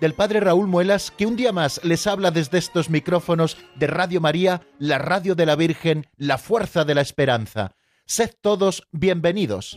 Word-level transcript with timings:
del 0.00 0.14
Padre 0.14 0.40
Raúl 0.40 0.66
Muelas, 0.66 1.10
que 1.10 1.26
un 1.26 1.36
día 1.36 1.52
más 1.52 1.80
les 1.84 2.06
habla 2.06 2.30
desde 2.30 2.58
estos 2.58 2.90
micrófonos 2.90 3.56
de 3.76 3.86
Radio 3.86 4.20
María, 4.20 4.62
la 4.78 4.98
radio 4.98 5.34
de 5.34 5.46
la 5.46 5.56
Virgen, 5.56 6.06
la 6.16 6.38
fuerza 6.38 6.84
de 6.84 6.94
la 6.94 7.00
esperanza. 7.00 7.72
Sed 8.06 8.30
todos 8.40 8.86
bienvenidos. 8.92 9.76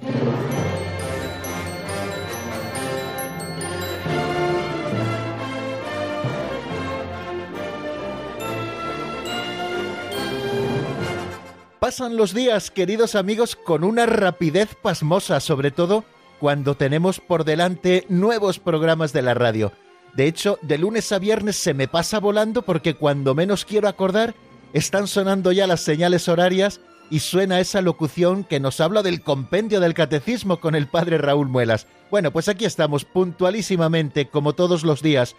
Pasan 11.80 12.16
los 12.16 12.36
días, 12.36 12.70
queridos 12.70 13.16
amigos, 13.16 13.56
con 13.56 13.84
una 13.84 14.06
rapidez 14.06 14.76
pasmosa, 14.76 15.40
sobre 15.40 15.72
todo 15.72 16.06
cuando 16.40 16.78
tenemos 16.78 17.20
por 17.20 17.44
delante 17.44 18.06
nuevos 18.08 18.60
programas 18.60 19.14
de 19.14 19.24
la 19.24 19.34
radio. 19.34 19.72
De 20.14 20.28
hecho, 20.28 20.60
de 20.62 20.78
lunes 20.78 21.12
a 21.12 21.20
viernes 21.20 21.56
se 21.56 21.74
me 21.74 21.88
pasa 21.88 22.20
volando 22.20 22.64
porque 22.64 22.96
cuando 22.96 23.34
menos 23.34 23.64
quiero 23.64 23.88
acordar, 23.88 24.36
están 24.74 25.08
sonando 25.08 25.52
ya 25.52 25.68
las 25.68 25.82
señales 25.82 26.28
horarias 26.28 26.82
y 27.10 27.20
suena 27.20 27.60
esa 27.60 27.82
locución 27.82 28.44
que 28.44 28.60
nos 28.60 28.80
habla 28.80 29.04
del 29.04 29.22
compendio 29.22 29.80
del 29.80 29.94
catecismo 29.94 30.60
con 30.60 30.76
el 30.76 30.88
padre 30.88 31.18
Raúl 31.18 31.50
Muelas. 31.50 31.88
Bueno, 32.10 32.32
pues 32.32 32.48
aquí 32.48 32.66
estamos 32.66 33.06
puntualísimamente, 33.06 34.28
como 34.28 34.54
todos 34.54 34.84
los 34.84 35.02
días, 35.02 35.36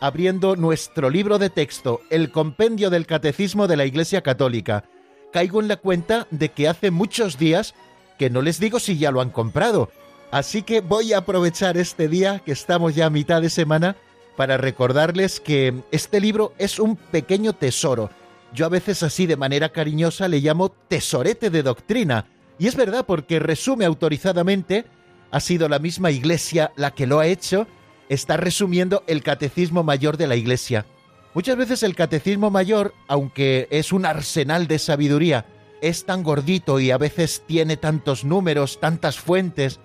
abriendo 0.00 0.56
nuestro 0.56 1.10
libro 1.10 1.38
de 1.38 1.50
texto, 1.50 2.00
el 2.10 2.30
compendio 2.30 2.90
del 2.90 3.06
catecismo 3.06 3.66
de 3.66 3.76
la 3.76 3.86
Iglesia 3.86 4.22
Católica. 4.22 4.84
Caigo 5.32 5.60
en 5.60 5.68
la 5.68 5.76
cuenta 5.76 6.26
de 6.30 6.50
que 6.50 6.68
hace 6.68 6.90
muchos 6.90 7.38
días 7.38 7.74
que 8.18 8.30
no 8.30 8.42
les 8.42 8.60
digo 8.60 8.78
si 8.78 8.98
ya 8.98 9.10
lo 9.10 9.20
han 9.20 9.30
comprado, 9.30 9.90
así 10.30 10.62
que 10.62 10.80
voy 10.80 11.12
a 11.12 11.18
aprovechar 11.18 11.76
este 11.76 12.06
día 12.06 12.40
que 12.44 12.52
estamos 12.52 12.94
ya 12.94 13.06
a 13.06 13.10
mitad 13.10 13.42
de 13.42 13.50
semana 13.50 13.96
para 14.36 14.56
recordarles 14.56 15.40
que 15.40 15.74
este 15.90 16.20
libro 16.20 16.54
es 16.58 16.78
un 16.78 16.96
pequeño 16.96 17.52
tesoro. 17.52 18.10
Yo 18.52 18.66
a 18.66 18.70
veces 18.70 19.02
así 19.02 19.26
de 19.26 19.36
manera 19.36 19.70
cariñosa 19.70 20.28
le 20.28 20.40
llamo 20.40 20.70
tesorete 20.70 21.50
de 21.50 21.62
doctrina. 21.62 22.26
Y 22.58 22.68
es 22.68 22.76
verdad 22.76 23.04
porque 23.06 23.38
resume 23.40 23.84
autorizadamente, 23.84 24.84
ha 25.30 25.40
sido 25.40 25.68
la 25.68 25.78
misma 25.78 26.10
Iglesia 26.10 26.72
la 26.76 26.92
que 26.92 27.06
lo 27.06 27.18
ha 27.18 27.26
hecho, 27.26 27.66
está 28.08 28.36
resumiendo 28.36 29.02
el 29.06 29.22
Catecismo 29.22 29.82
Mayor 29.82 30.16
de 30.16 30.28
la 30.28 30.36
Iglesia. 30.36 30.86
Muchas 31.34 31.56
veces 31.56 31.82
el 31.82 31.96
Catecismo 31.96 32.50
Mayor, 32.50 32.94
aunque 33.08 33.66
es 33.70 33.92
un 33.92 34.06
arsenal 34.06 34.68
de 34.68 34.78
sabiduría, 34.78 35.46
es 35.82 36.06
tan 36.06 36.22
gordito 36.22 36.78
y 36.78 36.92
a 36.92 36.98
veces 36.98 37.42
tiene 37.46 37.76
tantos 37.76 38.24
números, 38.24 38.78
tantas 38.78 39.18
fuentes, 39.18 39.80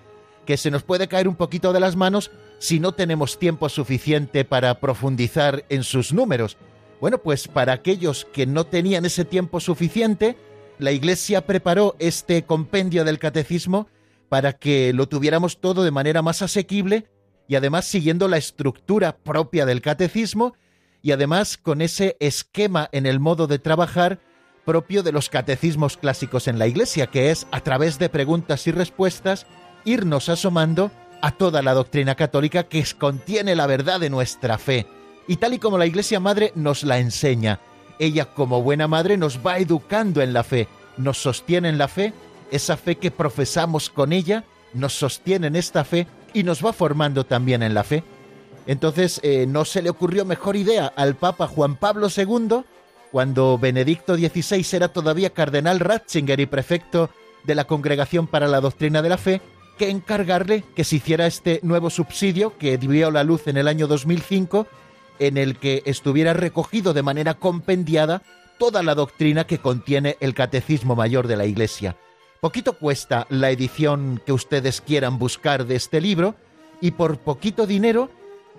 que 0.45 0.58
se 0.58 0.72
nos 0.72 0.84
puede 0.84 1.08
caer 1.08 1.28
un 1.28 1.36
poquito 1.36 1.73
de 1.73 1.80
las 1.80 1.95
manos 1.95 2.31
si 2.59 2.79
no 2.79 2.93
tenemos 2.93 3.39
tiempo 3.39 3.69
suficiente 3.69 4.45
para 4.45 4.79
profundizar 4.79 5.65
en 5.69 5.83
sus 5.83 6.13
números. 6.13 6.57
Bueno, 7.01 7.17
pues 7.19 7.47
para 7.47 7.73
aquellos 7.73 8.25
que 8.25 8.45
no 8.45 8.66
tenían 8.66 9.06
ese 9.06 9.25
tiempo 9.25 9.59
suficiente, 9.59 10.38
la 10.78 10.91
Iglesia 10.91 11.45
preparó 11.45 11.95
este 12.00 12.44
compendio 12.44 13.06
del 13.06 13.19
catecismo 13.19 13.88
para 14.28 14.53
que 14.53 14.94
lo 14.94 15.07
tuviéramos 15.07 15.59
todo 15.59 15.84
de 15.84 15.91
manera 15.91 16.22
más 16.22 16.41
asequible 16.41 17.07
y 17.47 17.56
además 17.56 17.85
siguiendo 17.85 18.28
la 18.28 18.38
estructura 18.38 19.17
propia 19.17 19.66
del 19.66 19.81
catecismo 19.81 20.53
y 21.01 21.11
además 21.11 21.57
con 21.57 21.81
ese 21.81 22.17
esquema 22.19 22.89
en 22.91 23.05
el 23.05 23.19
modo 23.19 23.47
de 23.47 23.59
trabajar 23.59 24.19
propio 24.66 25.01
de 25.01 25.11
los 25.11 25.29
catecismos 25.29 25.97
clásicos 25.97 26.47
en 26.47 26.59
la 26.59 26.67
Iglesia, 26.67 27.07
que 27.07 27.31
es 27.31 27.47
a 27.51 27.61
través 27.61 27.97
de 27.97 28.09
preguntas 28.09 28.67
y 28.67 28.72
respuestas 28.72 29.47
irnos 29.85 30.29
asomando 30.29 30.91
a 31.22 31.31
toda 31.31 31.62
la 31.62 31.74
doctrina 31.74 32.16
católica 32.16 32.63
que 32.63 32.85
contiene 32.97 33.56
la 33.56 33.68
verdad 33.68 34.00
de 34.00 34.09
nuestra 34.09 34.57
fe. 34.57 34.88
Y 35.28 35.38
tal 35.38 35.53
y 35.53 35.59
como 35.59 35.78
la 35.78 35.85
Iglesia 35.85 36.19
Madre 36.19 36.52
nos 36.56 36.84
la 36.84 37.00
enseña, 37.00 37.59
ella 38.00 38.25
como 38.25 38.63
buena 38.63 38.88
madre 38.88 39.18
nos 39.18 39.46
va 39.46 39.59
educando 39.59 40.22
en 40.22 40.34
la 40.34 40.44
fe, 40.44 40.68
nos 40.97 41.18
sostiene 41.18 41.69
en 41.69 41.78
la 41.78 41.88
fe, 41.88 42.13
esa 42.50 42.78
fe 42.78 42.96
que 42.96 43.12
profesamos 43.12 43.90
con 43.90 44.13
ella, 44.13 44.46
nos 44.74 44.94
sostiene 44.94 45.47
en 45.47 45.56
esta 45.56 45.84
fe 45.84 46.08
y 46.34 46.44
nos 46.44 46.66
va 46.66 46.74
formando 46.74 47.25
también 47.25 47.62
en 47.62 47.74
la 47.74 47.84
fe. 47.84 48.03
Entonces, 48.66 49.19
eh, 49.24 49.46
no 49.47 49.66
se 49.66 49.81
le 49.81 49.90
ocurrió 49.90 50.25
mejor 50.25 50.56
idea 50.56 50.91
al 50.96 51.16
Papa 51.16 51.47
Juan 51.47 51.75
Pablo 51.75 52.08
II, 52.16 52.63
cuando 53.12 53.58
Benedicto 53.58 54.16
XVI 54.16 54.66
era 54.74 54.90
todavía 54.90 55.31
cardenal 55.31 55.79
Ratzinger 55.79 56.40
y 56.40 56.46
prefecto 56.46 57.09
de 57.44 57.56
la 57.56 57.66
Congregación 57.66 58.28
para 58.28 58.47
la 58.47 58.62
Doctrina 58.62 59.02
de 59.02 59.09
la 59.09 59.18
Fe, 59.18 59.41
que 59.79 59.90
encargarle 59.90 60.66
que 60.75 60.84
se 60.84 60.97
hiciera 60.97 61.25
este 61.25 61.62
nuevo 61.63 61.90
subsidio 61.90 62.57
que 62.57 62.78
dio 62.78 63.09
la 63.12 63.23
luz 63.23 63.47
en 63.47 63.56
el 63.56 63.67
año 63.69 63.88
2005, 63.88 64.67
en 65.19 65.38
el 65.38 65.57
que 65.57 65.84
estuviera 65.85 66.34
recogido 66.34 66.94
de 66.94 67.01
manera 67.01 67.35
compendiada 67.35 68.22
toda 68.59 68.84
la 68.84 68.94
doctrina 68.94 69.47
que 69.47 69.59
contiene 69.59 70.17
el 70.19 70.35
Catecismo 70.35 70.97
Mayor 70.97 71.28
de 71.28 71.38
la 71.38 71.45
Iglesia. 71.45 71.95
Poquito 72.41 72.73
cuesta 72.73 73.25
la 73.29 73.51
edición 73.51 74.22
que 74.25 74.34
ustedes 74.34 74.81
quieran 74.81 75.17
buscar 75.17 75.66
de 75.66 75.78
este 75.78 76.01
libro 76.01 76.35
y 76.81 76.91
por 76.91 77.17
poquito 77.17 77.66
dinero 77.66 78.09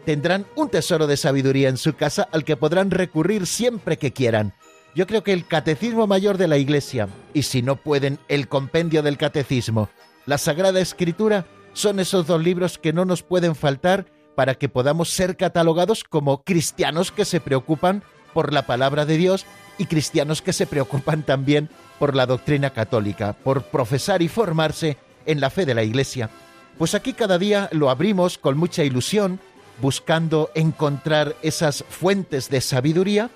tendrán 0.06 0.46
un 0.56 0.70
tesoro 0.70 1.06
de 1.06 1.18
sabiduría 1.18 1.68
en 1.68 1.76
su 1.76 1.92
casa 1.96 2.28
al 2.32 2.44
que 2.44 2.56
podrán 2.56 2.90
recurrir 2.90 3.46
siempre 3.46 3.98
que 3.98 4.12
quieran. 4.12 4.54
Yo 4.94 5.06
creo 5.06 5.22
que 5.22 5.34
el 5.34 5.46
Catecismo 5.46 6.06
Mayor 6.06 6.38
de 6.38 6.48
la 6.48 6.56
Iglesia, 6.56 7.08
y 7.34 7.42
si 7.42 7.60
no 7.60 7.76
pueden, 7.76 8.18
el 8.28 8.48
Compendio 8.48 9.02
del 9.02 9.18
Catecismo, 9.18 9.90
la 10.30 10.38
Sagrada 10.38 10.78
Escritura 10.78 11.44
son 11.72 11.98
esos 11.98 12.24
dos 12.24 12.40
libros 12.40 12.78
que 12.78 12.92
no 12.92 13.04
nos 13.04 13.24
pueden 13.24 13.56
faltar 13.56 14.06
para 14.36 14.54
que 14.54 14.68
podamos 14.68 15.10
ser 15.10 15.36
catalogados 15.36 16.04
como 16.04 16.44
cristianos 16.44 17.10
que 17.10 17.24
se 17.24 17.40
preocupan 17.40 18.04
por 18.32 18.52
la 18.52 18.64
palabra 18.64 19.06
de 19.06 19.16
Dios 19.16 19.44
y 19.76 19.86
cristianos 19.86 20.40
que 20.40 20.52
se 20.52 20.68
preocupan 20.68 21.24
también 21.24 21.68
por 21.98 22.14
la 22.14 22.26
doctrina 22.26 22.70
católica, 22.70 23.32
por 23.32 23.64
profesar 23.64 24.22
y 24.22 24.28
formarse 24.28 24.98
en 25.26 25.40
la 25.40 25.50
fe 25.50 25.66
de 25.66 25.74
la 25.74 25.82
Iglesia. 25.82 26.30
Pues 26.78 26.94
aquí 26.94 27.12
cada 27.12 27.36
día 27.36 27.68
lo 27.72 27.90
abrimos 27.90 28.38
con 28.38 28.56
mucha 28.56 28.84
ilusión, 28.84 29.40
buscando 29.82 30.52
encontrar 30.54 31.34
esas 31.42 31.84
fuentes 31.88 32.48
de 32.50 32.60
sabiduría 32.60 33.30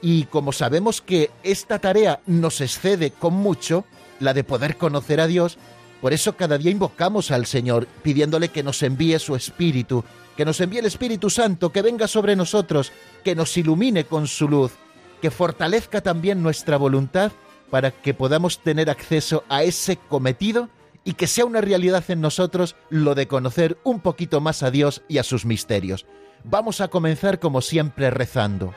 y 0.00 0.24
como 0.24 0.52
sabemos 0.52 1.02
que 1.02 1.30
esta 1.42 1.80
tarea 1.80 2.20
nos 2.24 2.62
excede 2.62 3.10
con 3.10 3.34
mucho, 3.34 3.84
la 4.20 4.32
de 4.32 4.42
poder 4.42 4.78
conocer 4.78 5.20
a 5.20 5.26
Dios, 5.26 5.58
por 6.00 6.12
eso 6.12 6.36
cada 6.36 6.56
día 6.56 6.70
invocamos 6.70 7.30
al 7.30 7.46
Señor 7.46 7.86
pidiéndole 8.02 8.48
que 8.48 8.62
nos 8.62 8.82
envíe 8.82 9.18
su 9.18 9.36
Espíritu, 9.36 10.04
que 10.36 10.44
nos 10.44 10.60
envíe 10.60 10.78
el 10.78 10.86
Espíritu 10.86 11.28
Santo, 11.28 11.70
que 11.70 11.82
venga 11.82 12.08
sobre 12.08 12.36
nosotros, 12.36 12.92
que 13.22 13.34
nos 13.34 13.56
ilumine 13.56 14.04
con 14.04 14.26
su 14.26 14.48
luz, 14.48 14.72
que 15.20 15.30
fortalezca 15.30 16.00
también 16.00 16.42
nuestra 16.42 16.78
voluntad 16.78 17.32
para 17.70 17.90
que 17.90 18.14
podamos 18.14 18.60
tener 18.60 18.88
acceso 18.88 19.44
a 19.48 19.62
ese 19.62 19.96
cometido 19.96 20.70
y 21.04 21.14
que 21.14 21.26
sea 21.26 21.44
una 21.44 21.60
realidad 21.60 22.04
en 22.08 22.20
nosotros 22.20 22.76
lo 22.88 23.14
de 23.14 23.28
conocer 23.28 23.78
un 23.84 24.00
poquito 24.00 24.40
más 24.40 24.62
a 24.62 24.70
Dios 24.70 25.02
y 25.08 25.18
a 25.18 25.22
sus 25.22 25.44
misterios. 25.44 26.06
Vamos 26.44 26.80
a 26.80 26.88
comenzar 26.88 27.38
como 27.38 27.60
siempre 27.60 28.10
rezando. 28.10 28.72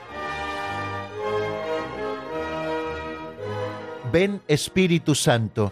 Ven 4.12 4.42
Espíritu 4.48 5.16
Santo 5.16 5.72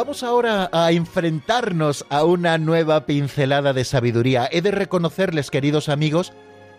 Vamos 0.00 0.22
ahora 0.22 0.70
a 0.72 0.92
enfrentarnos 0.92 2.06
a 2.08 2.24
una 2.24 2.56
nueva 2.56 3.04
pincelada 3.04 3.74
de 3.74 3.84
sabiduría. 3.84 4.48
He 4.50 4.62
de 4.62 4.70
reconocerles, 4.70 5.50
queridos 5.50 5.90
amigos, 5.90 6.32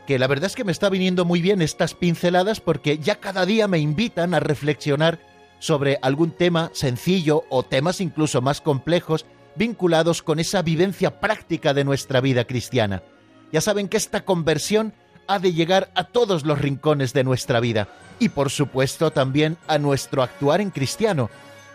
que 0.07 0.18
la 0.18 0.25
verdad 0.25 0.47
es 0.47 0.56
que 0.56 0.63
me 0.63 0.71
está 0.71 0.89
viniendo 0.89 1.23
muy 1.23 1.39
bien 1.39 1.62
estas 1.62 1.94
pinceladas 1.94 2.62
porque 2.62 2.97
ya 2.97 3.18
cada 3.19 3.45
día 3.45 3.68
me 3.68 3.77
invitan 3.77 4.33
a 4.33 4.39
reflexionar 4.39 5.19
sobre 5.59 6.00
algún 6.01 6.31
tema 6.31 6.71
sencillo 6.73 7.44
o 7.50 7.62
temas 7.62 8.01
incluso 8.01 8.41
más 8.41 8.59
complejos 8.59 9.27
vinculados 9.56 10.23
con 10.23 10.39
esa 10.39 10.63
vivencia 10.63 11.19
práctica 11.19 11.75
de 11.75 11.83
nuestra 11.83 12.21
vida 12.21 12.45
cristiana. 12.45 13.03
Ya 13.51 13.62
saben 13.62 13.88
que 13.88 13.97
esta 13.97 14.25
conversión 14.25 14.95
ha 15.27 15.38
de 15.38 15.53
llegar 15.53 15.91
a 15.94 16.06
todos 16.06 16.44
los 16.44 16.59
rincones 16.59 17.13
de 17.13 17.23
nuestra 17.23 17.59
vida 17.59 17.88
y 18.18 18.29
por 18.29 18.50
supuesto 18.50 19.12
también 19.12 19.57
a 19.68 19.77
nuestro 19.77 20.23
actuar 20.23 20.59
en 20.59 20.71
cristiano, 20.71 21.29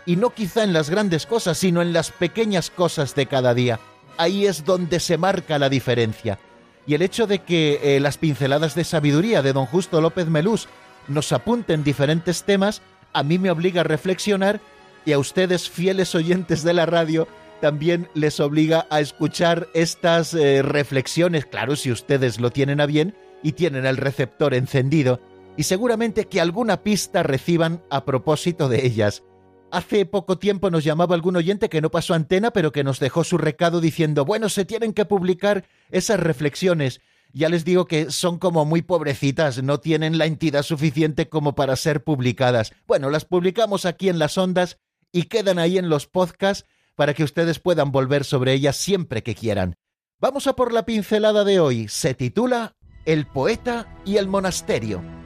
y 0.07 0.15
no 0.15 0.31
quizá 0.31 0.63
en 0.63 0.71
las 0.71 0.89
grandes 0.89 1.25
cosas, 1.25 1.59
sino 1.59 1.81
en 1.81 1.91
las 1.91 2.11
pequeñas 2.11 2.71
cosas 2.71 3.13
de 3.13 3.25
cada 3.25 3.53
día. 3.53 3.79
Ahí 4.17 4.47
es 4.47 4.63
donde 4.63 5.01
se 5.01 5.17
marca 5.17 5.59
la 5.59 5.69
diferencia. 5.69 6.39
Y 6.87 6.95
el 6.95 7.01
hecho 7.01 7.27
de 7.27 7.39
que 7.39 7.81
eh, 7.83 7.99
las 7.99 8.17
pinceladas 8.17 8.73
de 8.73 8.85
sabiduría 8.85 9.41
de 9.41 9.51
don 9.51 9.65
Justo 9.65 9.99
López 9.99 10.27
Melús 10.27 10.69
nos 11.09 11.33
apunten 11.33 11.83
diferentes 11.83 12.43
temas, 12.43 12.81
a 13.11 13.21
mí 13.21 13.37
me 13.37 13.51
obliga 13.51 13.81
a 13.81 13.83
reflexionar 13.83 14.61
y 15.05 15.11
a 15.11 15.19
ustedes, 15.19 15.69
fieles 15.69 16.15
oyentes 16.15 16.63
de 16.63 16.73
la 16.73 16.85
radio, 16.85 17.27
también 17.59 18.07
les 18.13 18.39
obliga 18.39 18.87
a 18.89 19.01
escuchar 19.01 19.67
estas 19.73 20.33
eh, 20.33 20.61
reflexiones, 20.61 21.45
claro, 21.45 21.75
si 21.75 21.91
ustedes 21.91 22.39
lo 22.39 22.49
tienen 22.49 22.79
a 22.79 22.85
bien 22.85 23.13
y 23.43 23.51
tienen 23.53 23.85
el 23.85 23.97
receptor 23.97 24.53
encendido, 24.53 25.19
y 25.57 25.63
seguramente 25.63 26.25
que 26.25 26.39
alguna 26.39 26.83
pista 26.83 27.23
reciban 27.23 27.83
a 27.89 28.05
propósito 28.05 28.69
de 28.69 28.85
ellas. 28.85 29.23
Hace 29.69 30.05
poco 30.05 30.37
tiempo 30.37 30.69
nos 30.69 30.85
llamaba 30.85 31.13
algún 31.13 31.35
oyente 31.35 31.67
que 31.67 31.81
no 31.81 31.91
pasó 31.91 32.13
antena, 32.13 32.51
pero 32.51 32.71
que 32.71 32.85
nos 32.85 32.99
dejó 32.99 33.25
su 33.25 33.37
recado 33.37 33.81
diciendo, 33.81 34.23
bueno, 34.23 34.47
se 34.47 34.63
tienen 34.63 34.93
que 34.93 35.03
publicar 35.03 35.65
esas 35.91 36.19
reflexiones. 36.19 37.01
Ya 37.33 37.49
les 37.49 37.65
digo 37.65 37.85
que 37.85 38.09
son 38.09 38.39
como 38.39 38.63
muy 38.63 38.81
pobrecitas, 38.81 39.61
no 39.61 39.79
tienen 39.81 40.17
la 40.17 40.25
entidad 40.25 40.63
suficiente 40.63 41.27
como 41.27 41.53
para 41.53 41.75
ser 41.75 42.03
publicadas. 42.03 42.71
Bueno, 42.87 43.09
las 43.09 43.25
publicamos 43.25 43.85
aquí 43.85 44.07
en 44.07 44.19
las 44.19 44.37
ondas 44.37 44.79
y 45.11 45.23
quedan 45.23 45.59
ahí 45.59 45.77
en 45.77 45.89
los 45.89 46.07
podcasts 46.07 46.65
para 46.95 47.13
que 47.13 47.25
ustedes 47.25 47.59
puedan 47.59 47.91
volver 47.91 48.23
sobre 48.23 48.53
ellas 48.53 48.77
siempre 48.77 49.21
que 49.21 49.35
quieran. 49.35 49.75
Vamos 50.19 50.47
a 50.47 50.55
por 50.55 50.71
la 50.71 50.85
pincelada 50.85 51.43
de 51.43 51.59
hoy. 51.59 51.89
Se 51.89 52.13
titula 52.13 52.75
El 53.05 53.27
poeta 53.27 53.85
y 54.05 54.15
el 54.15 54.27
monasterio. 54.27 55.16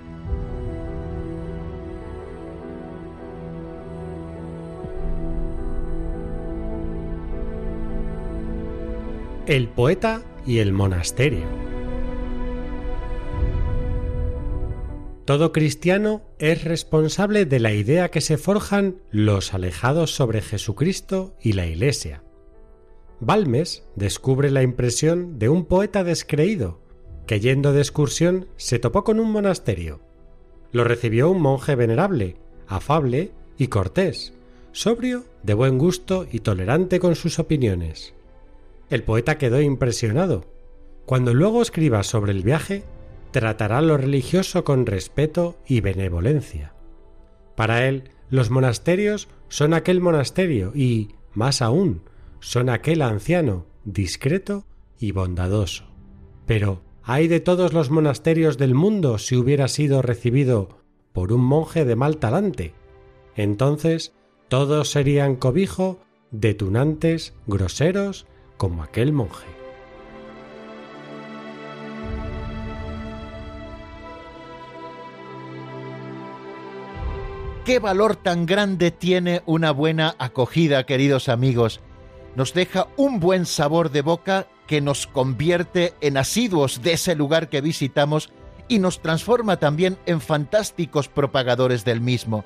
El 9.47 9.69
poeta 9.69 10.21
y 10.45 10.59
el 10.59 10.71
monasterio. 10.71 11.47
Todo 15.25 15.51
cristiano 15.51 16.21
es 16.37 16.63
responsable 16.63 17.45
de 17.45 17.59
la 17.59 17.73
idea 17.73 18.11
que 18.11 18.21
se 18.21 18.37
forjan 18.37 18.97
los 19.09 19.55
alejados 19.55 20.13
sobre 20.13 20.41
Jesucristo 20.41 21.35
y 21.41 21.53
la 21.53 21.65
Iglesia. 21.65 22.23
Balmes 23.19 23.83
descubre 23.95 24.51
la 24.51 24.61
impresión 24.61 25.39
de 25.39 25.49
un 25.49 25.65
poeta 25.65 26.03
descreído 26.03 26.79
que 27.25 27.39
yendo 27.39 27.73
de 27.73 27.81
excursión 27.81 28.47
se 28.57 28.77
topó 28.77 29.03
con 29.03 29.19
un 29.19 29.31
monasterio. 29.31 30.01
Lo 30.71 30.83
recibió 30.83 31.31
un 31.31 31.41
monje 31.41 31.73
venerable, 31.73 32.37
afable 32.67 33.31
y 33.57 33.69
cortés, 33.69 34.33
sobrio, 34.71 35.25
de 35.41 35.55
buen 35.55 35.79
gusto 35.79 36.27
y 36.31 36.41
tolerante 36.41 36.99
con 36.99 37.15
sus 37.15 37.39
opiniones. 37.39 38.13
El 38.91 39.03
poeta 39.03 39.37
quedó 39.37 39.61
impresionado. 39.61 40.43
Cuando 41.05 41.33
luego 41.33 41.61
escriba 41.61 42.03
sobre 42.03 42.33
el 42.33 42.43
viaje, 42.43 42.83
tratará 43.31 43.81
lo 43.81 43.95
religioso 43.95 44.65
con 44.65 44.85
respeto 44.85 45.57
y 45.65 45.79
benevolencia. 45.79 46.73
Para 47.55 47.87
él, 47.87 48.11
los 48.29 48.49
monasterios 48.49 49.29
son 49.47 49.73
aquel 49.73 50.01
monasterio 50.01 50.73
y, 50.75 51.15
más 51.33 51.61
aún, 51.61 52.01
son 52.41 52.69
aquel 52.69 53.01
anciano, 53.01 53.65
discreto 53.85 54.65
y 54.99 55.13
bondadoso. 55.13 55.85
Pero, 56.45 56.81
¿hay 57.01 57.29
de 57.29 57.39
todos 57.39 57.71
los 57.71 57.91
monasterios 57.91 58.57
del 58.57 58.75
mundo 58.75 59.19
si 59.19 59.37
hubiera 59.37 59.69
sido 59.69 60.01
recibido 60.01 60.79
por 61.13 61.31
un 61.31 61.45
monje 61.45 61.85
de 61.85 61.95
mal 61.95 62.17
talante? 62.17 62.73
Entonces, 63.37 64.11
todos 64.49 64.91
serían 64.91 65.37
cobijo 65.37 66.01
de 66.31 66.53
tunantes, 66.53 67.33
groseros 67.47 68.27
como 68.61 68.83
aquel 68.83 69.11
monje. 69.11 69.47
¿Qué 77.65 77.79
valor 77.79 78.15
tan 78.15 78.45
grande 78.45 78.91
tiene 78.91 79.41
una 79.47 79.71
buena 79.71 80.13
acogida, 80.19 80.85
queridos 80.85 81.27
amigos? 81.27 81.79
Nos 82.35 82.53
deja 82.53 82.85
un 82.97 83.19
buen 83.19 83.47
sabor 83.47 83.89
de 83.89 84.03
boca 84.03 84.45
que 84.67 84.79
nos 84.79 85.07
convierte 85.07 85.95
en 85.99 86.17
asiduos 86.17 86.83
de 86.83 86.93
ese 86.93 87.15
lugar 87.15 87.49
que 87.49 87.61
visitamos 87.61 88.31
y 88.67 88.77
nos 88.77 89.01
transforma 89.01 89.57
también 89.57 89.97
en 90.05 90.21
fantásticos 90.21 91.07
propagadores 91.07 91.83
del 91.83 91.99
mismo. 91.99 92.45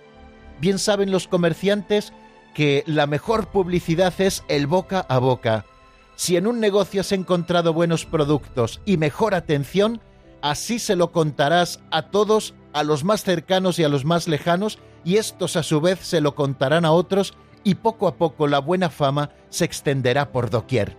Bien 0.62 0.79
saben 0.79 1.12
los 1.12 1.27
comerciantes 1.27 2.13
que 2.53 2.85
la 2.88 3.06
mejor 3.06 3.47
publicidad 3.47 4.13
es 4.19 4.45
el 4.47 4.65
boca 4.65 5.06
a 5.09 5.17
boca. 5.17 5.65
Si 6.15 6.38
en 6.38 6.47
un 6.47 6.59
negocio 6.59 7.01
has 7.01 7.12
encontrado 7.12 7.73
buenos 7.73 8.06
productos 8.06 8.81
y 8.85 8.97
mejor 8.97 9.35
atención, 9.35 10.01
así 10.41 10.79
se 10.79 10.95
lo 10.95 11.12
contarás 11.12 11.81
a 11.91 12.03
todos, 12.03 12.53
a 12.73 12.83
los 12.83 13.03
más 13.03 13.23
cercanos 13.23 13.79
y 13.79 13.83
a 13.83 13.89
los 13.89 14.06
más 14.06 14.27
lejanos, 14.27 14.79
y 15.03 15.17
estos 15.17 15.56
a 15.56 15.63
su 15.63 15.81
vez 15.81 16.00
se 16.00 16.21
lo 16.21 16.33
contarán 16.33 16.85
a 16.85 16.91
otros, 16.91 17.33
y 17.63 17.75
poco 17.75 18.07
a 18.07 18.15
poco 18.15 18.47
la 18.47 18.59
buena 18.59 18.89
fama 18.89 19.31
se 19.50 19.65
extenderá 19.65 20.31
por 20.31 20.50
doquier. 20.50 20.95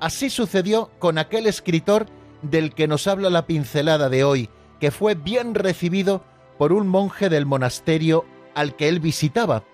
Así 0.00 0.30
sucedió 0.30 0.90
con 0.98 1.16
aquel 1.16 1.46
escritor 1.46 2.06
del 2.42 2.74
que 2.74 2.88
nos 2.88 3.06
habla 3.06 3.30
la 3.30 3.46
pincelada 3.46 4.08
de 4.08 4.24
hoy, 4.24 4.50
que 4.80 4.90
fue 4.90 5.14
bien 5.14 5.54
recibido 5.54 6.24
por 6.58 6.72
un 6.72 6.88
monje 6.88 7.28
del 7.28 7.46
monasterio 7.46 8.24
al 8.54 8.76
que 8.76 8.88
él 8.88 9.00
visitaba, 9.00 9.64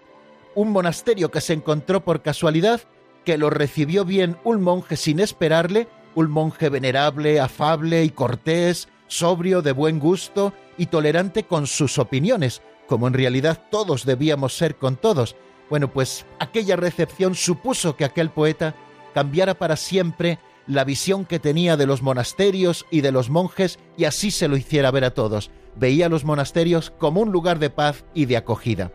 un 0.54 0.70
monasterio 0.70 1.30
que 1.30 1.40
se 1.40 1.54
encontró 1.54 2.04
por 2.04 2.22
casualidad 2.22 2.82
que 3.28 3.36
lo 3.36 3.50
recibió 3.50 4.06
bien 4.06 4.38
un 4.42 4.62
monje 4.62 4.96
sin 4.96 5.20
esperarle, 5.20 5.86
un 6.14 6.30
monje 6.30 6.70
venerable, 6.70 7.40
afable 7.40 8.02
y 8.02 8.08
cortés, 8.08 8.88
sobrio, 9.06 9.60
de 9.60 9.72
buen 9.72 9.98
gusto 9.98 10.54
y 10.78 10.86
tolerante 10.86 11.42
con 11.42 11.66
sus 11.66 11.98
opiniones, 11.98 12.62
como 12.86 13.06
en 13.06 13.12
realidad 13.12 13.60
todos 13.70 14.06
debíamos 14.06 14.56
ser 14.56 14.76
con 14.76 14.96
todos. 14.96 15.36
Bueno, 15.68 15.92
pues 15.92 16.24
aquella 16.38 16.76
recepción 16.76 17.34
supuso 17.34 17.96
que 17.96 18.06
aquel 18.06 18.30
poeta 18.30 18.74
cambiara 19.12 19.52
para 19.52 19.76
siempre 19.76 20.38
la 20.66 20.84
visión 20.84 21.26
que 21.26 21.38
tenía 21.38 21.76
de 21.76 21.84
los 21.84 22.00
monasterios 22.00 22.86
y 22.90 23.02
de 23.02 23.12
los 23.12 23.28
monjes 23.28 23.78
y 23.98 24.06
así 24.06 24.30
se 24.30 24.48
lo 24.48 24.56
hiciera 24.56 24.90
ver 24.90 25.04
a 25.04 25.12
todos. 25.12 25.50
Veía 25.76 26.08
los 26.08 26.24
monasterios 26.24 26.94
como 26.96 27.20
un 27.20 27.30
lugar 27.30 27.58
de 27.58 27.68
paz 27.68 28.06
y 28.14 28.24
de 28.24 28.38
acogida. 28.38 28.90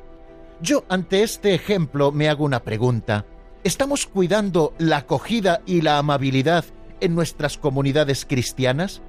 Yo 0.60 0.86
ante 0.90 1.22
este 1.22 1.54
ejemplo 1.54 2.12
me 2.12 2.30
hago 2.30 2.44
una 2.46 2.64
pregunta. 2.64 3.28
¿Estamos 3.64 4.08
cuidando 4.08 4.74
la 4.78 4.98
acogida 4.98 5.62
y 5.66 5.80
la 5.80 5.98
amabilidad 5.98 6.66
en 7.00 7.16
nuestras 7.16 7.58
comunidades 7.58 8.26
cristianas? 8.26 9.02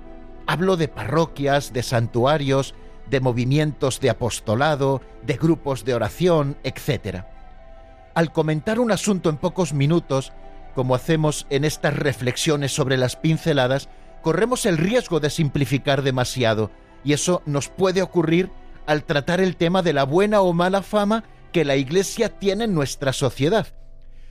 Hablo 0.47 0.77
de 0.77 0.87
parroquias, 0.87 1.73
de 1.73 1.83
santuarios, 1.83 2.77
de 3.11 3.19
movimientos 3.19 3.99
de 3.99 4.11
apostolado, 4.11 5.03
de 5.27 5.35
grupos 5.39 5.85
de 5.85 5.95
oración, 5.95 6.57
etc. 6.63 7.25
Al 8.15 8.31
comentar 8.31 8.79
un 8.79 8.93
asunto 8.93 9.29
en 9.29 9.39
pocos 9.39 9.73
minutos, 9.73 10.33
como 10.77 10.95
hacemos 10.95 11.49
en 11.51 11.65
estas 11.65 11.97
reflexiones 11.97 12.71
sobre 12.73 12.97
las 12.97 13.17
pinceladas, 13.17 13.89
corremos 14.23 14.67
el 14.67 14.79
riesgo 14.79 15.19
de 15.19 15.31
simplificar 15.31 16.03
demasiado, 16.03 16.71
y 17.03 17.13
eso 17.13 17.43
nos 17.45 17.71
puede 17.71 18.03
ocurrir 18.03 18.53
al 18.87 19.03
tratar 19.03 19.41
el 19.41 19.57
tema 19.57 19.83
de 19.83 19.95
la 19.95 20.05
buena 20.05 20.43
o 20.43 20.53
mala 20.53 20.83
fama 20.83 21.25
que 21.51 21.65
la 21.65 21.75
Iglesia 21.75 22.29
tiene 22.29 22.65
en 22.65 22.75
nuestra 22.75 23.13
sociedad 23.13 23.67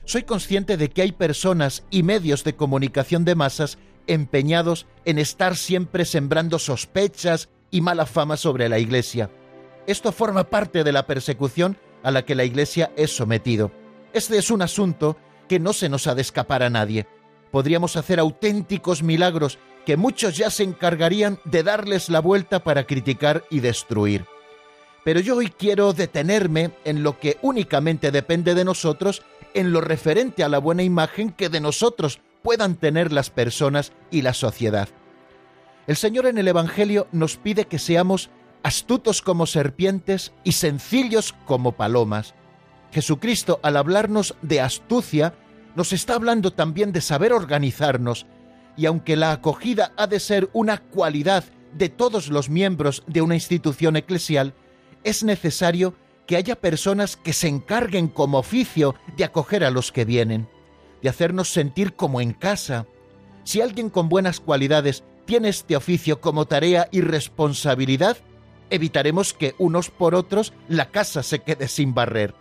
soy 0.04 0.24
consciente 0.24 0.76
de 0.76 0.90
que 0.90 1.02
hay 1.02 1.12
personas 1.12 1.84
y 1.90 2.02
medios 2.02 2.44
de 2.44 2.54
comunicación 2.54 3.24
de 3.24 3.34
masas 3.34 3.78
empeñados 4.06 4.86
en 5.04 5.18
estar 5.18 5.56
siempre 5.56 6.04
sembrando 6.04 6.58
sospechas 6.58 7.48
y 7.70 7.80
mala 7.80 8.06
fama 8.06 8.36
sobre 8.36 8.68
la 8.68 8.78
Iglesia. 8.78 9.30
Esto 9.86 10.12
forma 10.12 10.44
parte 10.44 10.84
de 10.84 10.92
la 10.92 11.06
persecución 11.06 11.78
a 12.02 12.10
la 12.10 12.24
que 12.24 12.34
la 12.34 12.44
Iglesia 12.44 12.92
es 12.96 13.14
sometido. 13.14 13.72
Este 14.12 14.38
es 14.38 14.50
un 14.50 14.62
asunto 14.62 15.16
que 15.48 15.58
no 15.58 15.72
se 15.72 15.88
nos 15.88 16.06
ha 16.06 16.14
de 16.14 16.22
escapar 16.22 16.62
a 16.62 16.70
nadie. 16.70 17.06
Podríamos 17.50 17.96
hacer 17.96 18.20
auténticos 18.20 19.02
milagros 19.02 19.58
que 19.84 19.96
muchos 19.96 20.36
ya 20.36 20.50
se 20.50 20.62
encargarían 20.62 21.38
de 21.44 21.62
darles 21.62 22.08
la 22.08 22.20
vuelta 22.20 22.64
para 22.64 22.84
criticar 22.84 23.44
y 23.50 23.60
destruir. 23.60 24.24
Pero 25.04 25.20
yo 25.20 25.36
hoy 25.36 25.48
quiero 25.48 25.92
detenerme 25.92 26.70
en 26.84 27.02
lo 27.02 27.20
que 27.20 27.36
únicamente 27.42 28.10
depende 28.10 28.54
de 28.54 28.64
nosotros 28.64 29.22
en 29.54 29.72
lo 29.72 29.80
referente 29.80 30.44
a 30.44 30.48
la 30.48 30.58
buena 30.58 30.82
imagen 30.82 31.30
que 31.30 31.48
de 31.48 31.60
nosotros 31.60 32.20
puedan 32.42 32.74
tener 32.74 33.12
las 33.12 33.30
personas 33.30 33.92
y 34.10 34.22
la 34.22 34.34
sociedad. 34.34 34.88
El 35.86 35.96
Señor 35.96 36.26
en 36.26 36.38
el 36.38 36.48
Evangelio 36.48 37.06
nos 37.12 37.36
pide 37.36 37.66
que 37.66 37.78
seamos 37.78 38.30
astutos 38.62 39.22
como 39.22 39.46
serpientes 39.46 40.32
y 40.42 40.52
sencillos 40.52 41.34
como 41.44 41.72
palomas. 41.72 42.34
Jesucristo, 42.92 43.60
al 43.62 43.76
hablarnos 43.76 44.34
de 44.42 44.60
astucia, 44.60 45.34
nos 45.74 45.92
está 45.92 46.14
hablando 46.14 46.52
también 46.52 46.92
de 46.92 47.00
saber 47.00 47.32
organizarnos, 47.32 48.26
y 48.76 48.86
aunque 48.86 49.16
la 49.16 49.32
acogida 49.32 49.92
ha 49.96 50.06
de 50.06 50.20
ser 50.20 50.48
una 50.52 50.78
cualidad 50.78 51.44
de 51.72 51.88
todos 51.88 52.28
los 52.28 52.48
miembros 52.48 53.02
de 53.06 53.20
una 53.20 53.34
institución 53.34 53.96
eclesial, 53.96 54.54
es 55.02 55.22
necesario 55.22 55.94
que 56.26 56.36
haya 56.36 56.56
personas 56.56 57.16
que 57.16 57.32
se 57.32 57.48
encarguen 57.48 58.08
como 58.08 58.38
oficio 58.38 58.94
de 59.16 59.24
acoger 59.24 59.64
a 59.64 59.70
los 59.70 59.92
que 59.92 60.04
vienen, 60.04 60.48
de 61.02 61.08
hacernos 61.08 61.52
sentir 61.52 61.94
como 61.94 62.20
en 62.20 62.32
casa. 62.32 62.86
Si 63.44 63.60
alguien 63.60 63.90
con 63.90 64.08
buenas 64.08 64.40
cualidades 64.40 65.04
tiene 65.26 65.48
este 65.48 65.76
oficio 65.76 66.20
como 66.20 66.46
tarea 66.46 66.88
y 66.90 67.00
responsabilidad, 67.00 68.16
evitaremos 68.70 69.32
que 69.32 69.54
unos 69.58 69.90
por 69.90 70.14
otros 70.14 70.52
la 70.68 70.90
casa 70.90 71.22
se 71.22 71.40
quede 71.40 71.68
sin 71.68 71.94
barrer. 71.94 72.34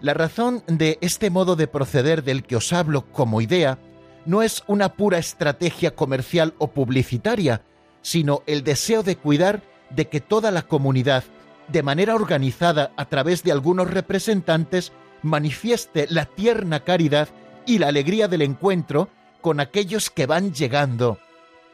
La 0.00 0.14
razón 0.14 0.62
de 0.66 0.98
este 1.00 1.30
modo 1.30 1.54
de 1.54 1.68
proceder 1.68 2.24
del 2.24 2.42
que 2.42 2.56
os 2.56 2.72
hablo 2.72 3.06
como 3.12 3.40
idea 3.40 3.78
no 4.24 4.42
es 4.42 4.62
una 4.66 4.94
pura 4.94 5.18
estrategia 5.18 5.94
comercial 5.94 6.54
o 6.58 6.68
publicitaria, 6.68 7.62
sino 8.02 8.42
el 8.46 8.64
deseo 8.64 9.02
de 9.02 9.16
cuidar 9.16 9.62
de 9.90 10.08
que 10.08 10.20
toda 10.20 10.50
la 10.50 10.62
comunidad, 10.62 11.24
de 11.68 11.82
manera 11.82 12.14
organizada 12.14 12.92
a 12.96 13.04
través 13.06 13.42
de 13.42 13.52
algunos 13.52 13.90
representantes, 13.90 14.92
manifieste 15.22 16.06
la 16.10 16.26
tierna 16.26 16.80
caridad 16.80 17.28
y 17.66 17.78
la 17.78 17.88
alegría 17.88 18.28
del 18.28 18.42
encuentro 18.42 19.08
con 19.40 19.60
aquellos 19.60 20.10
que 20.10 20.26
van 20.26 20.52
llegando. 20.52 21.18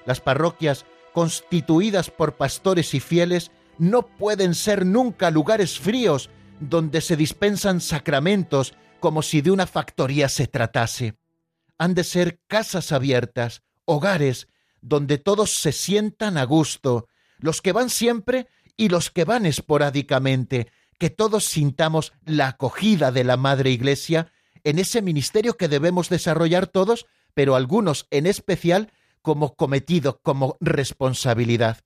Las 0.06 0.20
parroquias, 0.20 0.84
constituidas 1.12 2.10
por 2.10 2.36
pastores 2.36 2.94
y 2.94 3.00
fieles, 3.00 3.50
no 3.78 4.02
pueden 4.02 4.54
ser 4.54 4.84
nunca 4.84 5.30
lugares 5.30 5.78
fríos 5.78 6.30
donde 6.60 7.00
se 7.00 7.16
dispensan 7.16 7.80
sacramentos 7.80 8.74
como 9.00 9.22
si 9.22 9.40
de 9.40 9.50
una 9.50 9.66
factoría 9.66 10.28
se 10.28 10.46
tratase. 10.46 11.14
Han 11.78 11.94
de 11.94 12.04
ser 12.04 12.40
casas 12.48 12.90
abiertas, 12.90 13.62
hogares, 13.84 14.48
donde 14.80 15.18
todos 15.18 15.50
se 15.50 15.72
sientan 15.72 16.36
a 16.36 16.44
gusto, 16.44 17.06
los 17.38 17.62
que 17.62 17.72
van 17.72 17.90
siempre 17.90 18.48
y 18.78 18.88
los 18.88 19.10
que 19.10 19.24
van 19.24 19.44
esporádicamente, 19.44 20.68
que 20.98 21.10
todos 21.10 21.44
sintamos 21.44 22.14
la 22.24 22.48
acogida 22.48 23.12
de 23.12 23.24
la 23.24 23.36
Madre 23.36 23.70
Iglesia 23.70 24.32
en 24.64 24.78
ese 24.78 25.02
ministerio 25.02 25.56
que 25.56 25.68
debemos 25.68 26.08
desarrollar 26.08 26.68
todos, 26.68 27.06
pero 27.34 27.56
algunos 27.56 28.06
en 28.10 28.26
especial 28.26 28.92
como 29.20 29.54
cometido, 29.56 30.20
como 30.22 30.56
responsabilidad. 30.60 31.78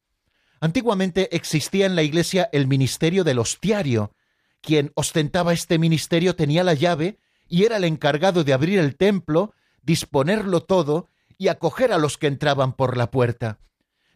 Antiguamente 0.61 1.35
existía 1.35 1.87
en 1.87 1.97
la 1.97 2.03
Iglesia 2.03 2.49
el 2.53 2.69
ministerio 2.69 3.25
del 3.25 3.41
hostiario. 3.41 4.15
Quien 4.61 4.93
ostentaba 4.95 5.53
este 5.53 5.79
ministerio 5.79 6.37
tenía 6.37 6.63
la 6.63 6.75
llave 6.75 7.19
y 7.49 7.65
era 7.65 7.79
el 7.79 7.85
encargado 7.85 8.45
de 8.45 8.53
abrir 8.53 8.79
el 8.79 8.97
templo, 8.97 9.55
disponerlo 9.83 10.61
todo 10.61 11.09
y 11.39 11.49
acoger 11.49 11.93
a 11.93 11.99
los 11.99 12.19
que 12.19 12.29
entraban 12.29 12.75
por 12.75 12.97
la 12.97 13.11
puerta. 13.11 13.59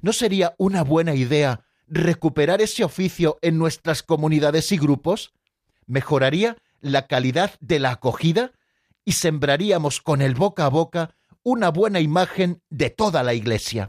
¿No 0.00 0.12
sería 0.12 0.54
una 0.59 0.85
buena 0.85 1.14
idea 1.14 1.65
recuperar 1.86 2.60
ese 2.60 2.84
oficio 2.84 3.38
en 3.42 3.58
nuestras 3.58 4.02
comunidades 4.02 4.72
y 4.72 4.78
grupos? 4.78 5.32
Mejoraría 5.86 6.56
la 6.80 7.06
calidad 7.06 7.52
de 7.60 7.78
la 7.78 7.92
acogida 7.92 8.52
y 9.04 9.12
sembraríamos 9.12 10.00
con 10.00 10.20
el 10.20 10.34
boca 10.34 10.66
a 10.66 10.68
boca 10.68 11.14
una 11.42 11.70
buena 11.70 12.00
imagen 12.00 12.60
de 12.70 12.90
toda 12.90 13.22
la 13.22 13.34
Iglesia. 13.34 13.88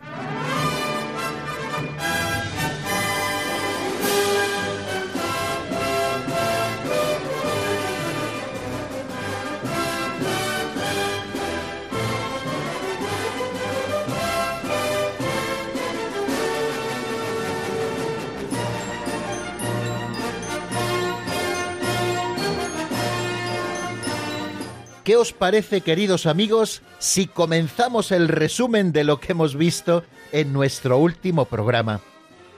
¿Qué 25.08 25.16
os 25.16 25.32
parece, 25.32 25.80
queridos 25.80 26.26
amigos, 26.26 26.82
si 27.00 27.28
comenzamos 27.28 28.12
el 28.12 28.28
resumen 28.28 28.92
de 28.92 29.06
lo 29.06 29.22
que 29.22 29.32
hemos 29.32 29.56
visto 29.56 30.04
en 30.34 30.52
nuestro 30.52 30.98
último 30.98 31.46
programa? 31.46 32.02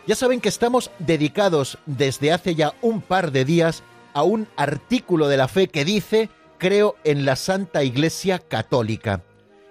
Ya 0.08 0.16
saben 0.16 0.42
que 0.42 0.50
estamos 0.50 0.90
dedicados 0.98 1.78
desde 1.86 2.34
hace 2.34 2.56
ya 2.56 2.74
un 2.82 3.02
par 3.02 3.32
de 3.32 3.46
días 3.46 3.84
a 4.16 4.24
un 4.24 4.48
artículo 4.58 5.28
de 5.28 5.38
la 5.38 5.48
fe 5.48 5.68
que 5.68 5.86
dice 5.86 6.32
Creo 6.58 6.96
en 7.04 7.24
la 7.24 7.36
Santa 7.36 7.84
Iglesia 7.84 8.40
Católica. 8.40 9.24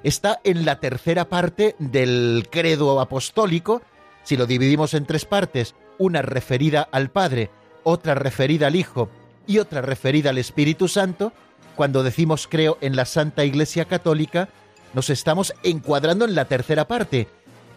Está 0.05 0.41
en 0.45 0.65
la 0.65 0.79
tercera 0.79 1.29
parte 1.29 1.75
del 1.81 2.47
credo 2.49 3.01
apostólico. 3.01 3.83
Si 4.23 4.37
lo 4.37 4.47
dividimos 4.47 4.95
en 4.95 5.05
tres 5.05 5.25
partes, 5.25 5.75
una 5.99 6.23
referida 6.23 6.89
al 6.93 7.11
Padre, 7.11 7.51
otra 7.83 8.15
referida 8.15 8.69
al 8.69 8.77
Hijo 8.77 9.11
y 9.49 9.59
otra 9.59 9.83
referida 9.83 10.31
al 10.31 10.39
Espíritu 10.39 10.87
Santo, 10.87 11.33
cuando 11.79 12.03
decimos 12.03 12.49
creo 12.51 12.77
en 12.81 12.97
la 12.97 13.05
Santa 13.05 13.45
Iglesia 13.45 13.85
Católica, 13.85 14.49
nos 14.95 15.11
estamos 15.11 15.55
encuadrando 15.63 16.25
en 16.25 16.35
la 16.35 16.47
tercera 16.47 16.89
parte, 16.89 17.29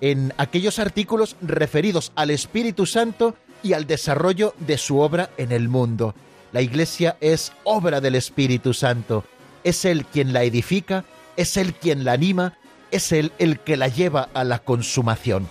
en 0.02 0.34
aquellos 0.38 0.80
artículos 0.80 1.36
referidos 1.40 2.12
al 2.16 2.32
Espíritu 2.32 2.88
Santo 2.88 3.36
y 3.62 3.74
al 3.74 3.86
desarrollo 3.86 4.56
de 4.58 4.80
su 4.80 4.98
obra 4.98 5.30
en 5.38 5.52
el 5.52 5.70
mundo. 5.70 6.16
La 6.52 6.64
Iglesia 6.64 7.16
es 7.22 7.54
obra 7.64 8.02
del 8.02 8.16
Espíritu 8.16 8.74
Santo. 8.74 9.24
Es 9.64 9.86
Él 9.86 10.08
quien 10.08 10.34
la 10.34 10.42
edifica, 10.46 11.06
es 11.38 11.56
Él 11.56 11.76
quien 11.76 12.04
la 12.04 12.14
anima, 12.14 12.58
es 12.90 13.12
Él 13.12 13.32
el 13.38 13.60
que 13.60 13.78
la 13.78 13.88
lleva 13.88 14.30
a 14.34 14.44
la 14.44 14.58
consumación. 14.58 15.48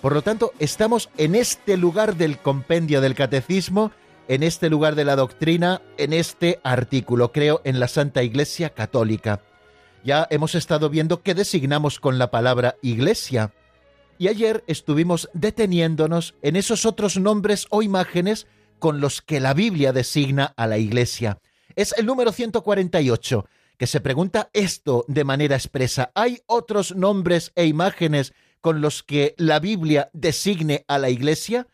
Por 0.00 0.14
lo 0.14 0.22
tanto, 0.22 0.54
estamos 0.58 1.10
en 1.18 1.34
este 1.34 1.76
lugar 1.76 2.16
del 2.16 2.38
compendio 2.38 3.02
del 3.02 3.14
catecismo 3.14 3.92
en 4.30 4.44
este 4.44 4.70
lugar 4.70 4.94
de 4.94 5.04
la 5.04 5.16
doctrina, 5.16 5.82
en 5.98 6.12
este 6.12 6.60
artículo, 6.62 7.32
creo 7.32 7.62
en 7.64 7.80
la 7.80 7.88
Santa 7.88 8.22
Iglesia 8.22 8.70
Católica. 8.70 9.42
Ya 10.04 10.28
hemos 10.30 10.54
estado 10.54 10.88
viendo 10.88 11.24
qué 11.24 11.34
designamos 11.34 11.98
con 11.98 12.16
la 12.16 12.30
palabra 12.30 12.76
Iglesia. 12.80 13.52
Y 14.18 14.28
ayer 14.28 14.62
estuvimos 14.68 15.28
deteniéndonos 15.34 16.36
en 16.42 16.54
esos 16.54 16.86
otros 16.86 17.18
nombres 17.18 17.66
o 17.70 17.82
imágenes 17.82 18.46
con 18.78 19.00
los 19.00 19.20
que 19.20 19.40
la 19.40 19.52
Biblia 19.52 19.92
designa 19.92 20.54
a 20.56 20.68
la 20.68 20.78
Iglesia. 20.78 21.40
Es 21.74 21.92
el 21.98 22.06
número 22.06 22.30
148, 22.30 23.46
que 23.78 23.88
se 23.88 24.00
pregunta 24.00 24.48
esto 24.52 25.04
de 25.08 25.24
manera 25.24 25.56
expresa. 25.56 26.12
¿Hay 26.14 26.38
otros 26.46 26.94
nombres 26.94 27.50
e 27.56 27.66
imágenes 27.66 28.32
con 28.60 28.80
los 28.80 29.02
que 29.02 29.34
la 29.38 29.58
Biblia 29.58 30.08
designe 30.12 30.84
a 30.86 30.98
la 30.98 31.10
Iglesia? 31.10 31.66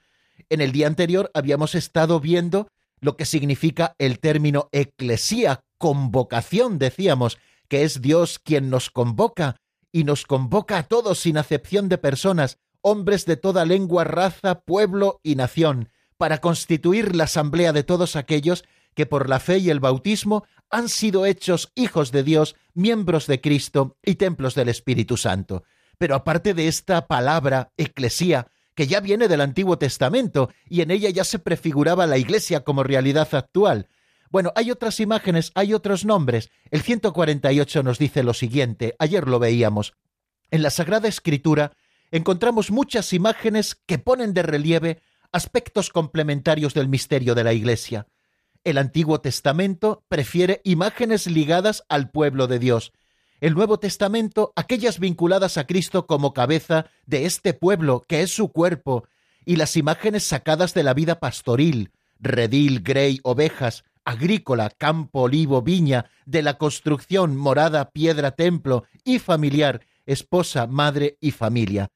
En 0.48 0.60
el 0.60 0.72
día 0.72 0.86
anterior 0.86 1.30
habíamos 1.34 1.74
estado 1.74 2.20
viendo 2.20 2.68
lo 3.00 3.16
que 3.16 3.26
significa 3.26 3.94
el 3.98 4.18
término 4.18 4.68
eclesía, 4.72 5.64
convocación, 5.78 6.78
decíamos, 6.78 7.38
que 7.68 7.82
es 7.82 8.00
Dios 8.00 8.38
quien 8.38 8.70
nos 8.70 8.90
convoca 8.90 9.56
y 9.92 10.04
nos 10.04 10.24
convoca 10.24 10.78
a 10.78 10.82
todos 10.82 11.20
sin 11.20 11.38
acepción 11.38 11.88
de 11.88 11.98
personas, 11.98 12.58
hombres 12.80 13.26
de 13.26 13.36
toda 13.36 13.64
lengua, 13.64 14.04
raza, 14.04 14.60
pueblo 14.60 15.20
y 15.22 15.34
nación, 15.34 15.90
para 16.16 16.38
constituir 16.38 17.14
la 17.16 17.24
asamblea 17.24 17.72
de 17.72 17.82
todos 17.82 18.16
aquellos 18.16 18.64
que 18.94 19.06
por 19.06 19.28
la 19.28 19.40
fe 19.40 19.58
y 19.58 19.70
el 19.70 19.80
bautismo 19.80 20.44
han 20.70 20.88
sido 20.88 21.26
hechos 21.26 21.70
hijos 21.74 22.12
de 22.12 22.22
Dios, 22.22 22.56
miembros 22.74 23.26
de 23.26 23.40
Cristo 23.40 23.96
y 24.02 24.14
templos 24.14 24.54
del 24.54 24.68
Espíritu 24.68 25.16
Santo. 25.16 25.64
Pero 25.98 26.14
aparte 26.14 26.54
de 26.54 26.68
esta 26.68 27.06
palabra 27.06 27.72
eclesía, 27.76 28.48
que 28.76 28.86
ya 28.86 29.00
viene 29.00 29.26
del 29.26 29.40
Antiguo 29.40 29.78
Testamento 29.78 30.50
y 30.68 30.82
en 30.82 30.92
ella 30.92 31.10
ya 31.10 31.24
se 31.24 31.40
prefiguraba 31.40 32.06
la 32.06 32.18
Iglesia 32.18 32.60
como 32.60 32.84
realidad 32.84 33.26
actual. 33.34 33.88
Bueno, 34.30 34.52
hay 34.54 34.70
otras 34.70 35.00
imágenes, 35.00 35.50
hay 35.54 35.72
otros 35.72 36.04
nombres. 36.04 36.50
El 36.70 36.82
148 36.82 37.82
nos 37.82 37.98
dice 37.98 38.22
lo 38.22 38.34
siguiente, 38.34 38.94
ayer 38.98 39.26
lo 39.26 39.38
veíamos. 39.38 39.94
En 40.50 40.62
la 40.62 40.70
Sagrada 40.70 41.08
Escritura 41.08 41.72
encontramos 42.10 42.70
muchas 42.70 43.14
imágenes 43.14 43.74
que 43.86 43.98
ponen 43.98 44.34
de 44.34 44.42
relieve 44.42 45.00
aspectos 45.32 45.88
complementarios 45.90 46.74
del 46.74 46.88
misterio 46.88 47.34
de 47.34 47.44
la 47.44 47.54
Iglesia. 47.54 48.06
El 48.62 48.76
Antiguo 48.76 49.20
Testamento 49.22 50.04
prefiere 50.08 50.60
imágenes 50.64 51.26
ligadas 51.26 51.84
al 51.88 52.10
pueblo 52.10 52.46
de 52.46 52.58
Dios, 52.58 52.92
el 53.40 53.54
Nuevo 53.54 53.78
Testamento 53.78 54.52
aquellas 54.56 54.98
vinculadas 54.98 55.58
a 55.58 55.66
Cristo 55.66 56.06
como 56.06 56.32
cabeza 56.32 56.86
de 57.06 57.26
este 57.26 57.54
pueblo 57.54 58.04
que 58.08 58.22
es 58.22 58.30
su 58.30 58.52
cuerpo, 58.52 59.04
y 59.44 59.56
las 59.56 59.76
imágenes 59.76 60.24
sacadas 60.24 60.74
de 60.74 60.82
la 60.82 60.92
vida 60.92 61.20
pastoril, 61.20 61.92
redil, 62.18 62.82
grey, 62.82 63.20
ovejas, 63.22 63.84
agrícola, 64.04 64.70
campo, 64.70 65.22
olivo, 65.22 65.62
viña, 65.62 66.10
de 66.24 66.42
la 66.42 66.58
construcción, 66.58 67.36
morada, 67.36 67.90
piedra, 67.90 68.32
templo 68.32 68.84
y 69.04 69.18
familiar, 69.18 69.82
esposa, 70.06 70.66
madre 70.66 71.16
y 71.20 71.30
familia. 71.30 71.88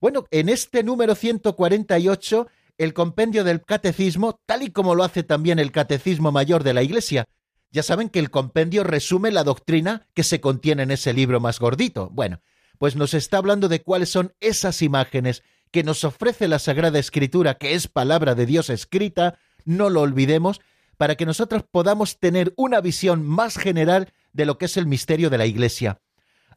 Bueno, 0.00 0.26
en 0.30 0.48
este 0.48 0.82
número 0.82 1.14
148, 1.14 2.48
el 2.78 2.94
compendio 2.94 3.44
del 3.44 3.62
catecismo, 3.62 4.40
tal 4.46 4.62
y 4.62 4.70
como 4.70 4.94
lo 4.94 5.04
hace 5.04 5.22
también 5.22 5.58
el 5.58 5.72
catecismo 5.72 6.32
mayor 6.32 6.64
de 6.64 6.74
la 6.74 6.82
Iglesia, 6.82 7.26
ya 7.70 7.82
saben 7.82 8.08
que 8.08 8.18
el 8.18 8.30
compendio 8.30 8.84
resume 8.84 9.30
la 9.30 9.44
doctrina 9.44 10.06
que 10.14 10.24
se 10.24 10.40
contiene 10.40 10.82
en 10.82 10.90
ese 10.90 11.12
libro 11.12 11.40
más 11.40 11.58
gordito. 11.58 12.10
Bueno, 12.10 12.40
pues 12.78 12.96
nos 12.96 13.14
está 13.14 13.38
hablando 13.38 13.68
de 13.68 13.82
cuáles 13.82 14.08
son 14.08 14.34
esas 14.40 14.82
imágenes 14.82 15.42
que 15.70 15.84
nos 15.84 16.04
ofrece 16.04 16.48
la 16.48 16.58
Sagrada 16.58 16.98
Escritura, 16.98 17.54
que 17.54 17.74
es 17.74 17.86
palabra 17.86 18.34
de 18.34 18.46
Dios 18.46 18.70
escrita, 18.70 19.38
no 19.64 19.88
lo 19.88 20.00
olvidemos, 20.00 20.60
para 20.96 21.14
que 21.14 21.26
nosotros 21.26 21.64
podamos 21.70 22.18
tener 22.18 22.52
una 22.56 22.80
visión 22.80 23.24
más 23.24 23.56
general 23.56 24.12
de 24.32 24.46
lo 24.46 24.58
que 24.58 24.66
es 24.66 24.76
el 24.76 24.86
misterio 24.86 25.30
de 25.30 25.38
la 25.38 25.46
Iglesia. 25.46 26.00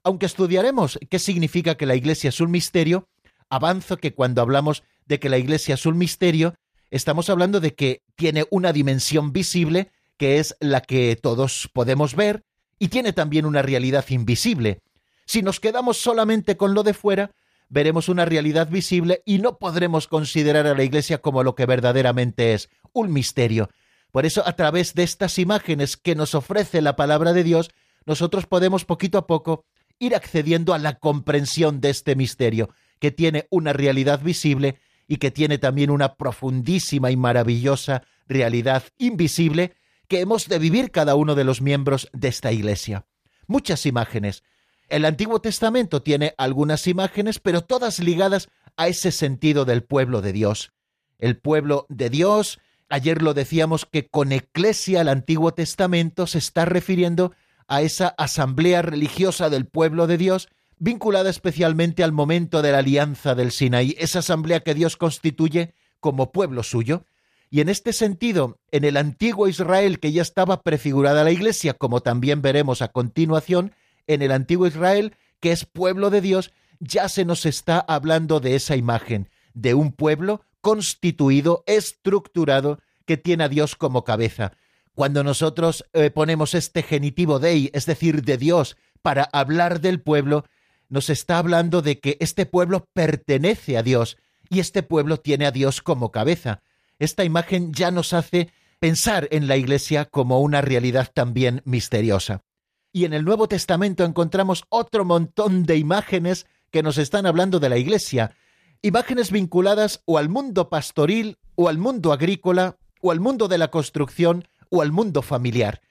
Aunque 0.03 0.25
estudiaremos 0.25 0.99
qué 1.09 1.19
significa 1.19 1.75
que 1.75 1.85
la 1.85 1.95
Iglesia 1.95 2.29
es 2.29 2.41
un 2.41 2.51
misterio, 2.51 3.07
avanzo 3.49 3.97
que 3.97 4.13
cuando 4.13 4.41
hablamos 4.41 4.83
de 5.05 5.19
que 5.19 5.29
la 5.29 5.37
Iglesia 5.37 5.75
es 5.75 5.85
un 5.85 5.97
misterio, 5.97 6.55
estamos 6.91 7.29
hablando 7.29 7.61
de 7.61 7.73
que 7.73 8.03
tiene 8.15 8.45
una 8.49 8.73
dimensión 8.73 9.31
visible, 9.31 9.91
que 10.17 10.39
es 10.39 10.55
la 10.59 10.81
que 10.81 11.17
todos 11.21 11.69
podemos 11.73 12.15
ver, 12.15 12.43
y 12.79 12.89
tiene 12.89 13.13
también 13.13 13.45
una 13.45 13.61
realidad 13.61 14.05
invisible, 14.09 14.81
si 15.25 15.41
nos 15.41 15.59
quedamos 15.59 15.97
solamente 15.97 16.57
con 16.57 16.73
lo 16.73 16.83
de 16.83 16.93
fuera, 16.93 17.31
veremos 17.69 18.09
una 18.09 18.25
realidad 18.25 18.69
visible 18.69 19.23
y 19.25 19.39
no 19.39 19.57
podremos 19.57 20.07
considerar 20.07 20.67
a 20.67 20.75
la 20.75 20.83
Iglesia 20.83 21.19
como 21.19 21.43
lo 21.43 21.55
que 21.55 21.65
verdaderamente 21.65 22.53
es, 22.53 22.69
un 22.91 23.11
misterio. 23.11 23.69
Por 24.11 24.25
eso, 24.25 24.47
a 24.47 24.55
través 24.55 24.93
de 24.93 25.03
estas 25.03 25.39
imágenes 25.39 25.97
que 25.97 26.15
nos 26.15 26.35
ofrece 26.35 26.81
la 26.81 26.95
palabra 26.95 27.33
de 27.33 27.43
Dios, 27.43 27.71
nosotros 28.05 28.45
podemos 28.45 28.85
poquito 28.85 29.17
a 29.17 29.27
poco 29.27 29.65
ir 29.97 30.15
accediendo 30.15 30.73
a 30.73 30.77
la 30.77 30.99
comprensión 30.99 31.81
de 31.81 31.89
este 31.89 32.15
misterio, 32.15 32.69
que 32.99 33.11
tiene 33.11 33.47
una 33.49 33.73
realidad 33.73 34.21
visible 34.21 34.79
y 35.07 35.17
que 35.17 35.31
tiene 35.31 35.57
también 35.57 35.89
una 35.89 36.15
profundísima 36.15 37.11
y 37.11 37.17
maravillosa 37.17 38.03
realidad 38.27 38.83
invisible 38.97 39.73
que 40.13 40.19
hemos 40.19 40.47
de 40.47 40.59
vivir 40.59 40.91
cada 40.91 41.15
uno 41.15 41.33
de 41.33 41.43
los 41.43 41.59
miembros 41.59 42.07
de 42.13 42.27
esta 42.27 42.51
Iglesia. 42.51 43.07
Muchas 43.47 43.87
imágenes, 43.87 44.43
el 44.87 45.05
Antiguo 45.05 45.41
Testamento 45.41 46.03
tiene 46.03 46.35
algunas 46.37 46.85
imágenes, 46.85 47.39
pero 47.39 47.63
todas 47.63 47.97
ligadas 47.97 48.49
a 48.77 48.87
ese 48.87 49.11
sentido 49.11 49.65
del 49.65 49.83
pueblo 49.83 50.21
de 50.21 50.31
Dios. 50.31 50.71
El 51.17 51.39
pueblo 51.39 51.87
de 51.89 52.11
Dios, 52.11 52.59
ayer 52.89 53.23
lo 53.23 53.33
decíamos 53.33 53.87
que 53.87 54.07
con 54.07 54.31
eclesia 54.31 55.01
el 55.01 55.09
Antiguo 55.09 55.51
Testamento 55.55 56.27
se 56.27 56.37
está 56.37 56.65
refiriendo 56.65 57.33
a 57.67 57.81
esa 57.81 58.09
asamblea 58.09 58.83
religiosa 58.83 59.49
del 59.49 59.65
pueblo 59.65 60.05
de 60.05 60.19
Dios, 60.19 60.47
vinculada 60.77 61.31
especialmente 61.31 62.03
al 62.03 62.11
momento 62.11 62.61
de 62.61 62.71
la 62.71 62.77
alianza 62.77 63.33
del 63.33 63.51
Sinaí, 63.51 63.95
esa 63.97 64.19
asamblea 64.19 64.59
que 64.59 64.75
Dios 64.75 64.95
constituye 64.95 65.73
como 65.99 66.31
pueblo 66.31 66.61
suyo. 66.61 67.07
Y 67.53 67.61
en 67.61 67.69
este 67.69 67.93
sentido, 67.93 68.57
en 68.71 68.83
el 68.83 68.97
antiguo 68.97 69.47
Israel 69.47 69.99
que 69.99 70.11
ya 70.11 70.23
estaba 70.23 70.63
prefigurada 70.63 71.23
la 71.23 71.29
Iglesia, 71.29 71.75
como 71.75 72.01
también 72.01 72.41
veremos 72.41 72.81
a 72.81 72.87
continuación, 72.87 73.75
en 74.07 74.23
el 74.23 74.31
antiguo 74.31 74.65
Israel, 74.65 75.15
que 75.39 75.51
es 75.51 75.63
pueblo 75.63 76.09
de 76.09 76.21
Dios, 76.21 76.51
ya 76.79 77.07
se 77.09 77.25
nos 77.25 77.45
está 77.45 77.77
hablando 77.77 78.39
de 78.39 78.55
esa 78.55 78.75
imagen, 78.75 79.29
de 79.53 79.75
un 79.75 79.91
pueblo 79.91 80.41
constituido, 80.61 81.63
estructurado, 81.67 82.79
que 83.05 83.17
tiene 83.17 83.43
a 83.43 83.49
Dios 83.49 83.75
como 83.75 84.03
cabeza. 84.03 84.53
Cuando 84.95 85.23
nosotros 85.23 85.85
eh, 85.93 86.09
ponemos 86.09 86.55
este 86.55 86.81
genitivo 86.81 87.37
dei, 87.37 87.69
es 87.75 87.85
decir, 87.85 88.23
de 88.23 88.39
Dios, 88.39 88.77
para 89.03 89.29
hablar 89.31 89.79
del 89.79 90.01
pueblo, 90.01 90.45
nos 90.89 91.11
está 91.11 91.37
hablando 91.37 91.83
de 91.83 91.99
que 91.99 92.17
este 92.19 92.47
pueblo 92.47 92.89
pertenece 92.93 93.77
a 93.77 93.83
Dios 93.83 94.17
y 94.49 94.59
este 94.59 94.81
pueblo 94.81 95.17
tiene 95.19 95.45
a 95.45 95.51
Dios 95.51 95.83
como 95.83 96.11
cabeza. 96.11 96.63
Esta 97.03 97.25
imagen 97.25 97.73
ya 97.73 97.91
nos 97.91 98.13
hace 98.13 98.49
pensar 98.79 99.27
en 99.31 99.49
la 99.49 99.57
Iglesia 99.57 100.05
como 100.05 100.39
una 100.39 100.61
realidad 100.61 101.11
también 101.13 101.61
misteriosa. 101.65 102.45
Y 102.93 103.03
en 103.03 103.11
el 103.11 103.25
Nuevo 103.25 103.49
Testamento 103.49 104.05
encontramos 104.05 104.63
otro 104.69 105.03
montón 105.03 105.63
de 105.63 105.75
imágenes 105.75 106.45
que 106.71 106.81
nos 106.81 106.97
están 106.97 107.25
hablando 107.25 107.59
de 107.59 107.67
la 107.67 107.75
Iglesia, 107.75 108.37
imágenes 108.81 109.31
vinculadas 109.31 110.01
o 110.05 110.17
al 110.17 110.29
mundo 110.29 110.69
pastoril, 110.69 111.37
o 111.55 111.67
al 111.67 111.77
mundo 111.77 112.13
agrícola, 112.13 112.77
o 113.01 113.11
al 113.11 113.19
mundo 113.19 113.49
de 113.49 113.57
la 113.57 113.69
construcción, 113.69 114.47
o 114.69 114.81
al 114.81 114.93
mundo 114.93 115.21
familiar. 115.21 115.81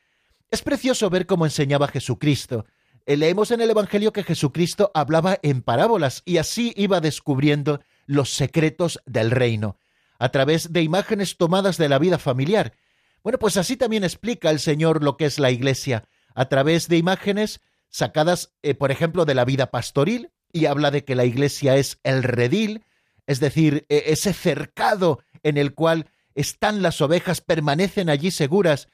Es 0.50 0.62
precioso 0.62 1.10
ver 1.10 1.26
cómo 1.26 1.44
enseñaba 1.44 1.88
Jesucristo. 1.88 2.64
Eh, 3.04 3.18
leemos 3.18 3.50
en 3.50 3.60
el 3.60 3.68
Evangelio 3.68 4.14
que 4.14 4.24
Jesucristo 4.24 4.90
hablaba 4.94 5.38
en 5.42 5.60
parábolas 5.60 6.22
y 6.24 6.38
así 6.38 6.72
iba 6.74 7.02
descubriendo 7.02 7.80
los 8.06 8.30
secretos 8.30 8.98
del 9.04 9.30
reino, 9.30 9.76
a 10.18 10.28
través 10.30 10.72
de 10.72 10.82
imágenes 10.82 11.36
tomadas 11.36 11.76
de 11.78 11.88
la 11.88 11.98
vida 11.98 12.18
familiar. 12.18 12.74
Bueno, 13.22 13.38
pues 13.38 13.56
así 13.56 13.76
también 13.76 14.04
explica 14.04 14.50
el 14.50 14.60
Señor 14.60 15.02
lo 15.02 15.16
que 15.16 15.26
es 15.26 15.38
la 15.38 15.50
Iglesia 15.50 16.04
a 16.34 16.46
través 16.46 16.88
de 16.88 16.96
imágenes 16.96 17.60
sacadas, 17.88 18.52
eh, 18.62 18.74
por 18.74 18.90
ejemplo, 18.90 19.24
de 19.24 19.34
la 19.34 19.44
vida 19.44 19.70
pastoril, 19.70 20.30
y 20.52 20.66
habla 20.66 20.90
de 20.90 21.04
que 21.04 21.14
la 21.14 21.24
iglesia 21.24 21.76
es 21.76 21.98
el 22.02 22.22
redil, 22.22 22.84
es 23.26 23.40
decir, 23.40 23.86
e, 23.88 24.04
ese 24.06 24.32
cercado 24.32 25.20
en 25.42 25.56
el 25.56 25.74
cual 25.74 26.10
están 26.34 26.82
las 26.82 27.00
ovejas, 27.00 27.40
permanecen 27.40 28.08
allí 28.08 28.30
seguras 28.30 28.88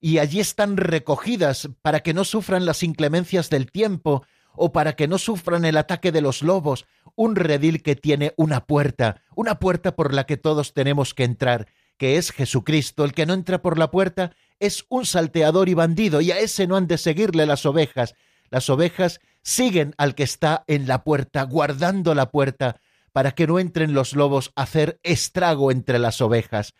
y 0.00 0.18
allí 0.18 0.40
están 0.40 0.76
recogidas 0.76 1.68
para 1.82 2.00
que 2.00 2.14
no 2.14 2.24
sufran 2.24 2.64
las 2.64 2.82
inclemencias 2.82 3.50
del 3.50 3.70
tiempo 3.70 4.24
o 4.54 4.72
para 4.72 4.94
que 4.94 5.08
no 5.08 5.18
sufran 5.18 5.64
el 5.64 5.76
ataque 5.76 6.10
de 6.10 6.20
los 6.20 6.42
lobos, 6.42 6.86
un 7.20 7.36
redil 7.36 7.82
que 7.82 7.96
tiene 7.96 8.32
una 8.38 8.64
puerta, 8.64 9.20
una 9.36 9.60
puerta 9.60 9.94
por 9.94 10.14
la 10.14 10.24
que 10.24 10.38
todos 10.38 10.72
tenemos 10.72 11.12
que 11.12 11.24
entrar, 11.24 11.66
que 11.98 12.16
es 12.16 12.30
Jesucristo, 12.30 13.04
el 13.04 13.12
que 13.12 13.26
no 13.26 13.34
entra 13.34 13.60
por 13.60 13.78
la 13.78 13.90
puerta 13.90 14.32
es 14.58 14.86
un 14.88 15.04
salteador 15.04 15.68
y 15.68 15.74
bandido, 15.74 16.22
y 16.22 16.30
a 16.30 16.38
ese 16.38 16.66
no 16.66 16.76
han 16.76 16.86
de 16.86 16.96
seguirle 16.96 17.44
las 17.44 17.66
ovejas. 17.66 18.14
Las 18.48 18.70
ovejas 18.70 19.20
siguen 19.42 19.94
al 19.98 20.14
que 20.14 20.22
está 20.22 20.64
en 20.66 20.88
la 20.88 21.04
puerta, 21.04 21.42
guardando 21.42 22.14
la 22.14 22.30
puerta, 22.30 22.80
para 23.12 23.32
que 23.32 23.46
no 23.46 23.58
entren 23.58 23.92
los 23.92 24.14
lobos 24.14 24.50
a 24.56 24.62
hacer 24.62 24.98
estrago 25.02 25.70
entre 25.70 25.98
las 25.98 26.22
ovejas. 26.22 26.72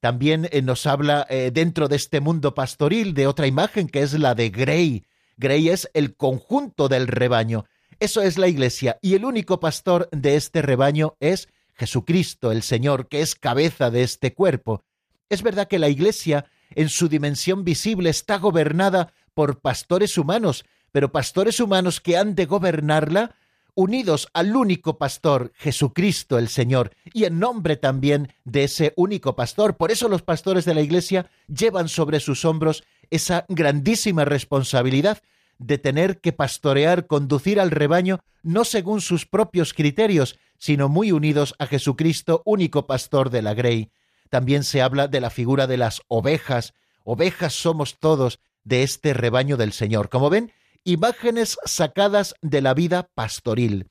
También 0.00 0.48
eh, 0.50 0.62
nos 0.62 0.84
habla 0.88 1.28
eh, 1.30 1.52
dentro 1.54 1.86
de 1.86 1.94
este 1.94 2.18
mundo 2.18 2.56
pastoril 2.56 3.14
de 3.14 3.28
otra 3.28 3.46
imagen 3.46 3.86
que 3.86 4.02
es 4.02 4.14
la 4.14 4.34
de 4.34 4.50
Grey. 4.50 5.04
Grey 5.36 5.68
es 5.68 5.88
el 5.94 6.16
conjunto 6.16 6.88
del 6.88 7.06
rebaño. 7.06 7.66
Eso 7.98 8.20
es 8.20 8.36
la 8.36 8.48
iglesia 8.48 8.98
y 9.00 9.14
el 9.14 9.24
único 9.24 9.58
pastor 9.58 10.10
de 10.12 10.36
este 10.36 10.60
rebaño 10.60 11.16
es 11.18 11.48
Jesucristo, 11.74 12.52
el 12.52 12.62
Señor, 12.62 13.08
que 13.08 13.22
es 13.22 13.34
cabeza 13.34 13.90
de 13.90 14.02
este 14.02 14.34
cuerpo. 14.34 14.84
Es 15.30 15.42
verdad 15.42 15.66
que 15.66 15.78
la 15.78 15.88
iglesia 15.88 16.44
en 16.74 16.90
su 16.90 17.08
dimensión 17.08 17.64
visible 17.64 18.10
está 18.10 18.36
gobernada 18.36 19.14
por 19.32 19.60
pastores 19.60 20.18
humanos, 20.18 20.66
pero 20.92 21.10
pastores 21.10 21.58
humanos 21.58 22.00
que 22.00 22.18
han 22.18 22.34
de 22.34 22.44
gobernarla 22.44 23.34
unidos 23.74 24.28
al 24.34 24.54
único 24.54 24.98
pastor, 24.98 25.52
Jesucristo 25.54 26.38
el 26.38 26.48
Señor, 26.48 26.92
y 27.14 27.24
en 27.24 27.38
nombre 27.38 27.76
también 27.76 28.32
de 28.44 28.64
ese 28.64 28.92
único 28.96 29.36
pastor. 29.36 29.76
Por 29.78 29.90
eso 29.90 30.08
los 30.08 30.22
pastores 30.22 30.66
de 30.66 30.74
la 30.74 30.82
Iglesia 30.82 31.30
llevan 31.48 31.88
sobre 31.88 32.20
sus 32.20 32.44
hombros 32.44 32.84
esa 33.10 33.46
grandísima 33.48 34.26
responsabilidad 34.26 35.22
de 35.58 35.78
tener 35.78 36.20
que 36.20 36.32
pastorear, 36.32 37.06
conducir 37.06 37.60
al 37.60 37.70
rebaño, 37.70 38.20
no 38.42 38.64
según 38.64 39.00
sus 39.00 39.26
propios 39.26 39.74
criterios, 39.74 40.38
sino 40.58 40.88
muy 40.88 41.12
unidos 41.12 41.54
a 41.58 41.66
Jesucristo, 41.66 42.42
único 42.44 42.86
pastor 42.86 43.30
de 43.30 43.42
la 43.42 43.54
Grey. 43.54 43.90
También 44.30 44.64
se 44.64 44.82
habla 44.82 45.08
de 45.08 45.20
la 45.20 45.30
figura 45.30 45.66
de 45.66 45.76
las 45.76 46.02
ovejas. 46.08 46.74
Ovejas 47.04 47.54
somos 47.54 47.98
todos 47.98 48.40
de 48.64 48.82
este 48.82 49.14
rebaño 49.14 49.56
del 49.56 49.72
Señor. 49.72 50.08
Como 50.08 50.30
ven, 50.30 50.52
imágenes 50.84 51.58
sacadas 51.64 52.34
de 52.42 52.60
la 52.60 52.74
vida 52.74 53.08
pastoril. 53.14 53.88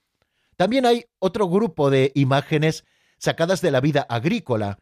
También 0.58 0.86
hay 0.86 1.06
otro 1.20 1.48
grupo 1.48 1.90
de 1.90 2.12
imágenes 2.16 2.86
sacadas 3.18 3.62
de 3.62 3.72
la 3.72 3.82
vida 3.82 4.06
agrícola. 4.08 4.80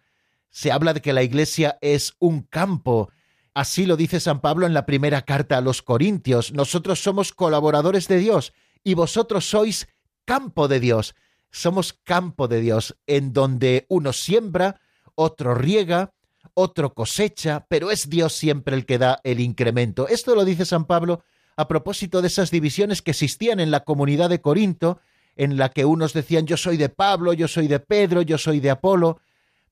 Se 0.49 0.71
habla 0.71 0.93
de 0.93 1.01
que 1.01 1.13
la 1.13 1.23
iglesia 1.23 1.77
es 1.81 2.13
un 2.19 2.41
campo. 2.41 3.11
Así 3.53 3.85
lo 3.85 3.95
dice 3.95 4.19
San 4.19 4.41
Pablo 4.41 4.65
en 4.65 4.73
la 4.73 4.85
primera 4.85 5.21
carta 5.21 5.57
a 5.57 5.61
los 5.61 5.81
Corintios. 5.81 6.53
Nosotros 6.53 7.03
somos 7.03 7.33
colaboradores 7.33 8.07
de 8.07 8.17
Dios 8.17 8.53
y 8.83 8.95
vosotros 8.95 9.47
sois 9.47 9.87
campo 10.25 10.67
de 10.67 10.79
Dios. 10.79 11.15
Somos 11.51 11.93
campo 11.93 12.47
de 12.47 12.61
Dios 12.61 12.97
en 13.05 13.31
donde 13.31 13.85
uno 13.89 14.11
siembra, 14.11 14.81
otro 15.13 15.53
riega, 15.53 16.13
otro 16.55 16.95
cosecha, 16.95 17.67
pero 17.69 17.91
es 17.91 18.09
Dios 18.09 18.33
siempre 18.33 18.75
el 18.75 18.87
que 18.87 18.97
da 18.97 19.19
el 19.23 19.39
incremento. 19.39 20.07
Esto 20.07 20.33
lo 20.33 20.45
dice 20.45 20.65
San 20.65 20.85
Pablo 20.85 21.23
a 21.55 21.67
propósito 21.67 22.21
de 22.21 22.27
esas 22.29 22.49
divisiones 22.49 23.03
que 23.03 23.11
existían 23.11 23.59
en 23.59 23.69
la 23.69 23.81
comunidad 23.81 24.29
de 24.29 24.41
Corinto, 24.41 24.99
en 25.35 25.57
la 25.57 25.69
que 25.69 25.85
unos 25.85 26.13
decían 26.13 26.47
yo 26.47 26.57
soy 26.57 26.77
de 26.77 26.89
Pablo, 26.89 27.33
yo 27.33 27.47
soy 27.47 27.67
de 27.67 27.79
Pedro, 27.79 28.23
yo 28.23 28.39
soy 28.39 28.59
de 28.59 28.71
Apolo, 28.71 29.19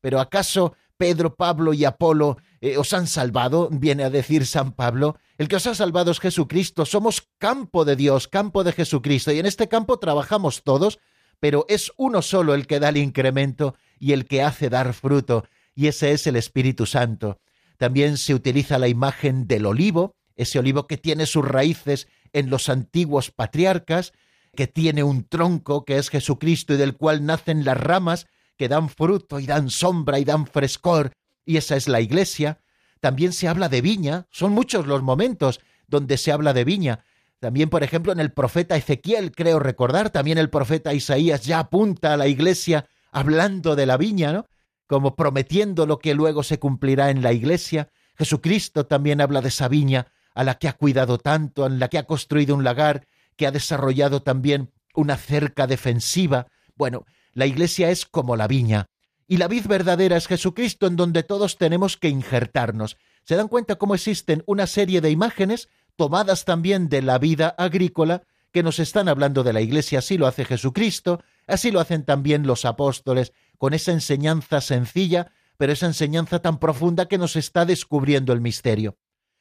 pero 0.02 0.20
¿acaso 0.20 0.76
Pedro, 1.02 1.34
Pablo 1.34 1.74
y 1.74 1.84
Apolo 1.84 2.38
eh, 2.60 2.78
os 2.78 2.94
han 2.94 3.08
salvado, 3.08 3.70
viene 3.72 4.04
a 4.04 4.12
decir 4.12 4.46
San 4.46 4.74
Pablo. 4.74 5.18
El 5.40 5.48
que 5.48 5.56
os 5.56 5.66
ha 5.66 5.74
salvado 5.74 6.12
es 6.12 6.20
Jesucristo. 6.20 6.86
Somos 6.86 7.28
campo 7.40 7.86
de 7.86 7.96
Dios, 7.96 8.28
campo 8.28 8.64
de 8.64 8.72
Jesucristo. 8.72 9.32
Y 9.32 9.40
en 9.40 9.48
este 9.48 9.68
campo 9.68 9.98
trabajamos 9.98 10.62
todos, 10.62 11.00
pero 11.40 11.66
es 11.70 11.92
uno 11.98 12.22
solo 12.22 12.54
el 12.54 12.68
que 12.68 12.80
da 12.80 12.90
el 12.90 12.98
incremento 12.98 13.74
y 13.98 14.12
el 14.12 14.28
que 14.28 14.44
hace 14.44 14.70
dar 14.70 14.94
fruto, 14.94 15.46
y 15.74 15.88
ese 15.88 16.12
es 16.12 16.28
el 16.28 16.36
Espíritu 16.36 16.86
Santo. 16.86 17.40
También 17.78 18.18
se 18.18 18.36
utiliza 18.36 18.78
la 18.78 18.88
imagen 18.88 19.48
del 19.48 19.66
olivo, 19.66 20.14
ese 20.36 20.60
olivo 20.60 20.86
que 20.86 20.98
tiene 20.98 21.26
sus 21.26 21.44
raíces 21.44 22.10
en 22.32 22.52
los 22.52 22.70
antiguos 22.70 23.32
patriarcas, 23.32 24.14
que 24.56 24.68
tiene 24.68 25.02
un 25.02 25.28
tronco 25.28 25.84
que 25.84 25.98
es 25.98 26.12
Jesucristo 26.12 26.76
y 26.76 26.78
del 26.78 26.96
cual 26.96 27.26
nacen 27.26 27.66
las 27.66 27.78
ramas 27.78 28.28
que 28.62 28.70
dan 28.70 28.90
fruto 28.90 29.40
y 29.40 29.48
dan 29.48 29.72
sombra 29.72 30.20
y 30.20 30.24
dan 30.24 30.46
frescor, 30.46 31.14
y 31.48 31.58
esa 31.58 31.76
es 31.76 31.88
la 31.88 32.00
iglesia. 32.00 32.60
También 33.00 33.34
se 33.34 33.48
habla 33.48 33.70
de 33.70 33.82
viña, 33.82 34.28
son 34.30 34.52
muchos 34.52 34.86
los 34.86 35.02
momentos 35.02 35.62
donde 35.88 36.16
se 36.16 36.32
habla 36.32 36.54
de 36.54 36.64
viña. 36.64 37.04
También, 37.40 37.72
por 37.72 37.82
ejemplo, 37.82 38.12
en 38.12 38.20
el 38.20 38.32
profeta 38.32 38.76
Ezequiel, 38.76 39.32
creo 39.32 39.58
recordar, 39.58 40.12
también 40.12 40.38
el 40.38 40.52
profeta 40.52 40.94
Isaías 40.94 41.44
ya 41.44 41.58
apunta 41.58 42.14
a 42.14 42.18
la 42.18 42.28
iglesia 42.28 42.86
hablando 43.12 43.76
de 43.76 43.88
la 43.88 43.98
viña, 43.98 44.32
¿no? 44.32 44.46
Como 44.86 45.16
prometiendo 45.16 45.88
lo 45.88 45.98
que 45.98 46.14
luego 46.14 46.44
se 46.44 46.60
cumplirá 46.60 47.10
en 47.10 47.24
la 47.24 47.34
iglesia. 47.34 47.90
Jesucristo 48.16 48.86
también 48.86 49.22
habla 49.22 49.42
de 49.42 49.48
esa 49.48 49.70
viña 49.70 50.06
a 50.36 50.44
la 50.44 50.60
que 50.60 50.68
ha 50.68 50.74
cuidado 50.74 51.18
tanto, 51.18 51.66
en 51.66 51.80
la 51.80 51.88
que 51.88 51.98
ha 51.98 52.06
construido 52.06 52.54
un 52.54 52.64
lagar, 52.64 53.08
que 53.38 53.48
ha 53.48 53.52
desarrollado 53.52 54.22
también 54.22 54.70
una 54.94 55.18
cerca 55.18 55.66
defensiva. 55.66 56.46
Bueno, 56.76 57.06
la 57.34 57.46
iglesia 57.46 57.90
es 57.90 58.06
como 58.06 58.36
la 58.36 58.48
viña, 58.48 58.88
y 59.28 59.38
la 59.38 59.48
vid 59.48 59.66
verdadera 59.68 60.18
es 60.18 60.28
Jesucristo 60.28 60.88
en 60.88 60.98
donde 60.98 61.24
todos 61.24 61.58
tenemos 61.58 61.96
que 61.96 62.10
injertarnos. 62.10 62.98
¿Se 63.24 63.38
dan 63.38 63.48
cuenta 63.48 63.78
cómo 63.78 63.96
existen 63.96 64.44
una 64.46 64.68
serie 64.68 65.00
de 65.00 65.10
imágenes 65.10 65.70
tomadas 65.96 66.44
también 66.44 66.90
de 66.90 67.02
la 67.02 67.18
vida 67.18 67.56
agrícola 67.58 68.24
que 68.52 68.62
nos 68.62 68.80
están 68.80 69.08
hablando 69.08 69.44
de 69.44 69.54
la 69.54 69.62
iglesia? 69.62 70.00
Así 70.00 70.18
lo 70.18 70.28
hace 70.28 70.44
Jesucristo, 70.44 71.24
así 71.48 71.72
lo 71.72 71.80
hacen 71.80 72.04
también 72.04 72.46
los 72.46 72.66
apóstoles, 72.66 73.32
con 73.58 73.74
esa 73.74 73.94
enseñanza 73.94 74.60
sencilla, 74.60 75.32
pero 75.56 75.72
esa 75.72 75.86
enseñanza 75.86 76.40
tan 76.40 76.60
profunda 76.60 77.06
que 77.06 77.18
nos 77.18 77.38
está 77.38 77.64
descubriendo 77.64 78.34
el 78.34 78.42
misterio. 78.42 78.98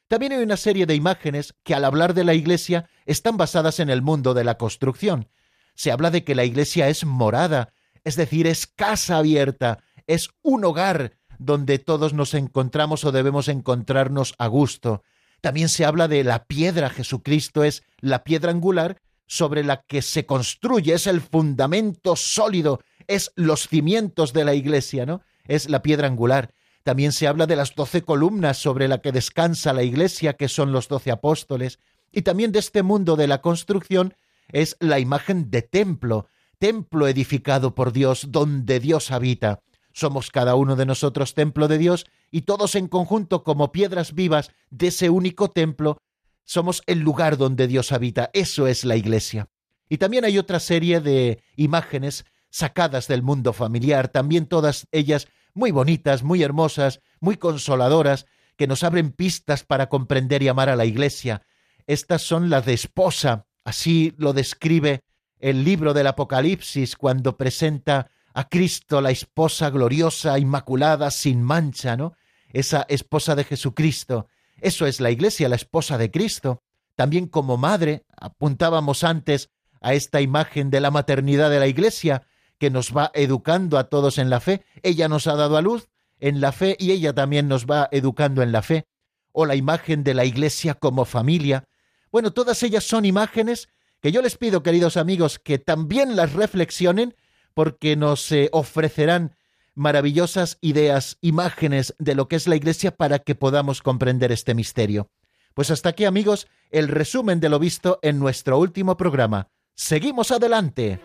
También 0.07 0.33
hay 0.33 0.43
una 0.43 0.57
serie 0.57 0.85
de 0.85 0.95
imágenes 0.95 1.53
que 1.63 1.73
al 1.73 1.83
hablar 1.83 2.13
de 2.13 2.23
la 2.23 2.33
iglesia 2.33 2.89
están 3.05 3.37
basadas 3.37 3.79
en 3.79 3.89
el 3.89 4.01
mundo 4.01 4.33
de 4.33 4.43
la 4.43 4.57
construcción. 4.57 5.27
Se 5.73 5.91
habla 5.91 6.11
de 6.11 6.23
que 6.23 6.35
la 6.35 6.45
iglesia 6.45 6.87
es 6.87 7.03
morada, 7.05 7.73
es 8.03 8.15
decir, 8.15 8.47
es 8.47 8.67
casa 8.67 9.17
abierta, 9.17 9.83
es 10.07 10.29
un 10.41 10.65
hogar 10.65 11.13
donde 11.39 11.79
todos 11.79 12.13
nos 12.13 12.33
encontramos 12.33 13.03
o 13.03 13.11
debemos 13.11 13.47
encontrarnos 13.47 14.35
a 14.37 14.47
gusto. 14.47 15.03
También 15.41 15.69
se 15.69 15.85
habla 15.85 16.07
de 16.07 16.23
la 16.23 16.45
piedra, 16.45 16.89
Jesucristo 16.89 17.63
es 17.63 17.83
la 17.99 18.23
piedra 18.23 18.51
angular 18.51 19.01
sobre 19.25 19.63
la 19.63 19.81
que 19.81 20.01
se 20.01 20.25
construye, 20.25 20.93
es 20.93 21.07
el 21.07 21.21
fundamento 21.21 22.15
sólido, 22.15 22.81
es 23.07 23.31
los 23.35 23.67
cimientos 23.67 24.33
de 24.33 24.45
la 24.45 24.53
iglesia, 24.53 25.05
¿no? 25.05 25.21
Es 25.47 25.69
la 25.69 25.81
piedra 25.81 26.07
angular. 26.07 26.53
También 26.83 27.11
se 27.11 27.27
habla 27.27 27.47
de 27.47 27.55
las 27.55 27.73
doce 27.75 28.01
columnas 28.01 28.57
sobre 28.57 28.87
la 28.87 28.99
que 28.99 29.11
descansa 29.11 29.73
la 29.73 29.83
iglesia, 29.83 30.33
que 30.33 30.47
son 30.47 30.71
los 30.71 30.87
doce 30.87 31.11
apóstoles, 31.11 31.79
y 32.11 32.23
también 32.23 32.51
de 32.51 32.59
este 32.59 32.83
mundo 32.83 33.15
de 33.15 33.27
la 33.27 33.41
construcción 33.41 34.13
es 34.51 34.75
la 34.79 34.99
imagen 34.99 35.49
de 35.49 35.61
templo, 35.61 36.27
templo 36.61 37.07
edificado 37.07 37.73
por 37.73 37.91
Dios, 37.91 38.27
donde 38.29 38.79
Dios 38.79 39.09
habita. 39.09 39.63
Somos 39.93 40.29
cada 40.29 40.53
uno 40.53 40.75
de 40.75 40.85
nosotros 40.85 41.33
templo 41.33 41.67
de 41.67 41.79
Dios 41.79 42.05
y 42.29 42.43
todos 42.43 42.75
en 42.75 42.87
conjunto 42.87 43.43
como 43.43 43.71
piedras 43.71 44.13
vivas 44.13 44.51
de 44.69 44.87
ese 44.89 45.09
único 45.09 45.49
templo, 45.49 45.97
somos 46.45 46.83
el 46.85 46.99
lugar 46.99 47.37
donde 47.37 47.65
Dios 47.65 47.91
habita. 47.91 48.29
Eso 48.33 48.67
es 48.67 48.85
la 48.85 48.95
iglesia. 48.95 49.49
Y 49.89 49.97
también 49.97 50.23
hay 50.23 50.37
otra 50.37 50.59
serie 50.59 51.01
de 51.01 51.41
imágenes 51.55 52.25
sacadas 52.51 53.07
del 53.07 53.23
mundo 53.23 53.53
familiar, 53.53 54.09
también 54.09 54.45
todas 54.45 54.85
ellas 54.91 55.27
muy 55.55 55.71
bonitas, 55.71 56.21
muy 56.21 56.43
hermosas, 56.43 57.01
muy 57.19 57.37
consoladoras, 57.37 58.27
que 58.55 58.67
nos 58.67 58.83
abren 58.83 59.13
pistas 59.13 59.63
para 59.63 59.89
comprender 59.89 60.43
y 60.43 60.47
amar 60.47 60.69
a 60.69 60.75
la 60.75 60.85
Iglesia. 60.85 61.41
Estas 61.87 62.21
son 62.21 62.51
las 62.51 62.67
de 62.67 62.73
esposa, 62.73 63.47
así 63.63 64.13
lo 64.17 64.33
describe 64.33 65.01
el 65.41 65.63
libro 65.63 65.93
del 65.93 66.07
Apocalipsis 66.07 66.95
cuando 66.95 67.35
presenta 67.35 68.11
a 68.33 68.47
Cristo, 68.47 69.01
la 69.01 69.11
esposa 69.11 69.69
gloriosa, 69.69 70.39
inmaculada, 70.39 71.11
sin 71.11 71.41
mancha, 71.41 71.97
¿no? 71.97 72.13
Esa 72.53 72.85
esposa 72.87 73.35
de 73.35 73.43
Jesucristo. 73.43 74.27
Eso 74.61 74.85
es 74.85 75.01
la 75.01 75.11
Iglesia, 75.11 75.49
la 75.49 75.55
esposa 75.55 75.97
de 75.97 76.11
Cristo. 76.11 76.61
También 76.95 77.27
como 77.27 77.57
madre, 77.57 78.05
apuntábamos 78.15 79.03
antes 79.03 79.49
a 79.81 79.93
esta 79.93 80.21
imagen 80.21 80.69
de 80.69 80.79
la 80.79 80.91
maternidad 80.91 81.49
de 81.49 81.59
la 81.59 81.67
Iglesia, 81.67 82.23
que 82.59 82.69
nos 82.69 82.95
va 82.95 83.11
educando 83.15 83.79
a 83.79 83.85
todos 83.85 84.19
en 84.19 84.29
la 84.29 84.39
fe. 84.39 84.63
Ella 84.83 85.09
nos 85.09 85.25
ha 85.25 85.35
dado 85.35 85.57
a 85.57 85.61
luz 85.61 85.89
en 86.19 86.39
la 86.39 86.51
fe 86.51 86.77
y 86.79 86.91
ella 86.91 87.13
también 87.13 87.47
nos 87.47 87.65
va 87.65 87.89
educando 87.91 88.43
en 88.43 88.51
la 88.51 88.61
fe. 88.61 88.85
O 89.31 89.45
la 89.45 89.55
imagen 89.55 90.03
de 90.03 90.13
la 90.13 90.25
Iglesia 90.25 90.75
como 90.75 91.05
familia. 91.05 91.63
Bueno, 92.11 92.31
todas 92.31 92.61
ellas 92.61 92.83
son 92.83 93.05
imágenes 93.05 93.69
que 94.01 94.11
yo 94.11 94.21
les 94.21 94.37
pido, 94.37 94.63
queridos 94.63 94.97
amigos, 94.97 95.39
que 95.39 95.59
también 95.59 96.15
las 96.15 96.33
reflexionen 96.33 97.15
porque 97.53 97.95
nos 97.95 98.31
eh, 98.31 98.49
ofrecerán 98.51 99.35
maravillosas 99.75 100.57
ideas, 100.61 101.17
imágenes 101.21 101.95
de 101.99 102.15
lo 102.15 102.27
que 102.27 102.35
es 102.35 102.47
la 102.47 102.55
Iglesia 102.55 102.91
para 102.91 103.19
que 103.19 103.35
podamos 103.35 103.81
comprender 103.81 104.31
este 104.31 104.53
misterio. 104.53 105.09
Pues 105.53 105.71
hasta 105.71 105.89
aquí, 105.89 106.05
amigos, 106.05 106.47
el 106.69 106.87
resumen 106.87 107.39
de 107.39 107.49
lo 107.49 107.59
visto 107.59 107.99
en 108.01 108.19
nuestro 108.19 108.57
último 108.57 108.97
programa. 108.97 109.49
Seguimos 109.75 110.31
adelante. 110.31 110.99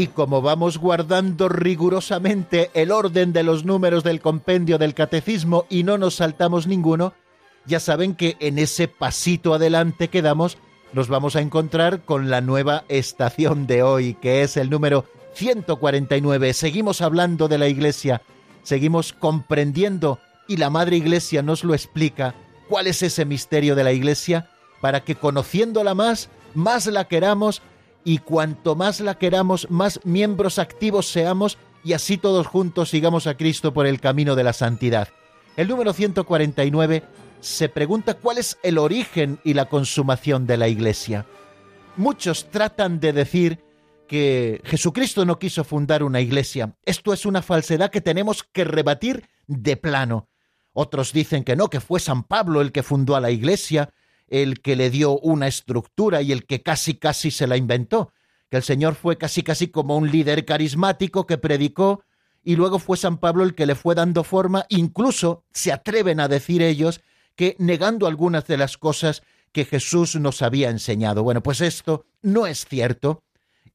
Y 0.00 0.06
como 0.06 0.40
vamos 0.40 0.78
guardando 0.78 1.50
rigurosamente 1.50 2.70
el 2.72 2.90
orden 2.90 3.34
de 3.34 3.42
los 3.42 3.66
números 3.66 4.02
del 4.02 4.22
compendio 4.22 4.78
del 4.78 4.94
catecismo 4.94 5.66
y 5.68 5.82
no 5.82 5.98
nos 5.98 6.14
saltamos 6.14 6.66
ninguno, 6.66 7.12
ya 7.66 7.80
saben 7.80 8.14
que 8.14 8.38
en 8.40 8.58
ese 8.58 8.88
pasito 8.88 9.52
adelante 9.52 10.08
que 10.08 10.22
damos 10.22 10.56
nos 10.94 11.08
vamos 11.08 11.36
a 11.36 11.42
encontrar 11.42 12.00
con 12.06 12.30
la 12.30 12.40
nueva 12.40 12.84
estación 12.88 13.66
de 13.66 13.82
hoy, 13.82 14.14
que 14.14 14.40
es 14.40 14.56
el 14.56 14.70
número 14.70 15.04
149. 15.34 16.54
Seguimos 16.54 17.02
hablando 17.02 17.46
de 17.46 17.58
la 17.58 17.68
Iglesia, 17.68 18.22
seguimos 18.62 19.12
comprendiendo 19.12 20.18
y 20.48 20.56
la 20.56 20.70
Madre 20.70 20.96
Iglesia 20.96 21.42
nos 21.42 21.62
lo 21.62 21.74
explica 21.74 22.34
cuál 22.70 22.86
es 22.86 23.02
ese 23.02 23.26
misterio 23.26 23.74
de 23.74 23.84
la 23.84 23.92
Iglesia 23.92 24.48
para 24.80 25.00
que 25.00 25.14
conociéndola 25.14 25.94
más, 25.94 26.30
más 26.54 26.86
la 26.86 27.04
queramos 27.04 27.60
y 28.04 28.18
cuanto 28.18 28.74
más 28.76 29.00
la 29.00 29.16
queramos, 29.16 29.70
más 29.70 30.00
miembros 30.04 30.58
activos 30.58 31.06
seamos 31.06 31.58
y 31.84 31.92
así 31.92 32.18
todos 32.18 32.46
juntos 32.46 32.90
sigamos 32.90 33.26
a 33.26 33.36
Cristo 33.36 33.72
por 33.72 33.86
el 33.86 34.00
camino 34.00 34.36
de 34.36 34.44
la 34.44 34.52
santidad. 34.52 35.08
El 35.56 35.68
número 35.68 35.92
149 35.92 37.02
se 37.40 37.68
pregunta 37.68 38.14
cuál 38.14 38.38
es 38.38 38.58
el 38.62 38.78
origen 38.78 39.38
y 39.44 39.54
la 39.54 39.66
consumación 39.66 40.46
de 40.46 40.56
la 40.56 40.68
Iglesia. 40.68 41.26
Muchos 41.96 42.50
tratan 42.50 43.00
de 43.00 43.12
decir 43.12 43.60
que 44.10 44.60
Jesucristo 44.64 45.24
no 45.24 45.38
quiso 45.38 45.62
fundar 45.62 46.02
una 46.02 46.20
iglesia. 46.20 46.74
Esto 46.84 47.12
es 47.12 47.26
una 47.26 47.42
falsedad 47.42 47.92
que 47.92 48.00
tenemos 48.00 48.42
que 48.42 48.64
rebatir 48.64 49.28
de 49.46 49.76
plano. 49.76 50.28
Otros 50.72 51.12
dicen 51.12 51.44
que 51.44 51.54
no, 51.54 51.70
que 51.70 51.80
fue 51.80 52.00
San 52.00 52.24
Pablo 52.24 52.60
el 52.60 52.72
que 52.72 52.82
fundó 52.82 53.14
a 53.14 53.20
la 53.20 53.30
iglesia, 53.30 53.92
el 54.30 54.60
que 54.60 54.76
le 54.76 54.90
dio 54.90 55.18
una 55.18 55.48
estructura 55.48 56.22
y 56.22 56.32
el 56.32 56.46
que 56.46 56.62
casi 56.62 56.94
casi 56.94 57.30
se 57.30 57.46
la 57.46 57.56
inventó, 57.56 58.12
que 58.48 58.56
el 58.56 58.62
Señor 58.62 58.94
fue 58.94 59.18
casi 59.18 59.42
casi 59.42 59.68
como 59.68 59.96
un 59.96 60.10
líder 60.10 60.44
carismático 60.44 61.26
que 61.26 61.36
predicó 61.36 62.04
y 62.42 62.56
luego 62.56 62.78
fue 62.78 62.96
San 62.96 63.18
Pablo 63.18 63.44
el 63.44 63.54
que 63.54 63.66
le 63.66 63.74
fue 63.74 63.94
dando 63.94 64.24
forma, 64.24 64.64
incluso 64.70 65.44
se 65.52 65.72
atreven 65.72 66.20
a 66.20 66.28
decir 66.28 66.62
ellos 66.62 67.00
que 67.36 67.56
negando 67.58 68.06
algunas 68.06 68.46
de 68.46 68.56
las 68.56 68.78
cosas 68.78 69.22
que 69.52 69.64
Jesús 69.64 70.16
nos 70.16 70.42
había 70.42 70.70
enseñado. 70.70 71.22
Bueno, 71.22 71.42
pues 71.42 71.60
esto 71.60 72.06
no 72.22 72.46
es 72.46 72.64
cierto 72.64 73.22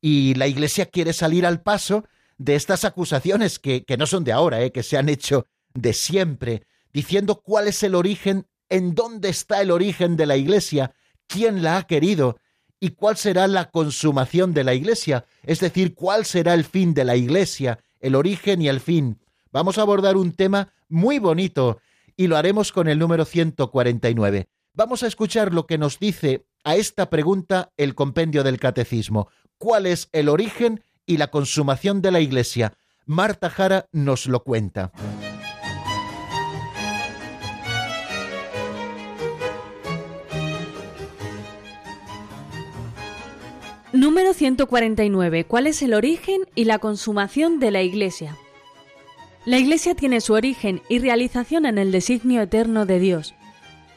y 0.01 0.33
la 0.35 0.47
Iglesia 0.47 0.85
quiere 0.87 1.13
salir 1.13 1.45
al 1.45 1.61
paso 1.61 2.05
de 2.37 2.55
estas 2.55 2.85
acusaciones 2.85 3.59
que, 3.59 3.83
que 3.83 3.97
no 3.97 4.07
son 4.07 4.23
de 4.23 4.31
ahora, 4.31 4.61
eh, 4.61 4.71
que 4.71 4.83
se 4.83 4.97
han 4.97 5.09
hecho 5.09 5.47
de 5.73 5.93
siempre, 5.93 6.63
diciendo 6.93 7.41
cuál 7.41 7.67
es 7.67 7.83
el 7.83 7.95
origen 7.95 8.47
en 8.69 8.95
dónde 8.95 9.29
está 9.29 9.61
el 9.61 9.71
origen 9.71 10.17
de 10.17 10.25
la 10.25 10.37
Iglesia, 10.37 10.93
quién 11.27 11.63
la 11.63 11.77
ha 11.77 11.83
querido 11.87 12.37
y 12.79 12.91
cuál 12.91 13.17
será 13.17 13.47
la 13.47 13.71
consumación 13.71 14.53
de 14.53 14.63
la 14.63 14.73
Iglesia, 14.73 15.25
es 15.43 15.59
decir, 15.59 15.95
cuál 15.95 16.25
será 16.25 16.53
el 16.53 16.65
fin 16.65 16.93
de 16.93 17.05
la 17.05 17.15
Iglesia, 17.15 17.79
el 17.99 18.15
origen 18.15 18.61
y 18.61 18.67
el 18.67 18.79
fin. 18.79 19.19
Vamos 19.51 19.77
a 19.77 19.81
abordar 19.81 20.17
un 20.17 20.33
tema 20.33 20.73
muy 20.89 21.19
bonito 21.19 21.79
y 22.17 22.27
lo 22.27 22.37
haremos 22.37 22.71
con 22.71 22.87
el 22.87 22.99
número 22.99 23.25
149. 23.25 24.47
Vamos 24.73 25.03
a 25.03 25.07
escuchar 25.07 25.53
lo 25.53 25.65
que 25.65 25.77
nos 25.77 25.99
dice 25.99 26.45
a 26.63 26.75
esta 26.75 27.09
pregunta 27.09 27.71
el 27.77 27.95
compendio 27.95 28.43
del 28.43 28.59
Catecismo. 28.59 29.29
¿Cuál 29.57 29.85
es 29.85 30.09
el 30.11 30.27
origen 30.29 30.83
y 31.05 31.17
la 31.17 31.31
consumación 31.31 32.01
de 32.01 32.11
la 32.11 32.19
Iglesia? 32.19 32.73
Marta 33.05 33.49
Jara 33.49 33.87
nos 33.91 34.27
lo 34.27 34.43
cuenta. 34.43 34.91
Número 43.95 44.33
149. 44.33 45.45
¿Cuál 45.45 45.67
es 45.67 45.81
el 45.81 45.93
origen 45.93 46.41
y 46.53 46.65
la 46.65 46.79
consumación 46.79 47.61
de 47.61 47.71
la 47.71 47.81
Iglesia? 47.81 48.35
La 49.45 49.57
Iglesia 49.57 49.95
tiene 49.95 50.19
su 50.19 50.33
origen 50.33 50.81
y 50.89 50.99
realización 50.99 51.65
en 51.65 51.77
el 51.77 51.93
designio 51.93 52.41
eterno 52.41 52.85
de 52.85 52.99
Dios. 52.99 53.35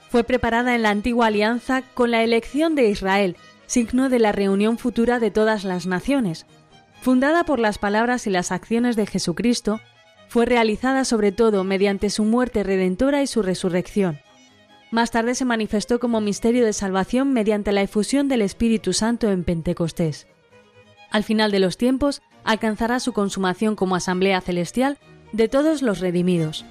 Fue 0.08 0.22
preparada 0.22 0.76
en 0.76 0.82
la 0.82 0.90
antigua 0.90 1.26
alianza 1.26 1.82
con 1.94 2.12
la 2.12 2.22
elección 2.22 2.76
de 2.76 2.88
Israel, 2.88 3.36
signo 3.66 4.08
de 4.08 4.20
la 4.20 4.30
reunión 4.30 4.78
futura 4.78 5.18
de 5.18 5.32
todas 5.32 5.64
las 5.64 5.86
naciones. 5.86 6.46
Fundada 7.00 7.42
por 7.42 7.58
las 7.58 7.78
palabras 7.78 8.28
y 8.28 8.30
las 8.30 8.52
acciones 8.52 8.94
de 8.94 9.06
Jesucristo, 9.06 9.80
fue 10.28 10.46
realizada 10.46 11.04
sobre 11.04 11.32
todo 11.32 11.64
mediante 11.64 12.08
su 12.10 12.22
muerte 12.22 12.62
redentora 12.62 13.20
y 13.20 13.26
su 13.26 13.42
resurrección. 13.42 14.20
Más 14.90 15.10
tarde 15.10 15.34
se 15.34 15.44
manifestó 15.44 16.00
como 16.00 16.20
misterio 16.20 16.64
de 16.64 16.72
salvación 16.72 17.32
mediante 17.32 17.72
la 17.72 17.82
efusión 17.82 18.28
del 18.28 18.40
Espíritu 18.40 18.94
Santo 18.94 19.30
en 19.30 19.44
Pentecostés. 19.44 20.26
Al 21.10 21.24
final 21.24 21.50
de 21.50 21.58
los 21.58 21.76
tiempos, 21.76 22.22
alcanzará 22.44 22.98
su 22.98 23.12
consumación 23.12 23.76
como 23.76 23.96
asamblea 23.96 24.40
celestial 24.40 24.98
de 25.32 25.48
todos 25.48 25.82
los 25.82 26.00
redimidos. 26.00 26.64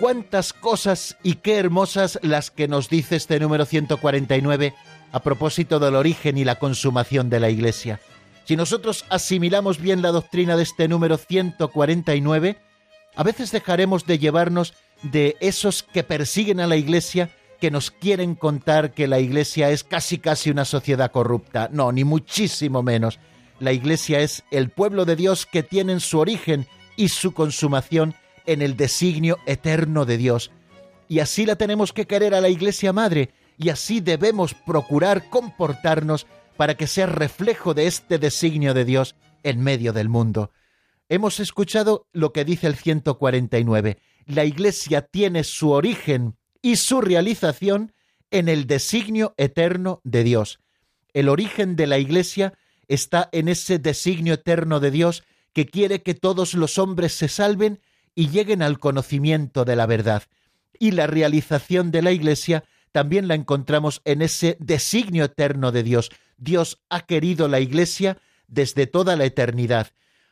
Cuántas 0.00 0.52
cosas 0.52 1.16
y 1.22 1.34
qué 1.36 1.58
hermosas 1.58 2.18
las 2.22 2.50
que 2.50 2.66
nos 2.66 2.88
dice 2.88 3.14
este 3.14 3.38
número 3.38 3.64
149 3.64 4.74
a 5.12 5.22
propósito 5.22 5.78
del 5.78 5.94
origen 5.94 6.36
y 6.36 6.44
la 6.44 6.58
consumación 6.58 7.30
de 7.30 7.38
la 7.38 7.50
Iglesia. 7.50 8.00
Si 8.44 8.56
nosotros 8.56 9.04
asimilamos 9.08 9.80
bien 9.80 10.02
la 10.02 10.10
doctrina 10.10 10.56
de 10.56 10.64
este 10.64 10.88
número 10.88 11.16
149, 11.16 12.58
a 13.14 13.22
veces 13.22 13.52
dejaremos 13.52 14.06
de 14.06 14.18
llevarnos 14.18 14.74
de 15.02 15.36
esos 15.40 15.82
que 15.82 16.02
persiguen 16.02 16.60
a 16.60 16.66
la 16.66 16.76
Iglesia, 16.76 17.30
que 17.60 17.70
nos 17.70 17.90
quieren 17.90 18.34
contar 18.34 18.92
que 18.92 19.06
la 19.06 19.20
Iglesia 19.20 19.70
es 19.70 19.84
casi 19.84 20.18
casi 20.18 20.50
una 20.50 20.64
sociedad 20.64 21.12
corrupta. 21.12 21.68
No, 21.72 21.92
ni 21.92 22.04
muchísimo 22.04 22.82
menos. 22.82 23.20
La 23.60 23.72
Iglesia 23.72 24.20
es 24.20 24.42
el 24.50 24.70
pueblo 24.70 25.04
de 25.04 25.14
Dios 25.14 25.46
que 25.46 25.62
tiene 25.62 26.00
su 26.00 26.18
origen 26.18 26.66
y 26.96 27.08
su 27.08 27.32
consumación 27.32 28.14
en 28.46 28.62
el 28.62 28.76
designio 28.76 29.38
eterno 29.46 30.04
de 30.04 30.16
Dios. 30.16 30.50
Y 31.08 31.20
así 31.20 31.46
la 31.46 31.56
tenemos 31.56 31.92
que 31.92 32.06
querer 32.06 32.34
a 32.34 32.40
la 32.40 32.48
Iglesia 32.48 32.92
Madre, 32.92 33.30
y 33.58 33.68
así 33.68 34.00
debemos 34.00 34.54
procurar 34.54 35.28
comportarnos 35.30 36.26
para 36.56 36.76
que 36.76 36.86
sea 36.86 37.06
reflejo 37.06 37.74
de 37.74 37.86
este 37.86 38.18
designio 38.18 38.74
de 38.74 38.84
Dios 38.84 39.14
en 39.42 39.60
medio 39.62 39.92
del 39.92 40.08
mundo. 40.08 40.50
Hemos 41.08 41.40
escuchado 41.40 42.06
lo 42.12 42.32
que 42.32 42.44
dice 42.44 42.66
el 42.66 42.76
149. 42.76 43.98
La 44.26 44.44
Iglesia 44.44 45.02
tiene 45.02 45.44
su 45.44 45.70
origen 45.70 46.36
y 46.62 46.76
su 46.76 47.00
realización 47.00 47.92
en 48.30 48.48
el 48.48 48.66
designio 48.66 49.34
eterno 49.36 50.00
de 50.04 50.24
Dios. 50.24 50.60
El 51.12 51.28
origen 51.28 51.76
de 51.76 51.86
la 51.86 51.98
Iglesia 51.98 52.54
está 52.88 53.28
en 53.32 53.48
ese 53.48 53.78
designio 53.78 54.34
eterno 54.34 54.80
de 54.80 54.90
Dios 54.90 55.22
que 55.52 55.66
quiere 55.66 56.02
que 56.02 56.14
todos 56.14 56.54
los 56.54 56.78
hombres 56.78 57.12
se 57.12 57.28
salven 57.28 57.80
y 58.14 58.28
lleguen 58.28 58.62
al 58.62 58.78
conocimiento 58.78 59.64
de 59.64 59.76
la 59.76 59.86
verdad. 59.86 60.22
Y 60.78 60.92
la 60.92 61.06
realización 61.06 61.90
de 61.90 62.02
la 62.02 62.12
Iglesia 62.12 62.64
también 62.90 63.28
la 63.28 63.34
encontramos 63.34 64.00
en 64.04 64.22
ese 64.22 64.56
designio 64.60 65.24
eterno 65.24 65.72
de 65.72 65.82
Dios, 65.82 66.10
Dios 66.42 66.82
ha 66.90 67.06
querido 67.06 67.46
la 67.48 67.60
Iglesia 67.60 68.18
desde 68.48 68.86
toda 68.86 69.16
la 69.16 69.24
eternidad. 69.24 69.88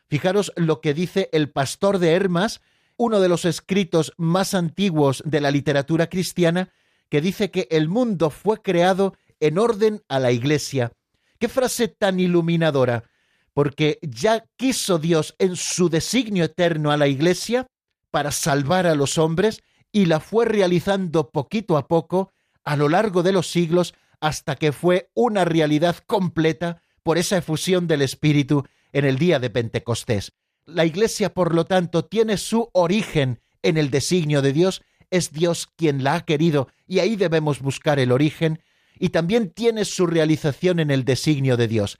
Fijaros 0.07 0.51
lo 0.57 0.81
que 0.81 0.93
dice 0.93 1.29
el 1.31 1.49
pastor 1.49 1.99
de 1.99 2.11
Hermas, 2.11 2.61
uno 2.97 3.21
de 3.21 3.29
los 3.29 3.45
escritos 3.45 4.13
más 4.17 4.53
antiguos 4.53 5.23
de 5.25 5.39
la 5.39 5.51
literatura 5.51 6.07
cristiana, 6.07 6.69
que 7.09 7.21
dice 7.21 7.49
que 7.49 7.67
el 7.71 7.87
mundo 7.87 8.29
fue 8.29 8.61
creado 8.61 9.15
en 9.39 9.57
orden 9.57 10.03
a 10.09 10.19
la 10.19 10.31
Iglesia. 10.31 10.91
Qué 11.39 11.47
frase 11.47 11.87
tan 11.87 12.19
iluminadora, 12.19 13.05
porque 13.53 13.97
ya 14.01 14.43
quiso 14.57 14.99
Dios 14.99 15.35
en 15.39 15.55
su 15.55 15.89
designio 15.89 16.43
eterno 16.43 16.91
a 16.91 16.97
la 16.97 17.07
Iglesia 17.07 17.67
para 18.11 18.31
salvar 18.31 18.85
a 18.85 18.95
los 18.95 19.17
hombres 19.17 19.63
y 19.91 20.05
la 20.05 20.19
fue 20.19 20.45
realizando 20.45 21.31
poquito 21.31 21.77
a 21.77 21.87
poco 21.87 22.31
a 22.63 22.75
lo 22.75 22.89
largo 22.89 23.23
de 23.23 23.31
los 23.31 23.47
siglos 23.49 23.93
hasta 24.21 24.55
que 24.55 24.71
fue 24.71 25.09
una 25.13 25.43
realidad 25.43 25.97
completa 26.05 26.81
por 27.03 27.17
esa 27.17 27.37
efusión 27.37 27.87
del 27.87 28.03
Espíritu 28.03 28.63
en 28.93 29.03
el 29.05 29.17
día 29.17 29.39
de 29.39 29.49
Pentecostés. 29.49 30.33
La 30.65 30.85
Iglesia, 30.85 31.33
por 31.33 31.53
lo 31.53 31.65
tanto, 31.65 32.05
tiene 32.05 32.37
su 32.37 32.69
origen 32.71 33.41
en 33.63 33.77
el 33.77 33.89
designio 33.89 34.41
de 34.41 34.53
Dios, 34.53 34.83
es 35.09 35.31
Dios 35.31 35.67
quien 35.75 36.03
la 36.03 36.15
ha 36.15 36.21
querido 36.21 36.69
y 36.87 36.99
ahí 36.99 37.15
debemos 37.15 37.59
buscar 37.61 37.99
el 37.99 38.11
origen, 38.11 38.61
y 38.99 39.09
también 39.09 39.49
tiene 39.49 39.85
su 39.85 40.05
realización 40.05 40.79
en 40.79 40.91
el 40.91 41.03
designio 41.05 41.57
de 41.57 41.67
Dios. 41.67 41.97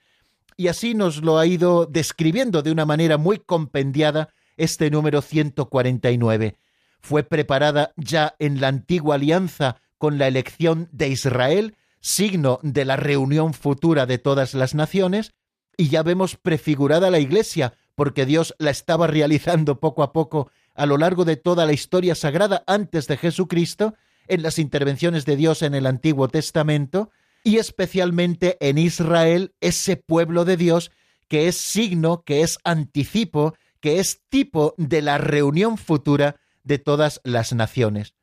Y 0.55 0.67
así 0.67 0.93
nos 0.93 1.23
lo 1.23 1.39
ha 1.39 1.47
ido 1.47 1.87
describiendo 1.87 2.61
de 2.61 2.71
una 2.71 2.85
manera 2.85 3.17
muy 3.17 3.39
compendiada 3.39 4.29
este 4.57 4.91
número 4.91 5.23
149. 5.23 6.57
Fue 6.99 7.23
preparada 7.23 7.93
ya 7.97 8.35
en 8.37 8.61
la 8.61 8.67
antigua 8.67 9.15
alianza 9.15 9.81
con 9.97 10.19
la 10.19 10.27
elección 10.27 10.89
de 10.91 11.09
Israel 11.09 11.75
signo 12.01 12.59
de 12.63 12.83
la 12.83 12.97
reunión 12.97 13.53
futura 13.53 14.05
de 14.05 14.17
todas 14.17 14.53
las 14.53 14.75
naciones, 14.75 15.31
y 15.77 15.89
ya 15.89 16.03
vemos 16.03 16.35
prefigurada 16.35 17.09
la 17.09 17.19
Iglesia, 17.19 17.73
porque 17.95 18.25
Dios 18.25 18.53
la 18.59 18.71
estaba 18.71 19.07
realizando 19.07 19.79
poco 19.79 20.03
a 20.03 20.11
poco 20.11 20.51
a 20.75 20.85
lo 20.85 20.97
largo 20.97 21.25
de 21.25 21.37
toda 21.37 21.65
la 21.65 21.73
historia 21.73 22.15
sagrada 22.15 22.63
antes 22.67 23.07
de 23.07 23.17
Jesucristo, 23.17 23.95
en 24.27 24.43
las 24.43 24.59
intervenciones 24.59 25.25
de 25.25 25.35
Dios 25.35 25.61
en 25.61 25.75
el 25.75 25.85
Antiguo 25.85 26.27
Testamento, 26.27 27.11
y 27.43 27.57
especialmente 27.57 28.57
en 28.59 28.77
Israel, 28.77 29.55
ese 29.61 29.95
pueblo 29.97 30.45
de 30.45 30.57
Dios 30.57 30.91
que 31.27 31.47
es 31.47 31.55
signo, 31.55 32.23
que 32.23 32.41
es 32.41 32.57
anticipo, 32.65 33.55
que 33.79 33.99
es 33.99 34.21
tipo 34.27 34.75
de 34.77 35.01
la 35.01 35.17
reunión 35.17 35.77
futura 35.77 36.35
de 36.63 36.77
todas 36.77 37.21
las 37.23 37.53
naciones. 37.53 38.15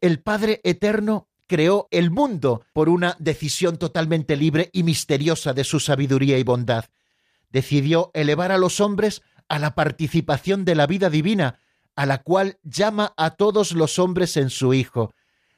El 0.00 0.20
Padre 0.20 0.60
Eterno 0.62 1.29
creó 1.50 1.88
el 1.90 2.12
mundo 2.12 2.64
por 2.72 2.88
una 2.88 3.16
decisión 3.18 3.76
totalmente 3.76 4.36
libre 4.36 4.70
y 4.72 4.84
misteriosa 4.84 5.52
de 5.52 5.64
su 5.64 5.80
sabiduría 5.80 6.38
y 6.38 6.44
bondad. 6.44 6.84
Decidió 7.50 8.12
elevar 8.14 8.52
a 8.52 8.56
los 8.56 8.78
hombres 8.80 9.22
a 9.48 9.58
la 9.58 9.74
participación 9.74 10.64
de 10.64 10.76
la 10.76 10.86
vida 10.86 11.10
divina, 11.10 11.58
a 11.96 12.06
la 12.06 12.18
cual 12.18 12.60
llama 12.62 13.14
a 13.16 13.30
todos 13.30 13.72
los 13.72 13.98
hombres 13.98 14.36
en 14.36 14.48
su 14.48 14.74
Hijo. 14.74 15.12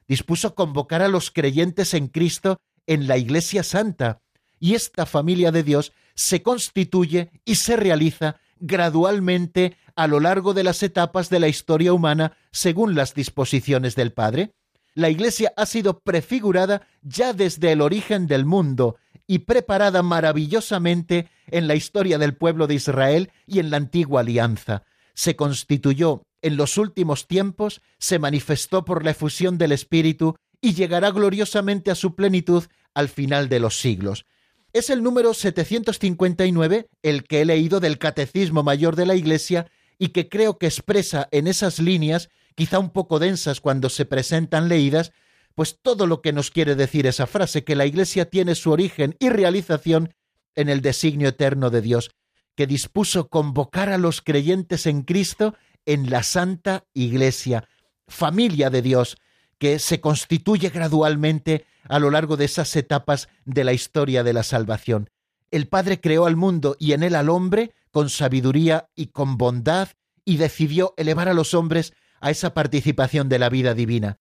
Dispuso 0.09 0.55
convocar 0.55 1.03
a 1.03 1.09
los 1.09 1.31
creyentes 1.31 1.93
en 1.93 2.09
Cristo 2.09 2.57
en 2.87 3.07
la 3.07 3.19
Iglesia 3.19 3.63
Santa, 3.63 4.23
y 4.59 4.73
esta 4.73 5.05
familia 5.05 5.53
de 5.53 5.63
Dios 5.63 5.93
se 6.15 6.43
constituye 6.43 7.31
y 7.45 7.57
se 7.57 7.77
realiza 7.77 8.37
gradualmente 8.61 9.77
a 9.95 10.07
lo 10.07 10.21
largo 10.21 10.55
de 10.55 10.65
las 10.65 10.83
etapas 10.83 11.29
de 11.29 11.39
la 11.39 11.49
historia 11.49 11.93
humana 11.93 12.35
según 12.51 12.95
las 12.95 13.13
disposiciones 13.13 13.95
del 13.95 14.15
Padre 14.15 14.55
la 14.95 15.09
Iglesia 15.11 15.53
ha 15.57 15.67
sido 15.67 16.01
prefigurada 16.01 16.87
ya 17.03 17.33
desde 17.33 17.73
el 17.73 17.81
origen 17.81 18.27
del 18.27 18.45
mundo 18.45 18.97
y 19.27 19.41
preparada 19.41 20.03
maravillosamente 20.03 21.31
en 21.47 21.67
la 21.67 21.75
historia 21.75 22.19
del 22.19 22.37
pueblo 22.37 22.67
de 22.67 22.75
Israel 22.75 23.31
y 23.47 23.59
en 23.59 23.71
la 23.71 23.79
antigua 23.79 24.21
alianza. 24.21 24.85
Se 25.15 25.37
constituyó 25.37 26.23
en 26.43 26.57
los 26.57 26.77
últimos 26.77 27.29
tiempos, 27.29 27.81
se 27.99 28.19
manifestó 28.19 28.85
por 28.85 29.05
la 29.05 29.13
efusión 29.13 29.59
del 29.59 29.73
Espíritu 29.73 30.37
y 30.61 30.75
llegará 30.75 31.11
gloriosamente 31.11 31.91
a 31.91 31.95
su 31.95 32.15
plenitud 32.15 32.65
al 32.95 33.09
final 33.09 33.49
de 33.49 33.61
los 33.61 33.79
siglos. 33.79 34.27
Es 34.73 34.91
el 34.91 35.03
número 35.03 35.35
759 35.35 36.89
el 37.03 37.25
que 37.25 37.43
he 37.43 37.45
leído 37.45 37.81
del 37.81 37.99
Catecismo 37.99 38.63
Mayor 38.63 38.97
de 38.97 39.07
la 39.07 39.15
Iglesia 39.15 39.71
y 39.99 40.09
que 40.09 40.29
creo 40.29 40.59
que 40.59 40.67
expresa 40.67 41.29
en 41.31 41.47
esas 41.47 41.79
líneas 41.79 42.31
quizá 42.55 42.79
un 42.79 42.91
poco 42.91 43.19
densas 43.19 43.61
cuando 43.61 43.88
se 43.88 44.05
presentan 44.05 44.69
leídas, 44.69 45.12
pues 45.55 45.79
todo 45.83 46.07
lo 46.07 46.23
que 46.23 46.33
nos 46.33 46.51
quiere 46.51 46.75
decir 46.75 47.07
esa 47.07 47.27
frase, 47.27 47.65
que 47.65 47.77
la 47.77 47.87
Iglesia 47.87 48.31
tiene 48.31 48.55
su 48.55 48.71
origen 48.71 49.17
y 49.19 49.29
realización 49.29 50.15
en 50.55 50.69
el 50.69 50.81
designio 50.81 51.29
eterno 51.29 51.71
de 51.71 51.83
Dios, 51.83 52.11
que 52.55 52.67
dispuso 52.67 53.29
convocar 53.29 53.88
a 53.88 53.99
los 53.99 54.21
creyentes 54.21 54.87
en 54.87 55.03
Cristo 55.03 55.55
en 55.87 56.11
la 56.11 56.23
Santa 56.23 56.85
Iglesia, 56.95 57.69
familia 58.07 58.71
de 58.71 58.83
Dios, 58.83 59.17
que 59.59 59.79
se 59.79 60.01
constituye 60.01 60.71
gradualmente 60.71 61.65
a 61.88 61.99
lo 61.99 62.11
largo 62.11 62.37
de 62.37 62.45
esas 62.45 62.75
etapas 62.77 63.29
de 63.45 63.65
la 63.65 63.73
historia 63.73 64.23
de 64.23 64.33
la 64.33 64.43
salvación. 64.43 65.11
El 65.51 65.69
Padre 65.69 66.01
creó 66.01 66.27
al 66.27 66.37
mundo 66.37 66.77
y 66.79 66.93
en 66.93 67.03
él 67.03 67.15
al 67.15 67.29
hombre 67.29 67.75
con 67.91 68.09
sabiduría 68.09 68.88
y 68.95 69.09
con 69.09 69.37
bondad 69.37 69.91
y 70.25 70.37
decidió 70.37 70.95
elevar 70.97 71.29
a 71.29 71.35
los 71.35 71.55
hombres 71.55 71.93
a 72.23 72.31
esa 72.31 72.55
participación 72.55 73.29
de 73.29 73.39
la 73.39 73.51
vida 73.51 73.75
divina. 73.75 74.19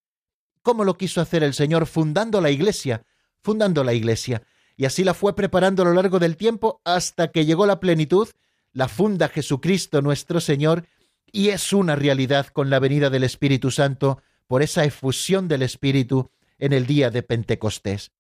¿Cómo 0.64 0.84
lo 0.84 0.98
quiso 0.98 1.22
hacer 1.22 1.44
el 1.44 1.54
Señor? 1.54 1.86
Fundando 1.86 2.42
la 2.42 2.50
Iglesia, 2.50 3.06
fundando 3.42 3.84
la 3.84 3.94
Iglesia. 3.94 4.44
Y 4.76 4.86
así 4.86 5.04
la 5.04 5.14
fue 5.14 5.36
preparando 5.36 5.84
a 5.84 5.86
lo 5.86 5.94
largo 5.94 6.18
del 6.20 6.36
tiempo 6.36 6.82
hasta 6.84 7.32
que 7.32 7.46
llegó 7.46 7.66
la 7.68 7.80
plenitud, 7.80 8.28
la 8.74 8.88
funda 8.88 9.30
Jesucristo 9.30 10.02
nuestro 10.02 10.42
Señor, 10.42 10.88
y 11.32 11.50
es 11.50 11.72
una 11.74 11.96
realidad 11.96 12.48
con 12.48 12.72
la 12.72 12.80
venida 12.80 13.12
del 13.12 13.24
Espíritu 13.24 13.70
Santo 13.70 14.22
por 14.48 14.64
esa 14.64 14.84
efusión 14.84 15.48
del 15.48 15.62
Espíritu 15.62 16.32
en 16.58 16.74
el 16.74 16.88
día 16.88 17.12
de 17.12 17.22
Pentecostés. 17.22 18.12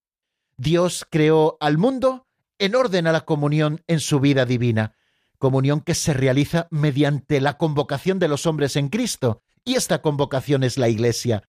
Dios 0.57 1.07
creó 1.09 1.57
al 1.59 1.79
mundo 1.79 2.27
en 2.59 2.75
orden 2.75 3.07
a 3.07 3.11
la 3.11 3.21
comunión 3.21 3.81
en 3.87 3.99
su 3.99 4.19
vida 4.19 4.45
divina, 4.45 4.93
comunión 5.39 5.81
que 5.81 5.95
se 5.95 6.13
realiza 6.13 6.67
mediante 6.69 7.41
la 7.41 7.57
convocación 7.57 8.19
de 8.19 8.27
los 8.27 8.45
hombres 8.45 8.75
en 8.75 8.89
Cristo, 8.89 9.41
y 9.65 9.75
esta 9.75 10.01
convocación 10.01 10.63
es 10.63 10.77
la 10.77 10.89
Iglesia. 10.89 11.43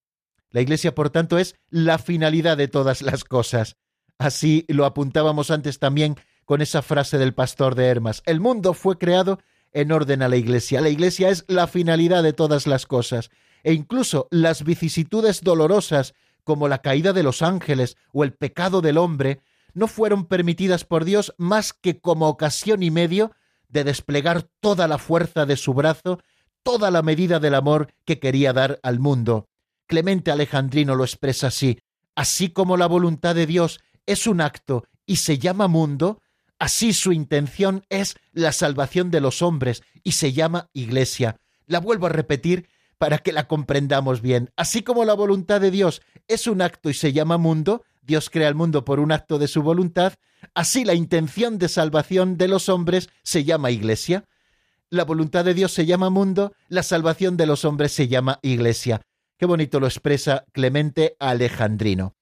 La 0.50 0.60
Iglesia, 0.60 0.94
por 0.94 1.10
tanto, 1.10 1.38
es 1.38 1.54
la 1.70 1.98
finalidad 1.98 2.56
de 2.56 2.68
todas 2.68 3.02
las 3.02 3.24
cosas. 3.24 3.76
Así 4.18 4.64
lo 4.68 4.84
apuntábamos 4.84 5.50
antes 5.50 5.78
también 5.78 6.16
con 6.44 6.60
esa 6.60 6.82
frase 6.82 7.18
del 7.18 7.34
pastor 7.34 7.74
de 7.74 7.86
Hermas. 7.86 8.22
El 8.26 8.40
mundo 8.40 8.74
fue 8.74 8.98
creado 8.98 9.38
en 9.72 9.92
orden 9.92 10.22
a 10.22 10.28
la 10.28 10.36
Iglesia. 10.36 10.80
La 10.80 10.90
Iglesia 10.90 11.30
es 11.30 11.44
la 11.48 11.66
finalidad 11.66 12.22
de 12.22 12.32
todas 12.32 12.66
las 12.66 12.86
cosas. 12.86 13.30
E 13.62 13.72
incluso 13.72 14.28
las 14.30 14.64
vicisitudes 14.64 15.42
dolorosas, 15.42 16.14
como 16.44 16.68
la 16.68 16.78
caída 16.78 17.12
de 17.12 17.22
los 17.22 17.42
ángeles 17.42 17.96
o 18.12 18.24
el 18.24 18.32
pecado 18.32 18.80
del 18.80 18.98
hombre, 18.98 19.40
no 19.74 19.86
fueron 19.86 20.26
permitidas 20.26 20.84
por 20.84 21.04
Dios 21.04 21.34
más 21.38 21.72
que 21.72 22.00
como 22.00 22.28
ocasión 22.28 22.82
y 22.82 22.90
medio 22.90 23.32
de 23.68 23.84
desplegar 23.84 24.42
toda 24.60 24.86
la 24.86 24.98
fuerza 24.98 25.46
de 25.46 25.56
su 25.56 25.72
brazo, 25.72 26.20
toda 26.62 26.90
la 26.90 27.02
medida 27.02 27.40
del 27.40 27.54
amor 27.54 27.92
que 28.04 28.18
quería 28.18 28.52
dar 28.52 28.78
al 28.82 28.98
mundo. 28.98 29.48
Clemente 29.86 30.30
Alejandrino 30.30 30.94
lo 30.94 31.04
expresa 31.04 31.48
así, 31.48 31.78
así 32.14 32.50
como 32.50 32.76
la 32.76 32.86
voluntad 32.86 33.34
de 33.34 33.46
Dios 33.46 33.80
es 34.06 34.26
un 34.26 34.40
acto 34.40 34.84
y 35.06 35.16
se 35.16 35.38
llama 35.38 35.68
mundo, 35.68 36.22
así 36.58 36.92
su 36.92 37.12
intención 37.12 37.84
es 37.88 38.16
la 38.32 38.52
salvación 38.52 39.10
de 39.10 39.20
los 39.20 39.42
hombres 39.42 39.82
y 40.02 40.12
se 40.12 40.32
llama 40.32 40.70
iglesia. 40.72 41.36
La 41.66 41.80
vuelvo 41.80 42.06
a 42.06 42.10
repetir 42.10 42.68
para 42.98 43.18
que 43.18 43.32
la 43.32 43.48
comprendamos 43.48 44.22
bien. 44.22 44.50
Así 44.56 44.82
como 44.82 45.04
la 45.04 45.14
voluntad 45.14 45.60
de 45.60 45.72
Dios 45.72 46.02
es 46.28 46.46
un 46.46 46.62
acto 46.62 46.88
y 46.88 46.94
se 46.94 47.12
llama 47.12 47.36
mundo, 47.36 47.84
Dios 48.00 48.30
crea 48.30 48.48
el 48.48 48.54
mundo 48.54 48.84
por 48.84 49.00
un 49.00 49.12
acto 49.12 49.38
de 49.38 49.48
su 49.48 49.62
voluntad, 49.62 50.14
así 50.54 50.84
la 50.84 50.94
intención 50.94 51.58
de 51.58 51.68
salvación 51.68 52.36
de 52.36 52.48
los 52.48 52.68
hombres 52.68 53.10
se 53.22 53.44
llama 53.44 53.70
iglesia. 53.70 54.24
La 54.92 55.06
voluntad 55.06 55.46
de 55.46 55.54
Dios 55.54 55.72
se 55.72 55.86
llama 55.86 56.10
mundo, 56.10 56.52
la 56.68 56.82
salvación 56.82 57.38
de 57.38 57.46
los 57.46 57.64
hombres 57.64 57.92
se 57.92 58.08
llama 58.08 58.38
iglesia. 58.42 59.00
Qué 59.38 59.46
bonito 59.46 59.80
lo 59.80 59.86
expresa 59.86 60.44
Clemente 60.52 61.16
Alejandrino. 61.18 62.14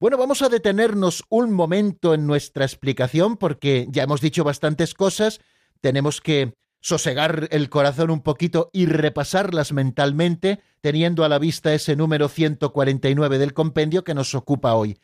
Bueno, 0.00 0.18
vamos 0.18 0.42
a 0.42 0.48
detenernos 0.48 1.22
un 1.28 1.52
momento 1.52 2.14
en 2.14 2.26
nuestra 2.26 2.64
explicación 2.64 3.36
porque 3.36 3.86
ya 3.90 4.02
hemos 4.02 4.20
dicho 4.20 4.42
bastantes 4.42 4.92
cosas, 4.92 5.38
tenemos 5.80 6.20
que 6.20 6.54
sosegar 6.80 7.46
el 7.52 7.68
corazón 7.68 8.10
un 8.10 8.22
poquito 8.22 8.70
y 8.72 8.86
repasarlas 8.86 9.72
mentalmente, 9.72 10.58
teniendo 10.80 11.22
a 11.22 11.28
la 11.28 11.38
vista 11.38 11.74
ese 11.74 11.94
número 11.94 12.28
149 12.28 13.38
del 13.38 13.54
compendio 13.54 14.02
que 14.02 14.14
nos 14.14 14.34
ocupa 14.34 14.74
hoy 14.74 14.98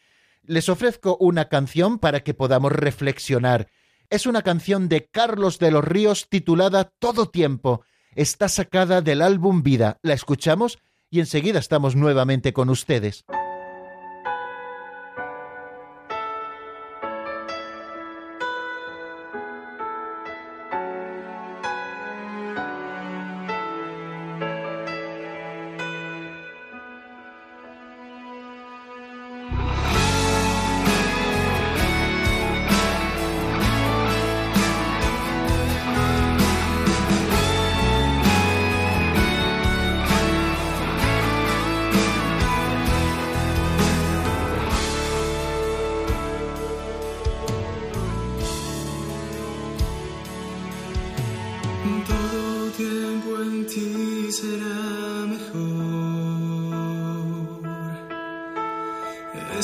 les 0.45 0.69
ofrezco 0.69 1.17
una 1.19 1.49
canción 1.49 1.99
para 1.99 2.21
que 2.21 2.35
podamos 2.35 2.73
reflexionar. 2.73 3.69
Es 4.13 4.27
una 4.27 4.43
canción 4.43 4.91
de 4.91 5.07
Carlos 5.07 5.59
de 5.59 5.71
los 5.71 5.83
Ríos 5.83 6.29
titulada 6.29 6.93
Todo 6.99 7.31
Tiempo. 7.31 7.83
Está 8.15 8.51
sacada 8.51 9.01
del 9.01 9.23
álbum 9.23 9.63
Vida. 9.63 9.97
La 10.03 10.13
escuchamos 10.13 10.79
y 11.09 11.21
enseguida 11.21 11.59
estamos 11.59 11.97
nuevamente 11.97 12.53
con 12.53 12.69
ustedes. 12.69 13.25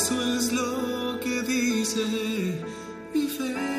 Eso 0.01 0.15
es 0.37 0.53
lo 0.53 1.19
que 1.19 1.41
dice 1.41 1.99
mi 3.13 3.27
fe. 3.27 3.78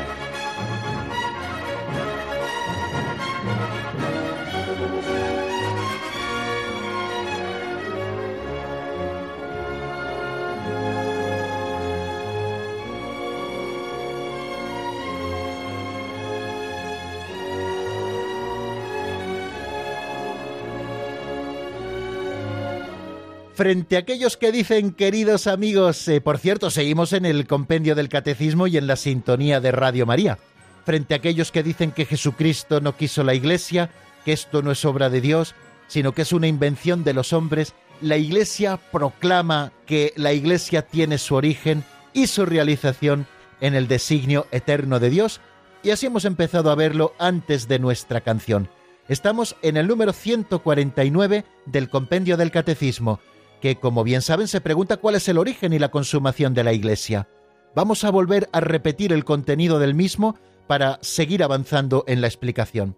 Frente 23.61 23.95
a 23.95 23.99
aquellos 23.99 24.37
que 24.37 24.51
dicen, 24.51 24.91
queridos 24.91 25.45
amigos, 25.45 26.07
eh, 26.07 26.19
por 26.19 26.39
cierto, 26.39 26.71
seguimos 26.71 27.13
en 27.13 27.27
el 27.27 27.45
compendio 27.45 27.93
del 27.93 28.09
catecismo 28.09 28.65
y 28.65 28.75
en 28.75 28.87
la 28.87 28.95
sintonía 28.95 29.61
de 29.61 29.71
Radio 29.71 30.07
María. 30.07 30.39
Frente 30.83 31.13
a 31.13 31.17
aquellos 31.17 31.51
que 31.51 31.61
dicen 31.61 31.91
que 31.91 32.07
Jesucristo 32.07 32.81
no 32.81 32.97
quiso 32.97 33.23
la 33.23 33.35
Iglesia, 33.35 33.91
que 34.25 34.33
esto 34.33 34.63
no 34.63 34.71
es 34.71 34.83
obra 34.83 35.11
de 35.11 35.21
Dios, 35.21 35.53
sino 35.87 36.13
que 36.13 36.23
es 36.23 36.33
una 36.33 36.47
invención 36.47 37.03
de 37.03 37.13
los 37.13 37.33
hombres, 37.33 37.75
la 38.01 38.17
Iglesia 38.17 38.79
proclama 38.91 39.71
que 39.85 40.11
la 40.15 40.33
Iglesia 40.33 40.81
tiene 40.81 41.19
su 41.19 41.35
origen 41.35 41.83
y 42.13 42.25
su 42.25 42.47
realización 42.47 43.27
en 43.59 43.75
el 43.75 43.87
designio 43.87 44.47
eterno 44.49 44.99
de 44.99 45.11
Dios, 45.11 45.39
y 45.83 45.91
así 45.91 46.07
hemos 46.07 46.25
empezado 46.25 46.71
a 46.71 46.75
verlo 46.75 47.13
antes 47.19 47.67
de 47.67 47.77
nuestra 47.77 48.21
canción. 48.21 48.69
Estamos 49.07 49.55
en 49.61 49.77
el 49.77 49.87
número 49.87 50.13
149 50.13 51.45
del 51.67 51.89
compendio 51.89 52.37
del 52.37 52.49
Catecismo, 52.49 53.19
que, 53.61 53.77
como 53.77 54.03
bien 54.03 54.21
saben, 54.21 54.47
se 54.47 54.59
pregunta 54.59 54.97
cuál 54.97 55.15
es 55.15 55.29
el 55.29 55.37
origen 55.37 55.71
y 55.71 55.79
la 55.79 55.91
consumación 55.91 56.53
de 56.53 56.63
la 56.63 56.73
Iglesia. 56.73 57.29
Vamos 57.73 58.03
a 58.03 58.09
volver 58.09 58.49
a 58.51 58.59
repetir 58.59 59.13
el 59.13 59.23
contenido 59.23 59.79
del 59.79 59.95
mismo 59.95 60.37
para 60.67 60.99
seguir 61.01 61.43
avanzando 61.43 62.03
en 62.07 62.19
la 62.19 62.27
explicación. 62.27 62.97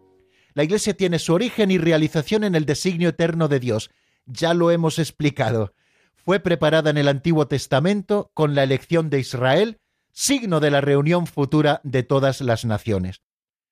La 0.53 0.63
Iglesia 0.63 0.95
tiene 0.95 1.19
su 1.19 1.33
origen 1.33 1.69
y 1.69 1.77
realización 1.77 2.43
en 2.43 2.55
el 2.55 2.65
designio 2.65 3.09
eterno 3.09 3.47
de 3.47 3.59
Dios. 3.59 3.91
Ya 4.25 4.53
lo 4.53 4.71
hemos 4.71 4.97
explicado. 4.99 5.73
Fue 6.15 6.39
preparada 6.39 6.89
en 6.89 6.97
el 6.97 7.07
Antiguo 7.07 7.47
Testamento 7.47 8.31
con 8.33 8.55
la 8.55 8.63
elección 8.63 9.09
de 9.09 9.19
Israel, 9.19 9.79
signo 10.11 10.59
de 10.59 10.71
la 10.71 10.81
reunión 10.81 11.27
futura 11.27 11.81
de 11.83 12.03
todas 12.03 12.41
las 12.41 12.65
naciones. 12.65 13.21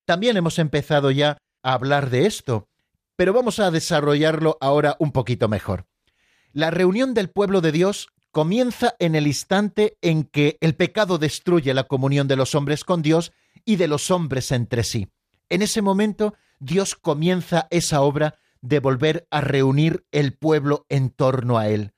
También 0.05 0.35
hemos 0.37 0.59
empezado 0.59 1.11
ya 1.11 1.37
a 1.63 1.73
hablar 1.73 2.09
de 2.09 2.25
esto, 2.25 2.67
pero 3.15 3.33
vamos 3.33 3.59
a 3.59 3.71
desarrollarlo 3.71 4.57
ahora 4.59 4.97
un 4.99 5.11
poquito 5.11 5.47
mejor. 5.47 5.85
La 6.53 6.69
reunión 6.69 7.13
del 7.13 7.29
pueblo 7.29 7.61
de 7.61 7.71
Dios 7.71 8.09
comienza 8.31 8.95
en 8.99 9.15
el 9.15 9.27
instante 9.27 9.97
en 10.01 10.23
que 10.23 10.57
el 10.59 10.75
pecado 10.75 11.17
destruye 11.17 11.73
la 11.73 11.85
comunión 11.85 12.27
de 12.27 12.35
los 12.35 12.55
hombres 12.55 12.83
con 12.83 13.01
Dios 13.01 13.31
y 13.63 13.77
de 13.77 13.87
los 13.87 14.11
hombres 14.11 14.51
entre 14.51 14.83
sí. 14.83 15.07
En 15.49 15.61
ese 15.61 15.81
momento 15.81 16.33
Dios 16.59 16.95
comienza 16.95 17.67
esa 17.71 18.01
obra 18.01 18.35
de 18.61 18.79
volver 18.79 19.27
a 19.31 19.41
reunir 19.41 20.05
el 20.11 20.33
pueblo 20.33 20.85
en 20.89 21.09
torno 21.09 21.57
a 21.57 21.69
Él. 21.69 21.93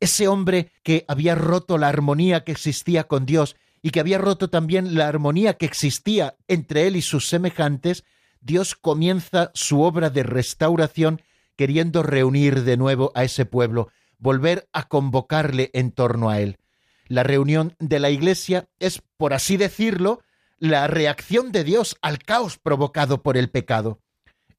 Ese 0.00 0.28
hombre 0.28 0.70
que 0.82 1.04
había 1.08 1.34
roto 1.34 1.78
la 1.78 1.88
armonía 1.88 2.44
que 2.44 2.52
existía 2.52 3.04
con 3.04 3.24
Dios 3.26 3.56
y 3.80 3.90
que 3.90 4.00
había 4.00 4.18
roto 4.18 4.50
también 4.50 4.96
la 4.96 5.08
armonía 5.08 5.54
que 5.54 5.66
existía 5.66 6.36
entre 6.46 6.86
Él 6.86 6.96
y 6.96 7.02
sus 7.02 7.28
semejantes, 7.28 8.04
Dios 8.40 8.74
comienza 8.74 9.50
su 9.54 9.80
obra 9.80 10.10
de 10.10 10.22
restauración 10.22 11.22
queriendo 11.56 12.02
reunir 12.02 12.62
de 12.64 12.76
nuevo 12.76 13.12
a 13.14 13.24
ese 13.24 13.46
pueblo, 13.46 13.88
volver 14.18 14.68
a 14.72 14.88
convocarle 14.88 15.70
en 15.74 15.92
torno 15.92 16.30
a 16.30 16.40
él. 16.40 16.58
La 17.06 17.22
reunión 17.22 17.76
de 17.78 18.00
la 18.00 18.10
Iglesia 18.10 18.68
es, 18.78 19.02
por 19.16 19.34
así 19.34 19.56
decirlo, 19.56 20.22
la 20.58 20.86
reacción 20.86 21.52
de 21.52 21.64
Dios 21.64 21.96
al 22.00 22.18
caos 22.18 22.58
provocado 22.58 23.22
por 23.22 23.36
el 23.36 23.50
pecado. 23.50 24.00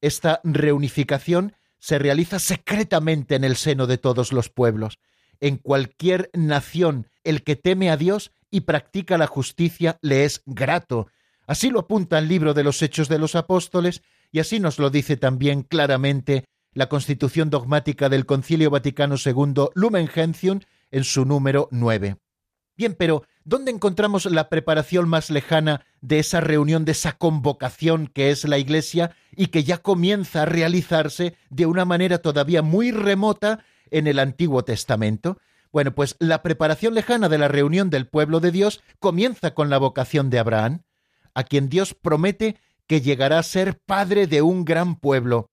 Esta 0.00 0.40
reunificación 0.44 1.54
se 1.78 1.98
realiza 1.98 2.38
secretamente 2.38 3.34
en 3.34 3.44
el 3.44 3.56
seno 3.56 3.86
de 3.86 3.98
todos 3.98 4.32
los 4.32 4.48
pueblos. 4.48 4.98
En 5.40 5.56
cualquier 5.56 6.30
nación, 6.32 7.08
el 7.24 7.42
que 7.42 7.56
teme 7.56 7.90
a 7.90 7.96
Dios 7.96 8.32
y 8.50 8.60
practica 8.60 9.18
la 9.18 9.26
justicia 9.26 9.98
le 10.00 10.24
es 10.24 10.42
grato. 10.46 11.08
Así 11.46 11.70
lo 11.70 11.80
apunta 11.80 12.18
el 12.18 12.28
libro 12.28 12.54
de 12.54 12.64
los 12.64 12.80
Hechos 12.82 13.08
de 13.08 13.18
los 13.18 13.34
Apóstoles 13.34 14.02
y 14.32 14.40
así 14.40 14.60
nos 14.60 14.78
lo 14.78 14.90
dice 14.90 15.16
también 15.16 15.62
claramente 15.62 16.44
la 16.76 16.90
Constitución 16.90 17.48
dogmática 17.48 18.10
del 18.10 18.26
Concilio 18.26 18.68
Vaticano 18.68 19.16
II 19.16 19.70
Lumen 19.74 20.08
Gentium 20.08 20.60
en 20.90 21.04
su 21.04 21.24
número 21.24 21.68
9. 21.70 22.18
Bien, 22.76 22.94
pero 22.94 23.22
¿dónde 23.44 23.70
encontramos 23.70 24.26
la 24.26 24.50
preparación 24.50 25.08
más 25.08 25.30
lejana 25.30 25.86
de 26.02 26.18
esa 26.18 26.42
reunión, 26.42 26.84
de 26.84 26.92
esa 26.92 27.12
convocación 27.12 28.08
que 28.08 28.30
es 28.30 28.44
la 28.44 28.58
Iglesia 28.58 29.16
y 29.34 29.46
que 29.46 29.64
ya 29.64 29.78
comienza 29.78 30.42
a 30.42 30.44
realizarse 30.44 31.34
de 31.48 31.64
una 31.64 31.86
manera 31.86 32.18
todavía 32.18 32.60
muy 32.60 32.90
remota 32.90 33.64
en 33.90 34.06
el 34.06 34.18
Antiguo 34.18 34.62
Testamento? 34.62 35.38
Bueno, 35.72 35.94
pues 35.94 36.16
la 36.18 36.42
preparación 36.42 36.92
lejana 36.92 37.30
de 37.30 37.38
la 37.38 37.48
reunión 37.48 37.88
del 37.88 38.06
pueblo 38.06 38.40
de 38.40 38.50
Dios 38.50 38.82
comienza 38.98 39.54
con 39.54 39.70
la 39.70 39.78
vocación 39.78 40.28
de 40.28 40.40
Abraham, 40.40 40.82
a 41.32 41.44
quien 41.44 41.70
Dios 41.70 41.94
promete 41.94 42.58
que 42.86 43.00
llegará 43.00 43.38
a 43.38 43.44
ser 43.44 43.78
padre 43.78 44.26
de 44.26 44.42
un 44.42 44.66
gran 44.66 44.96
pueblo 44.96 45.48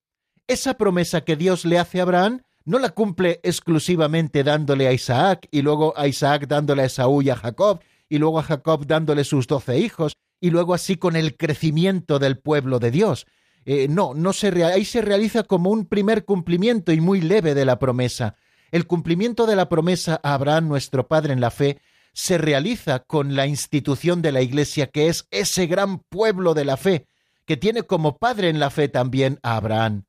esa 0.47 0.75
promesa 0.75 1.21
que 1.21 1.35
Dios 1.35 1.65
le 1.65 1.79
hace 1.79 1.99
a 1.99 2.03
Abraham 2.03 2.41
no 2.65 2.79
la 2.79 2.89
cumple 2.89 3.39
exclusivamente 3.43 4.43
dándole 4.43 4.87
a 4.87 4.93
Isaac 4.93 5.47
y 5.51 5.61
luego 5.61 5.93
a 5.97 6.07
Isaac 6.07 6.47
dándole 6.47 6.83
a 6.83 6.85
Esaú 6.85 7.21
y 7.21 7.29
a 7.29 7.35
Jacob 7.35 7.81
y 8.09 8.17
luego 8.17 8.39
a 8.39 8.43
Jacob 8.43 8.85
dándole 8.85 9.23
sus 9.23 9.47
doce 9.47 9.79
hijos 9.79 10.13
y 10.39 10.49
luego 10.49 10.73
así 10.73 10.97
con 10.97 11.15
el 11.15 11.37
crecimiento 11.37 12.19
del 12.19 12.37
pueblo 12.37 12.79
de 12.79 12.91
Dios. 12.91 13.25
Eh, 13.65 13.87
no, 13.89 14.13
no 14.13 14.33
se 14.33 14.63
ahí 14.63 14.83
se 14.85 15.01
realiza 15.01 15.43
como 15.43 15.69
un 15.69 15.85
primer 15.85 16.25
cumplimiento 16.25 16.91
y 16.91 16.99
muy 16.99 17.21
leve 17.21 17.53
de 17.53 17.65
la 17.65 17.79
promesa. 17.79 18.35
El 18.71 18.87
cumplimiento 18.87 19.45
de 19.45 19.55
la 19.55 19.69
promesa 19.69 20.19
a 20.23 20.33
Abraham, 20.33 20.67
nuestro 20.67 21.07
Padre 21.07 21.33
en 21.33 21.41
la 21.41 21.51
fe, 21.51 21.79
se 22.13 22.37
realiza 22.37 22.99
con 22.99 23.35
la 23.35 23.47
institución 23.47 24.21
de 24.21 24.31
la 24.31 24.41
Iglesia, 24.41 24.87
que 24.87 25.07
es 25.07 25.27
ese 25.31 25.67
gran 25.67 25.99
pueblo 25.99 26.53
de 26.53 26.65
la 26.65 26.77
fe, 26.77 27.07
que 27.45 27.57
tiene 27.57 27.83
como 27.83 28.17
Padre 28.17 28.49
en 28.49 28.59
la 28.59 28.69
fe 28.69 28.89
también 28.89 29.39
a 29.43 29.55
Abraham. 29.55 30.03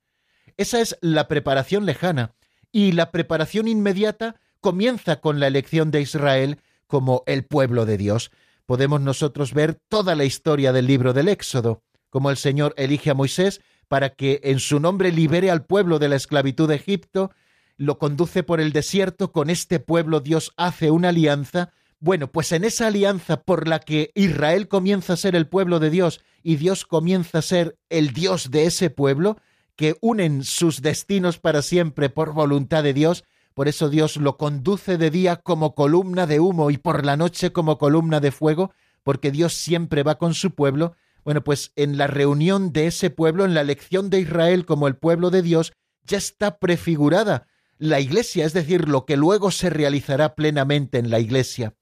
Esa 0.57 0.81
es 0.81 0.97
la 1.01 1.29
preparación 1.29 1.87
lejana. 1.87 2.35
Y 2.73 2.93
la 2.93 3.11
preparación 3.11 3.69
inmediata 3.69 4.37
comienza 4.61 5.21
con 5.21 5.41
la 5.41 5.47
elección 5.47 5.91
de 5.91 6.01
Israel 6.01 6.59
como 6.87 7.23
el 7.27 7.45
pueblo 7.45 7.87
de 7.87 7.97
Dios. 7.97 8.31
Podemos 8.67 9.01
nosotros 9.01 9.53
ver 9.53 9.75
toda 9.89 10.15
la 10.15 10.25
historia 10.25 10.73
del 10.73 10.87
libro 10.87 11.13
del 11.13 11.29
Éxodo, 11.29 11.83
como 12.11 12.31
el 12.31 12.37
Señor 12.37 12.75
elige 12.77 13.11
a 13.11 13.15
Moisés 13.15 13.61
para 13.89 14.11
que 14.11 14.41
en 14.45 14.61
su 14.61 14.81
nombre 14.81 15.13
libere 15.13 15.51
al 15.51 15.65
pueblo 15.65 15.99
de 15.99 16.09
la 16.09 16.17
esclavitud 16.17 16.69
de 16.69 16.77
Egipto, 16.77 17.31
lo 17.77 17.99
conduce 17.99 18.43
por 18.43 18.61
el 18.61 18.73
desierto, 18.73 19.33
con 19.33 19.51
este 19.51 19.81
pueblo 19.81 20.21
Dios 20.21 20.53
hace 20.57 20.91
una 20.91 21.09
alianza. 21.11 21.73
Bueno, 21.99 22.31
pues 22.31 22.53
en 22.53 22.65
esa 22.65 22.87
alianza 22.87 23.43
por 23.43 23.67
la 23.67 23.81
que 23.81 24.11
Israel 24.15 24.69
comienza 24.69 25.15
a 25.15 25.17
ser 25.17 25.35
el 25.35 25.49
pueblo 25.49 25.81
de 25.81 25.91
Dios 25.91 26.21
y 26.43 26.57
Dios 26.57 26.85
comienza 26.85 27.39
a 27.39 27.43
ser 27.43 27.77
el 27.89 28.13
Dios 28.13 28.51
de 28.51 28.67
ese 28.67 28.91
pueblo, 28.91 29.39
que 29.77 29.97
unen 30.01 30.45
sus 30.45 30.83
destinos 30.83 31.39
para 31.39 31.63
siempre 31.63 32.09
por 32.09 32.33
voluntad 32.33 32.83
de 32.83 32.95
Dios, 32.95 33.25
por 33.55 33.69
eso 33.69 33.89
Dios 33.89 34.17
lo 34.17 34.37
conduce 34.37 34.99
de 34.99 35.11
día 35.11 35.37
como 35.37 35.75
columna 35.75 36.27
de 36.27 36.41
humo 36.41 36.71
y 36.71 36.79
por 36.79 37.05
la 37.05 37.17
noche 37.17 37.53
como 37.53 37.79
columna 37.79 38.21
de 38.21 38.33
fuego, 38.33 38.73
porque 39.05 39.31
Dios 39.31 39.55
siempre 39.55 40.03
va 40.03 40.17
con 40.17 40.35
su 40.35 40.51
pueblo. 40.53 40.97
Bueno, 41.25 41.45
pues 41.45 41.73
en 41.77 41.97
la 41.97 42.07
reunión 42.07 42.73
de 42.73 42.89
ese 42.89 43.11
pueblo, 43.11 43.45
en 43.45 43.55
la 43.55 43.61
elección 43.61 44.11
de 44.11 44.21
Israel 44.21 44.67
como 44.67 44.89
el 44.89 44.97
pueblo 44.97 45.31
de 45.31 45.43
Dios, 45.43 45.73
ya 46.05 46.19
está 46.19 46.59
prefigurada 46.59 47.47
la 47.79 48.01
iglesia, 48.01 48.45
es 48.45 48.53
decir, 48.53 48.89
lo 48.89 49.05
que 49.05 49.17
luego 49.17 49.51
se 49.51 49.71
realizará 49.71 50.35
plenamente 50.35 50.99
en 50.99 51.11
la 51.11 51.21
iglesia. 51.21 51.75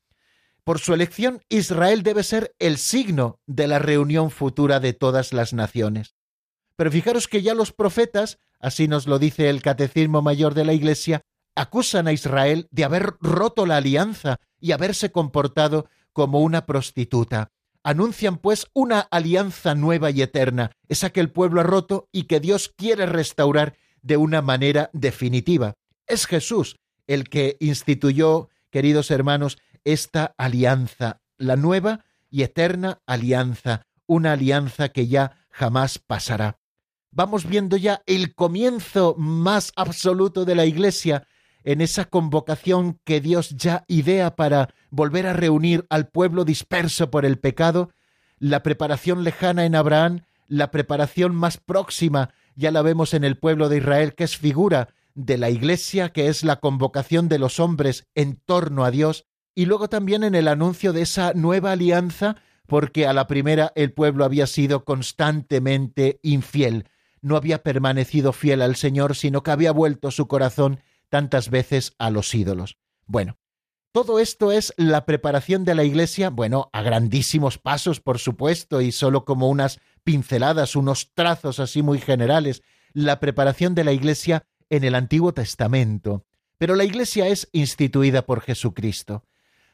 Por 0.64 0.78
su 0.78 0.94
elección, 0.94 1.40
Israel 1.48 2.02
debe 2.02 2.22
ser 2.22 2.54
el 2.58 2.78
signo 2.78 3.40
de 3.46 3.66
la 3.66 3.78
reunión 3.78 4.30
futura 4.30 4.78
de 4.80 4.92
todas 4.92 5.32
las 5.32 5.52
naciones. 5.52 6.14
Pero 6.82 6.90
fijaros 6.90 7.28
que 7.28 7.42
ya 7.42 7.54
los 7.54 7.70
profetas, 7.70 8.40
así 8.58 8.88
nos 8.88 9.06
lo 9.06 9.20
dice 9.20 9.48
el 9.48 9.62
Catecismo 9.62 10.20
Mayor 10.20 10.52
de 10.54 10.64
la 10.64 10.72
Iglesia, 10.72 11.22
acusan 11.54 12.08
a 12.08 12.12
Israel 12.12 12.66
de 12.72 12.82
haber 12.82 13.14
roto 13.20 13.66
la 13.66 13.76
alianza 13.76 14.40
y 14.58 14.72
haberse 14.72 15.12
comportado 15.12 15.86
como 16.12 16.40
una 16.40 16.66
prostituta. 16.66 17.52
Anuncian 17.84 18.36
pues 18.36 18.66
una 18.72 18.98
alianza 18.98 19.76
nueva 19.76 20.10
y 20.10 20.22
eterna, 20.22 20.72
esa 20.88 21.10
que 21.10 21.20
el 21.20 21.30
pueblo 21.30 21.60
ha 21.60 21.62
roto 21.62 22.08
y 22.10 22.24
que 22.24 22.40
Dios 22.40 22.74
quiere 22.76 23.06
restaurar 23.06 23.76
de 24.00 24.16
una 24.16 24.42
manera 24.42 24.90
definitiva. 24.92 25.74
Es 26.08 26.26
Jesús 26.26 26.80
el 27.06 27.28
que 27.28 27.58
instituyó, 27.60 28.48
queridos 28.70 29.12
hermanos, 29.12 29.56
esta 29.84 30.34
alianza, 30.36 31.20
la 31.38 31.54
nueva 31.54 32.04
y 32.28 32.42
eterna 32.42 32.98
alianza, 33.06 33.86
una 34.08 34.32
alianza 34.32 34.88
que 34.88 35.06
ya 35.06 35.46
jamás 35.48 36.00
pasará 36.00 36.58
vamos 37.12 37.46
viendo 37.46 37.76
ya 37.76 38.02
el 38.06 38.34
comienzo 38.34 39.14
más 39.16 39.72
absoluto 39.76 40.44
de 40.44 40.54
la 40.54 40.66
Iglesia 40.66 41.26
en 41.64 41.80
esa 41.80 42.06
convocación 42.06 42.98
que 43.04 43.20
Dios 43.20 43.50
ya 43.50 43.84
idea 43.86 44.34
para 44.34 44.74
volver 44.90 45.26
a 45.26 45.32
reunir 45.32 45.86
al 45.90 46.08
pueblo 46.08 46.44
disperso 46.44 47.10
por 47.10 47.24
el 47.24 47.38
pecado, 47.38 47.90
la 48.38 48.62
preparación 48.62 49.22
lejana 49.22 49.64
en 49.64 49.76
Abraham, 49.76 50.22
la 50.48 50.70
preparación 50.70 51.34
más 51.34 51.58
próxima, 51.58 52.30
ya 52.56 52.72
la 52.72 52.82
vemos 52.82 53.14
en 53.14 53.24
el 53.24 53.38
pueblo 53.38 53.68
de 53.68 53.78
Israel, 53.78 54.14
que 54.14 54.24
es 54.24 54.36
figura 54.36 54.88
de 55.14 55.38
la 55.38 55.50
Iglesia, 55.50 56.08
que 56.08 56.28
es 56.28 56.42
la 56.42 56.56
convocación 56.56 57.28
de 57.28 57.38
los 57.38 57.60
hombres 57.60 58.08
en 58.14 58.36
torno 58.36 58.84
a 58.84 58.90
Dios, 58.90 59.26
y 59.54 59.66
luego 59.66 59.88
también 59.88 60.24
en 60.24 60.34
el 60.34 60.48
anuncio 60.48 60.92
de 60.92 61.02
esa 61.02 61.32
nueva 61.34 61.72
alianza, 61.72 62.36
porque 62.66 63.06
a 63.06 63.12
la 63.12 63.26
primera 63.26 63.72
el 63.74 63.92
pueblo 63.92 64.24
había 64.24 64.46
sido 64.46 64.84
constantemente 64.84 66.18
infiel, 66.22 66.86
no 67.22 67.36
había 67.36 67.62
permanecido 67.62 68.32
fiel 68.32 68.60
al 68.60 68.76
Señor, 68.76 69.16
sino 69.16 69.42
que 69.42 69.52
había 69.52 69.72
vuelto 69.72 70.10
su 70.10 70.28
corazón 70.28 70.80
tantas 71.08 71.48
veces 71.48 71.94
a 71.98 72.10
los 72.10 72.34
ídolos. 72.34 72.76
Bueno, 73.06 73.38
todo 73.92 74.18
esto 74.18 74.52
es 74.52 74.72
la 74.76 75.04
preparación 75.04 75.64
de 75.64 75.74
la 75.74 75.84
Iglesia, 75.84 76.30
bueno, 76.30 76.70
a 76.72 76.82
grandísimos 76.82 77.58
pasos, 77.58 78.00
por 78.00 78.18
supuesto, 78.18 78.80
y 78.80 78.90
solo 78.90 79.24
como 79.24 79.48
unas 79.48 79.80
pinceladas, 80.02 80.76
unos 80.76 81.12
trazos 81.14 81.60
así 81.60 81.82
muy 81.82 82.00
generales, 82.00 82.62
la 82.94 83.20
preparación 83.20 83.74
de 83.74 83.84
la 83.84 83.92
Iglesia 83.92 84.46
en 84.70 84.84
el 84.84 84.94
Antiguo 84.94 85.34
Testamento. 85.34 86.24
Pero 86.56 86.74
la 86.74 86.84
Iglesia 86.84 87.28
es 87.28 87.48
instituida 87.52 88.24
por 88.24 88.40
Jesucristo, 88.40 89.24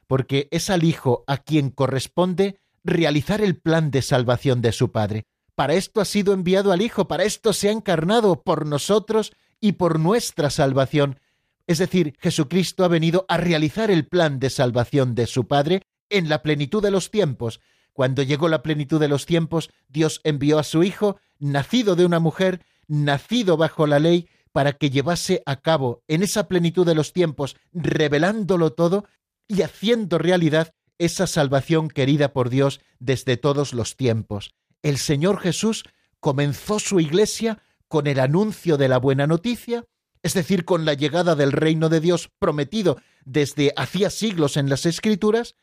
porque 0.09 0.49
es 0.51 0.69
al 0.69 0.83
Hijo 0.83 1.23
a 1.29 1.39
quien 1.39 1.71
corresponde 1.71 2.59
realizar 2.83 3.41
el 3.41 3.57
plan 3.57 3.93
de 3.93 4.03
salvación 4.03 4.63
de 4.63 4.73
su 4.73 4.91
Padre. 4.91 5.27
Para 5.59 5.75
esto 5.75 6.01
ha 6.01 6.05
sido 6.05 6.35
enviado 6.35 6.71
al 6.71 6.83
Hijo, 6.83 7.09
para 7.09 7.25
esto 7.25 7.53
se 7.53 7.69
ha 7.69 7.73
encarnado 7.73 8.45
por 8.45 8.65
nosotros 8.65 9.33
y 9.61 9.73
por 9.73 9.99
nuestra 9.99 10.51
salvación. 10.51 11.19
Es 11.67 11.79
decir, 11.79 12.15
Jesucristo 12.21 12.85
ha 12.85 12.89
venido 12.89 13.27
a 13.27 13.39
realizar 13.39 13.91
el 13.91 14.07
plan 14.07 14.39
de 14.39 14.51
salvación 14.51 15.17
de 15.17 15.27
su 15.27 15.49
Padre 15.49 15.83
en 16.11 16.29
la 16.29 16.43
plenitud 16.43 16.81
de 16.81 16.93
los 16.93 17.11
tiempos. 17.11 17.59
Cuando 17.93 18.23
llegó 18.23 18.49
la 18.49 18.63
plenitud 18.63 19.01
de 19.01 19.09
los 19.09 19.27
tiempos, 19.27 19.71
Dios 19.89 20.21
envió 20.23 20.61
a 20.61 20.63
su 20.63 20.85
Hijo, 20.85 21.17
nacido 21.41 21.97
de 21.97 22.07
una 22.07 22.21
mujer, 22.21 22.65
nacido 22.87 23.57
bajo 23.57 23.89
la 23.89 23.99
ley, 23.99 24.29
para 24.53 24.75
que 24.75 24.91
llevase 24.91 25.43
a 25.45 25.57
cabo 25.57 26.05
en 26.07 26.23
esa 26.23 26.47
plenitud 26.47 26.87
de 26.87 26.95
los 26.95 27.13
tiempos, 27.13 27.57
revelándolo 27.73 28.75
todo 28.75 29.07
y 29.49 29.63
haciendo 29.63 30.19
realidad 30.19 30.73
esa 30.99 31.27
salvación 31.27 31.89
querida 31.89 32.33
por 32.33 32.49
Dios 32.49 32.81
desde 33.01 33.37
todos 33.37 33.73
los 33.73 33.97
tiempos. 33.97 34.55
El 34.83 34.99
Señor 34.99 35.41
Jesús 35.41 35.85
comenzó 36.21 36.79
su 36.79 37.01
iglesia 37.01 37.63
con 37.89 38.07
el 38.07 38.21
anuncio 38.21 38.77
de 38.77 38.89
la 38.89 38.99
buena 38.99 39.27
noticia, 39.27 39.85
es 40.23 40.35
decir, 40.35 40.65
con 40.65 40.85
la 40.85 40.95
llegada 40.95 41.35
del 41.35 41.53
reino 41.53 41.89
de 41.89 42.01
Dios 42.01 42.31
prometido 42.39 42.99
desde 43.25 43.73
hacía 43.77 44.11
siglos 44.11 44.57
en 44.57 44.69
las 44.69 44.87
Escrituras, 44.87 45.55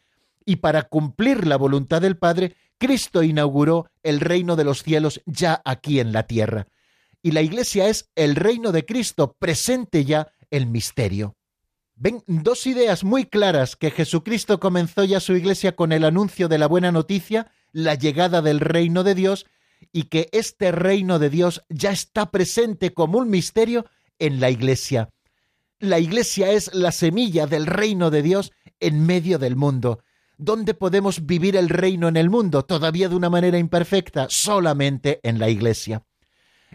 y 0.45 0.57
para 0.57 0.83
cumplir 0.83 1.47
la 1.47 1.57
voluntad 1.57 2.01
del 2.01 2.17
Padre, 2.17 2.55
Cristo 2.77 3.23
inauguró 3.23 3.89
el 4.03 4.19
reino 4.19 4.55
de 4.55 4.63
los 4.63 4.83
cielos 4.83 5.21
ya 5.25 5.61
aquí 5.65 5.99
en 5.99 6.11
la 6.11 6.23
tierra. 6.23 6.67
Y 7.21 7.31
la 7.31 7.41
Iglesia 7.41 7.87
es 7.87 8.11
el 8.15 8.35
reino 8.35 8.71
de 8.71 8.85
Cristo 8.85 9.35
presente 9.39 10.05
ya 10.05 10.31
el 10.51 10.67
misterio. 10.67 11.35
Ven 11.95 12.23
dos 12.27 12.67
ideas 12.67 13.03
muy 13.03 13.25
claras 13.25 13.75
que 13.75 13.89
Jesucristo 13.89 14.59
comenzó 14.59 15.03
ya 15.05 15.19
su 15.19 15.33
Iglesia 15.33 15.75
con 15.75 15.91
el 15.91 16.03
anuncio 16.03 16.47
de 16.47 16.57
la 16.57 16.67
buena 16.67 16.91
noticia, 16.91 17.51
la 17.75 17.95
llegada 17.95 18.41
del 18.41 18.61
reino 18.61 19.03
de 19.03 19.15
Dios, 19.15 19.47
y 19.91 20.03
que 20.03 20.29
este 20.31 20.71
reino 20.71 21.19
de 21.19 21.29
Dios 21.29 21.65
ya 21.67 21.91
está 21.91 22.31
presente 22.31 22.93
como 22.93 23.17
un 23.17 23.29
misterio 23.29 23.85
en 24.17 24.39
la 24.39 24.49
Iglesia. 24.49 25.09
La 25.79 25.99
Iglesia 25.99 26.51
es 26.51 26.73
la 26.73 26.93
semilla 26.93 27.47
del 27.47 27.65
reino 27.65 28.11
de 28.11 28.21
Dios 28.21 28.53
en 28.79 29.05
medio 29.05 29.39
del 29.39 29.57
mundo. 29.57 29.99
¿Dónde 30.37 30.73
podemos 30.73 31.25
vivir 31.25 31.57
el 31.57 31.67
reino 31.67 32.07
en 32.07 32.15
el 32.15 32.29
mundo? 32.29 32.63
Todavía 32.63 33.09
de 33.09 33.15
una 33.15 33.29
manera 33.29 33.57
imperfecta, 33.57 34.27
solamente 34.29 35.19
en 35.23 35.37
la 35.37 35.49
Iglesia. 35.49 36.05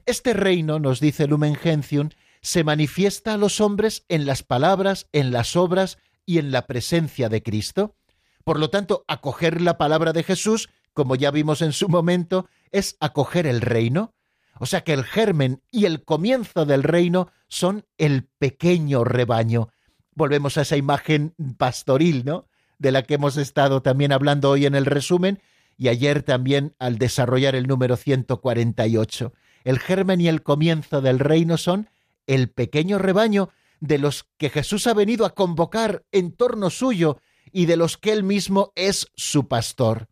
Este 0.05 0.35
reino, 0.35 0.81
nos 0.81 1.01
dice 1.01 1.27
Lumen 1.27 1.55
Gentium, 1.55 2.11
se 2.43 2.63
manifiesta 2.63 3.35
a 3.35 3.39
los 3.39 3.63
hombres 3.63 4.05
en 4.11 4.27
las 4.27 4.43
palabras, 4.43 5.09
en 5.13 5.31
las 5.31 5.57
obras 5.57 5.97
y 6.27 6.37
en 6.37 6.53
la 6.53 6.67
presencia 6.67 7.31
de 7.31 7.43
Cristo. 7.43 7.97
Por 8.45 8.59
lo 8.59 8.69
tanto, 8.69 9.07
acoger 9.09 9.63
la 9.63 9.79
palabra 9.79 10.13
de 10.13 10.25
Jesús, 10.25 10.69
como 10.93 11.17
ya 11.17 11.31
vimos 11.31 11.63
en 11.63 11.73
su 11.73 11.89
momento, 11.89 12.49
es 12.73 12.97
acoger 13.01 13.47
el 13.47 13.61
reino. 13.61 14.15
O 14.59 14.67
sea 14.67 14.83
que 14.83 14.93
el 14.93 15.05
germen 15.05 15.63
y 15.71 15.87
el 15.87 16.05
comienzo 16.05 16.67
del 16.67 16.83
reino 16.83 17.29
son 17.49 17.87
el 17.99 18.25
pequeño 18.39 19.05
rebaño. 19.05 19.69
Volvemos 20.15 20.59
a 20.59 20.63
esa 20.63 20.77
imagen 20.77 21.35
pastoril, 21.57 22.25
¿no? 22.25 22.47
De 22.79 22.93
la 22.93 23.03
que 23.03 23.15
hemos 23.15 23.37
estado 23.37 23.83
también 23.83 24.13
hablando 24.13 24.51
hoy 24.51 24.67
en 24.67 24.75
el 24.75 24.87
resumen 24.87 25.41
y 25.79 25.89
ayer 25.89 26.23
también 26.23 26.75
al 26.79 26.99
desarrollar 26.99 27.55
el 27.55 27.67
número 27.67 27.97
148. 27.97 29.33
El 29.65 29.79
germen 29.79 30.21
y 30.21 30.29
el 30.29 30.43
comienzo 30.43 31.01
del 31.01 31.19
reino 31.19 31.57
son 31.57 31.89
el 32.27 32.51
pequeño 32.51 32.99
rebaño 32.99 33.49
de 33.81 33.99
los 33.99 34.27
que 34.37 34.51
Jesús 34.51 34.87
ha 34.87 34.95
venido 34.95 35.25
a 35.25 35.35
convocar 35.35 36.05
en 36.13 36.33
torno 36.33 36.69
suyo 36.69 37.19
y 37.51 37.67
de 37.67 37.77
los 37.77 37.97
que 37.97 38.13
él 38.13 38.23
mismo 38.23 38.73
es 38.77 39.09
su 39.17 39.49
pastor. 39.49 40.09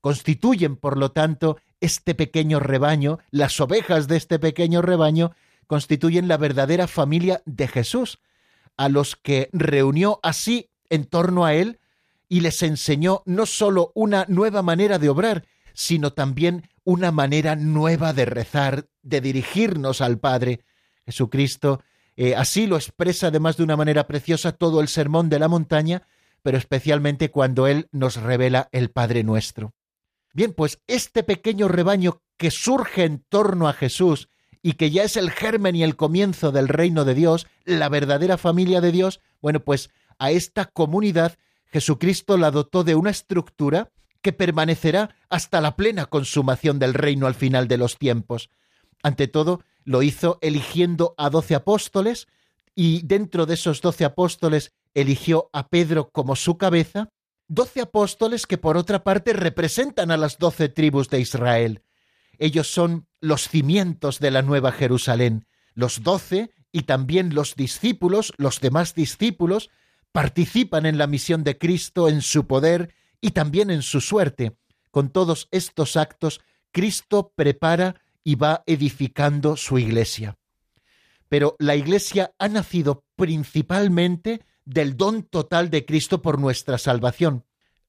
Constituyen, 0.00 0.76
por 0.76 0.96
lo 0.96 1.12
tanto, 1.12 1.58
este 1.80 2.14
pequeño 2.14 2.60
rebaño, 2.60 3.18
las 3.30 3.60
ovejas 3.60 4.08
de 4.08 4.16
este 4.16 4.38
pequeño 4.38 4.82
rebaño, 4.82 5.32
constituyen 5.66 6.28
la 6.28 6.36
verdadera 6.36 6.86
familia 6.86 7.42
de 7.44 7.68
Jesús, 7.68 8.18
a 8.76 8.88
los 8.88 9.16
que 9.16 9.50
reunió 9.52 10.20
así 10.22 10.70
en 10.88 11.04
torno 11.04 11.44
a 11.44 11.54
él 11.54 11.78
y 12.28 12.40
les 12.40 12.62
enseñó 12.62 13.22
no 13.26 13.46
sólo 13.46 13.92
una 13.94 14.24
nueva 14.28 14.62
manera 14.62 14.98
de 14.98 15.08
obrar, 15.08 15.44
sino 15.74 16.12
también 16.12 16.68
una 16.84 17.12
manera 17.12 17.56
nueva 17.56 18.12
de 18.12 18.24
rezar, 18.24 18.88
de 19.02 19.20
dirigirnos 19.20 20.00
al 20.00 20.18
Padre, 20.18 20.60
Jesucristo 21.04 21.82
eh, 22.22 22.34
así 22.34 22.66
lo 22.66 22.76
expresa 22.76 23.28
además 23.28 23.56
de 23.56 23.62
una 23.62 23.78
manera 23.78 24.06
preciosa 24.06 24.52
todo 24.52 24.82
el 24.82 24.88
sermón 24.88 25.30
de 25.30 25.38
la 25.38 25.48
montaña, 25.48 26.02
pero 26.42 26.58
especialmente 26.58 27.30
cuando 27.30 27.66
Él 27.66 27.88
nos 27.92 28.16
revela 28.16 28.68
el 28.72 28.90
Padre 28.90 29.24
nuestro. 29.24 29.72
Bien, 30.32 30.52
pues 30.52 30.80
este 30.86 31.22
pequeño 31.22 31.68
rebaño 31.68 32.22
que 32.36 32.50
surge 32.50 33.04
en 33.04 33.24
torno 33.28 33.68
a 33.68 33.72
Jesús 33.72 34.28
y 34.62 34.74
que 34.74 34.90
ya 34.90 35.04
es 35.04 35.16
el 35.16 35.30
germen 35.30 35.74
y 35.76 35.82
el 35.82 35.96
comienzo 35.96 36.52
del 36.52 36.68
reino 36.68 37.04
de 37.04 37.14
Dios, 37.14 37.46
la 37.64 37.88
verdadera 37.88 38.38
familia 38.38 38.80
de 38.80 38.92
Dios, 38.92 39.20
bueno, 39.40 39.60
pues 39.60 39.90
a 40.18 40.30
esta 40.30 40.66
comunidad 40.66 41.36
Jesucristo 41.72 42.36
la 42.36 42.50
dotó 42.50 42.84
de 42.84 42.94
una 42.94 43.10
estructura 43.10 43.90
que 44.22 44.32
permanecerá 44.32 45.16
hasta 45.28 45.60
la 45.60 45.76
plena 45.76 46.06
consumación 46.06 46.78
del 46.78 46.94
reino 46.94 47.26
al 47.26 47.34
final 47.34 47.68
de 47.68 47.78
los 47.78 47.96
tiempos. 47.96 48.50
Ante 49.02 49.28
todo, 49.28 49.62
lo 49.84 50.02
hizo 50.02 50.38
eligiendo 50.42 51.14
a 51.16 51.30
doce 51.30 51.54
apóstoles 51.54 52.28
y 52.74 53.02
dentro 53.02 53.46
de 53.46 53.54
esos 53.54 53.80
doce 53.80 54.04
apóstoles 54.04 54.72
eligió 54.94 55.48
a 55.52 55.68
Pedro 55.68 56.10
como 56.10 56.36
su 56.36 56.58
cabeza, 56.58 57.10
doce 57.50 57.80
apóstoles 57.80 58.46
que 58.46 58.58
por 58.58 58.76
otra 58.76 59.02
parte 59.02 59.32
representan 59.32 60.12
a 60.12 60.16
las 60.16 60.38
doce 60.38 60.68
tribus 60.68 61.10
de 61.10 61.20
Israel. 61.20 61.82
Ellos 62.38 62.72
son 62.72 63.08
los 63.20 63.48
cimientos 63.48 64.20
de 64.20 64.30
la 64.30 64.42
nueva 64.42 64.70
Jerusalén. 64.70 65.46
Los 65.74 66.02
doce 66.04 66.52
y 66.70 66.82
también 66.82 67.34
los 67.34 67.56
discípulos, 67.56 68.32
los 68.38 68.60
demás 68.60 68.94
discípulos, 68.94 69.68
participan 70.12 70.86
en 70.86 70.96
la 70.96 71.08
misión 71.08 71.42
de 71.42 71.58
Cristo, 71.58 72.08
en 72.08 72.22
su 72.22 72.46
poder 72.46 72.94
y 73.20 73.32
también 73.32 73.70
en 73.70 73.82
su 73.82 74.00
suerte. 74.00 74.56
Con 74.92 75.10
todos 75.10 75.48
estos 75.50 75.96
actos, 75.96 76.40
Cristo 76.70 77.32
prepara 77.34 78.00
y 78.22 78.36
va 78.36 78.62
edificando 78.66 79.56
su 79.56 79.76
iglesia. 79.78 80.38
Pero 81.28 81.56
la 81.58 81.74
iglesia 81.74 82.32
ha 82.38 82.48
nacido 82.48 83.04
principalmente 83.16 84.40
del 84.64 84.96
don 84.96 85.22
total 85.22 85.70
de 85.70 85.84
Cristo 85.84 86.22
por 86.22 86.38
nuestra 86.38 86.78
salvación, 86.78 87.44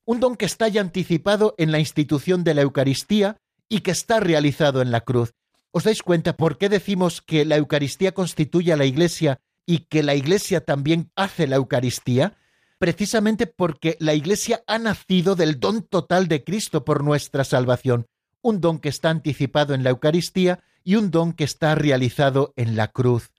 un 0.06 0.20
don 0.20 0.36
que 0.36 0.46
está 0.46 0.68
ya 0.68 0.82
anticipado 0.82 1.56
en 1.58 1.72
la 1.72 1.80
institución 1.80 2.44
de 2.44 2.54
la 2.54 2.62
Eucaristía 2.62 3.38
y 3.70 3.80
que 3.82 3.92
está 3.92 4.20
realizado 4.20 4.82
en 4.82 4.92
la 4.92 5.02
cruz. 5.02 5.34
¿Os 5.72 5.84
dais 5.84 6.04
cuenta 6.04 6.36
por 6.36 6.58
qué 6.58 6.68
decimos 6.68 7.22
que 7.22 7.46
la 7.46 7.56
Eucaristía 7.56 8.14
constituye 8.14 8.74
a 8.74 8.78
la 8.78 8.86
Iglesia 8.86 9.40
y 9.66 9.80
que 9.90 10.04
la 10.04 10.16
Iglesia 10.16 10.66
también 10.66 11.12
hace 11.16 11.48
la 11.48 11.56
Eucaristía? 11.56 12.36
Precisamente 12.78 13.48
porque 13.48 13.96
la 14.00 14.14
Iglesia 14.14 14.64
ha 14.68 14.80
nacido 14.80 15.36
del 15.36 15.60
don 15.60 15.84
total 15.84 16.28
de 16.28 16.44
Cristo 16.44 16.84
por 16.84 17.04
nuestra 17.04 17.44
salvación 17.44 18.08
un 18.42 18.60
don 18.62 18.80
que 18.80 18.90
está 18.90 19.10
anticipado 19.10 19.74
en 19.74 19.84
la 19.84 19.92
Eucaristía 19.92 20.64
y 20.84 20.96
un 20.96 21.12
don 21.12 21.34
que 21.34 21.44
está 21.44 21.76
realizado 21.76 22.54
en 22.56 22.76
la 22.76 22.88
cruz. 22.88 23.32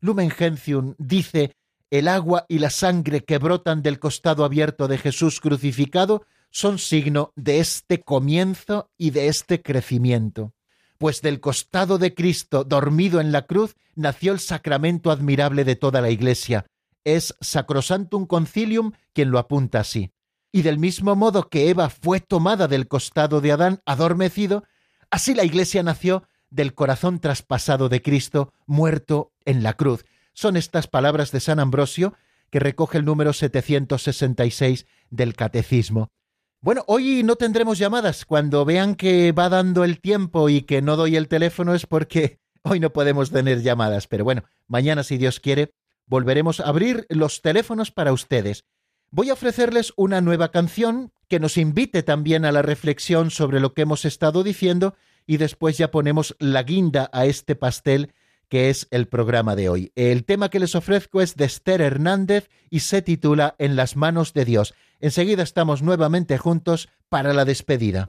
Lumen 0.00 0.30
Gentium 0.30 0.94
dice, 0.98 1.54
el 1.90 2.08
agua 2.08 2.44
y 2.48 2.58
la 2.58 2.70
sangre 2.70 3.24
que 3.24 3.38
brotan 3.38 3.82
del 3.82 3.98
costado 3.98 4.44
abierto 4.44 4.88
de 4.88 4.98
Jesús 4.98 5.40
crucificado 5.40 6.24
son 6.50 6.78
signo 6.78 7.32
de 7.36 7.60
este 7.60 8.02
comienzo 8.02 8.90
y 8.96 9.10
de 9.10 9.28
este 9.28 9.62
crecimiento. 9.62 10.52
Pues 10.98 11.22
del 11.22 11.40
costado 11.40 11.98
de 11.98 12.14
Cristo 12.14 12.64
dormido 12.64 13.20
en 13.20 13.32
la 13.32 13.42
cruz 13.46 13.76
nació 13.94 14.32
el 14.32 14.40
sacramento 14.40 15.10
admirable 15.10 15.64
de 15.64 15.76
toda 15.76 16.00
la 16.00 16.10
Iglesia, 16.10 16.66
Es 17.04 17.34
Sacrosantum 17.40 18.26
Concilium 18.26 18.92
quien 19.12 19.30
lo 19.30 19.38
apunta 19.38 19.80
así. 19.80 20.12
Y 20.50 20.62
del 20.62 20.78
mismo 20.78 21.14
modo 21.14 21.48
que 21.48 21.70
Eva 21.70 21.88
fue 21.90 22.20
tomada 22.20 22.68
del 22.68 22.88
costado 22.88 23.40
de 23.40 23.52
Adán 23.52 23.80
adormecido, 23.86 24.64
así 25.10 25.34
la 25.34 25.44
Iglesia 25.44 25.82
nació 25.82 26.24
del 26.50 26.74
corazón 26.74 27.20
traspasado 27.20 27.88
de 27.88 28.02
Cristo, 28.02 28.52
muerto 28.66 29.32
en 29.44 29.62
la 29.62 29.74
cruz. 29.74 30.04
Son 30.38 30.56
estas 30.56 30.86
palabras 30.86 31.32
de 31.32 31.40
San 31.40 31.58
Ambrosio 31.58 32.14
que 32.50 32.60
recoge 32.60 32.98
el 32.98 33.04
número 33.04 33.32
766 33.32 34.86
del 35.10 35.34
Catecismo. 35.34 36.12
Bueno, 36.60 36.84
hoy 36.86 37.24
no 37.24 37.34
tendremos 37.34 37.76
llamadas. 37.76 38.24
Cuando 38.24 38.64
vean 38.64 38.94
que 38.94 39.32
va 39.32 39.48
dando 39.48 39.82
el 39.82 40.00
tiempo 40.00 40.48
y 40.48 40.62
que 40.62 40.80
no 40.80 40.94
doy 40.94 41.16
el 41.16 41.26
teléfono 41.26 41.74
es 41.74 41.86
porque 41.86 42.38
hoy 42.62 42.78
no 42.78 42.92
podemos 42.92 43.32
tener 43.32 43.62
llamadas. 43.62 44.06
Pero 44.06 44.22
bueno, 44.22 44.44
mañana, 44.68 45.02
si 45.02 45.18
Dios 45.18 45.40
quiere, 45.40 45.72
volveremos 46.06 46.60
a 46.60 46.68
abrir 46.68 47.04
los 47.08 47.42
teléfonos 47.42 47.90
para 47.90 48.12
ustedes. 48.12 48.64
Voy 49.10 49.30
a 49.30 49.32
ofrecerles 49.32 49.92
una 49.96 50.20
nueva 50.20 50.52
canción 50.52 51.10
que 51.26 51.40
nos 51.40 51.56
invite 51.56 52.04
también 52.04 52.44
a 52.44 52.52
la 52.52 52.62
reflexión 52.62 53.32
sobre 53.32 53.58
lo 53.58 53.74
que 53.74 53.82
hemos 53.82 54.04
estado 54.04 54.44
diciendo 54.44 54.94
y 55.26 55.38
después 55.38 55.78
ya 55.78 55.90
ponemos 55.90 56.36
la 56.38 56.62
guinda 56.62 57.10
a 57.12 57.26
este 57.26 57.56
pastel 57.56 58.12
que 58.48 58.70
es 58.70 58.88
el 58.90 59.06
programa 59.08 59.56
de 59.56 59.68
hoy. 59.68 59.92
El 59.94 60.24
tema 60.24 60.48
que 60.48 60.60
les 60.60 60.74
ofrezco 60.74 61.20
es 61.20 61.36
de 61.36 61.44
Esther 61.44 61.80
Hernández 61.80 62.48
y 62.70 62.80
se 62.80 63.02
titula 63.02 63.54
En 63.58 63.76
las 63.76 63.96
manos 63.96 64.32
de 64.32 64.44
Dios. 64.44 64.74
Enseguida 65.00 65.42
estamos 65.42 65.82
nuevamente 65.82 66.38
juntos 66.38 66.88
para 67.08 67.32
la 67.32 67.44
despedida. 67.44 68.08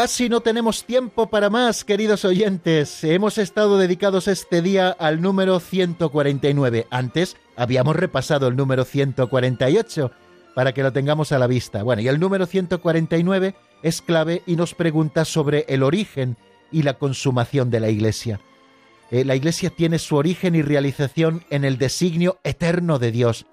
Casi 0.00 0.30
no 0.30 0.40
tenemos 0.40 0.84
tiempo 0.84 1.28
para 1.28 1.50
más, 1.50 1.84
queridos 1.84 2.24
oyentes. 2.24 3.04
Hemos 3.04 3.36
estado 3.36 3.76
dedicados 3.76 4.28
este 4.28 4.62
día 4.62 4.88
al 4.88 5.20
número 5.20 5.60
149. 5.60 6.86
Antes 6.90 7.36
habíamos 7.54 7.96
repasado 7.96 8.48
el 8.48 8.56
número 8.56 8.86
148 8.86 10.10
para 10.54 10.72
que 10.72 10.82
lo 10.82 10.94
tengamos 10.94 11.32
a 11.32 11.38
la 11.38 11.46
vista. 11.46 11.82
Bueno, 11.82 12.00
y 12.00 12.08
el 12.08 12.18
número 12.18 12.46
149 12.46 13.54
es 13.82 14.00
clave 14.00 14.42
y 14.46 14.56
nos 14.56 14.72
pregunta 14.72 15.26
sobre 15.26 15.66
el 15.68 15.82
origen 15.82 16.38
y 16.72 16.80
la 16.80 16.94
consumación 16.94 17.70
de 17.70 17.80
la 17.80 17.90
Iglesia. 17.90 18.40
Eh, 19.10 19.26
la 19.26 19.36
Iglesia 19.36 19.68
tiene 19.68 19.98
su 19.98 20.16
origen 20.16 20.54
y 20.54 20.62
realización 20.62 21.44
en 21.50 21.66
el 21.66 21.76
designio 21.76 22.38
eterno 22.42 22.98
de 22.98 23.12
Dios. 23.12 23.44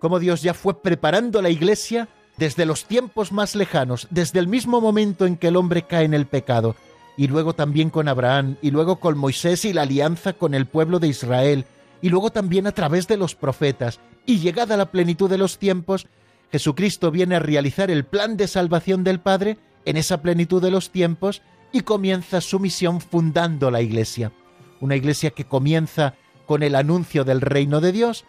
Como 0.00 0.18
Dios 0.18 0.42
ya 0.42 0.52
fue 0.52 0.82
preparando 0.82 1.40
la 1.40 1.48
Iglesia 1.48 2.08
desde 2.36 2.66
los 2.66 2.84
tiempos 2.84 3.32
más 3.32 3.54
lejanos, 3.54 4.08
desde 4.10 4.38
el 4.38 4.48
mismo 4.48 4.80
momento 4.80 5.26
en 5.26 5.36
que 5.36 5.48
el 5.48 5.56
hombre 5.56 5.82
cae 5.82 6.04
en 6.04 6.14
el 6.14 6.26
pecado, 6.26 6.76
y 7.16 7.28
luego 7.28 7.54
también 7.54 7.90
con 7.90 8.08
Abraham, 8.08 8.56
y 8.60 8.70
luego 8.70 8.96
con 8.96 9.16
Moisés 9.16 9.64
y 9.64 9.72
la 9.72 9.82
alianza 9.82 10.32
con 10.32 10.54
el 10.54 10.66
pueblo 10.66 10.98
de 10.98 11.08
Israel, 11.08 11.64
y 12.02 12.08
luego 12.08 12.30
también 12.30 12.66
a 12.66 12.72
través 12.72 13.06
de 13.06 13.16
los 13.16 13.34
profetas, 13.34 14.00
y 14.26 14.38
llegada 14.38 14.76
la 14.76 14.90
plenitud 14.90 15.30
de 15.30 15.38
los 15.38 15.58
tiempos, 15.58 16.06
Jesucristo 16.50 17.10
viene 17.10 17.36
a 17.36 17.40
realizar 17.40 17.90
el 17.90 18.04
plan 18.04 18.36
de 18.36 18.48
salvación 18.48 19.04
del 19.04 19.20
Padre 19.20 19.58
en 19.84 19.96
esa 19.96 20.22
plenitud 20.22 20.62
de 20.62 20.70
los 20.70 20.90
tiempos 20.90 21.42
y 21.72 21.80
comienza 21.80 22.40
su 22.40 22.60
misión 22.60 23.00
fundando 23.00 23.70
la 23.70 23.82
Iglesia. 23.82 24.32
Una 24.80 24.96
Iglesia 24.96 25.30
que 25.30 25.44
comienza 25.44 26.14
con 26.46 26.62
el 26.62 26.74
anuncio 26.74 27.24
del 27.24 27.40
reino 27.40 27.80
de 27.80 27.92
Dios, 27.92 28.24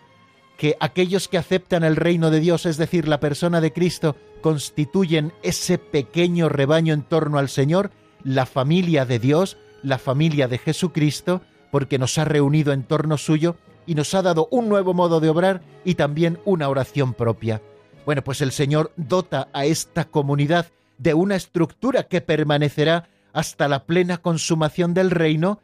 que 0.58 0.78
aquellos 0.80 1.28
que 1.28 1.38
aceptan 1.38 1.84
el 1.84 1.95
reino 1.95 2.32
de 2.32 2.39
Dios, 2.39 2.66
es 2.66 2.78
decir, 2.78 3.08
la 3.08 3.20
persona 3.20 3.62
de 3.62 3.74
Cristo, 3.74 4.16
constituyen 4.41 5.34
ese 5.43 5.78
pequeño 5.78 6.49
rebaño 6.49 6.93
en 6.93 7.03
torno 7.03 7.39
al 7.39 7.49
Señor, 7.49 7.91
la 8.24 8.45
familia 8.45 9.06
de 9.06 9.20
Dios, 9.20 9.58
la 9.84 9.97
familia 9.97 10.47
de 10.47 10.58
Jesucristo, 10.58 11.41
porque 11.72 11.99
nos 11.99 12.18
ha 12.18 12.26
reunido 12.26 12.74
en 12.74 12.84
torno 12.84 13.18
suyo 13.18 13.58
y 13.86 13.95
nos 13.95 14.14
ha 14.14 14.22
dado 14.22 14.47
un 14.51 14.70
nuevo 14.70 14.93
modo 14.93 15.20
de 15.20 15.30
obrar 15.30 15.62
y 15.84 15.95
también 15.95 16.39
una 16.45 16.70
oración 16.70 17.14
propia. 17.14 17.62
Bueno, 18.06 18.24
pues 18.24 18.41
el 18.41 18.51
Señor 18.51 18.91
dota 18.95 19.49
a 19.53 19.66
esta 19.66 20.06
comunidad 20.06 20.68
de 20.97 21.14
una 21.14 21.36
estructura 21.36 22.03
que 22.03 22.22
permanecerá 22.22 23.10
hasta 23.34 23.68
la 23.68 23.86
plena 23.86 24.18
consumación 24.18 24.93
del 24.93 25.12
reino, 25.12 25.60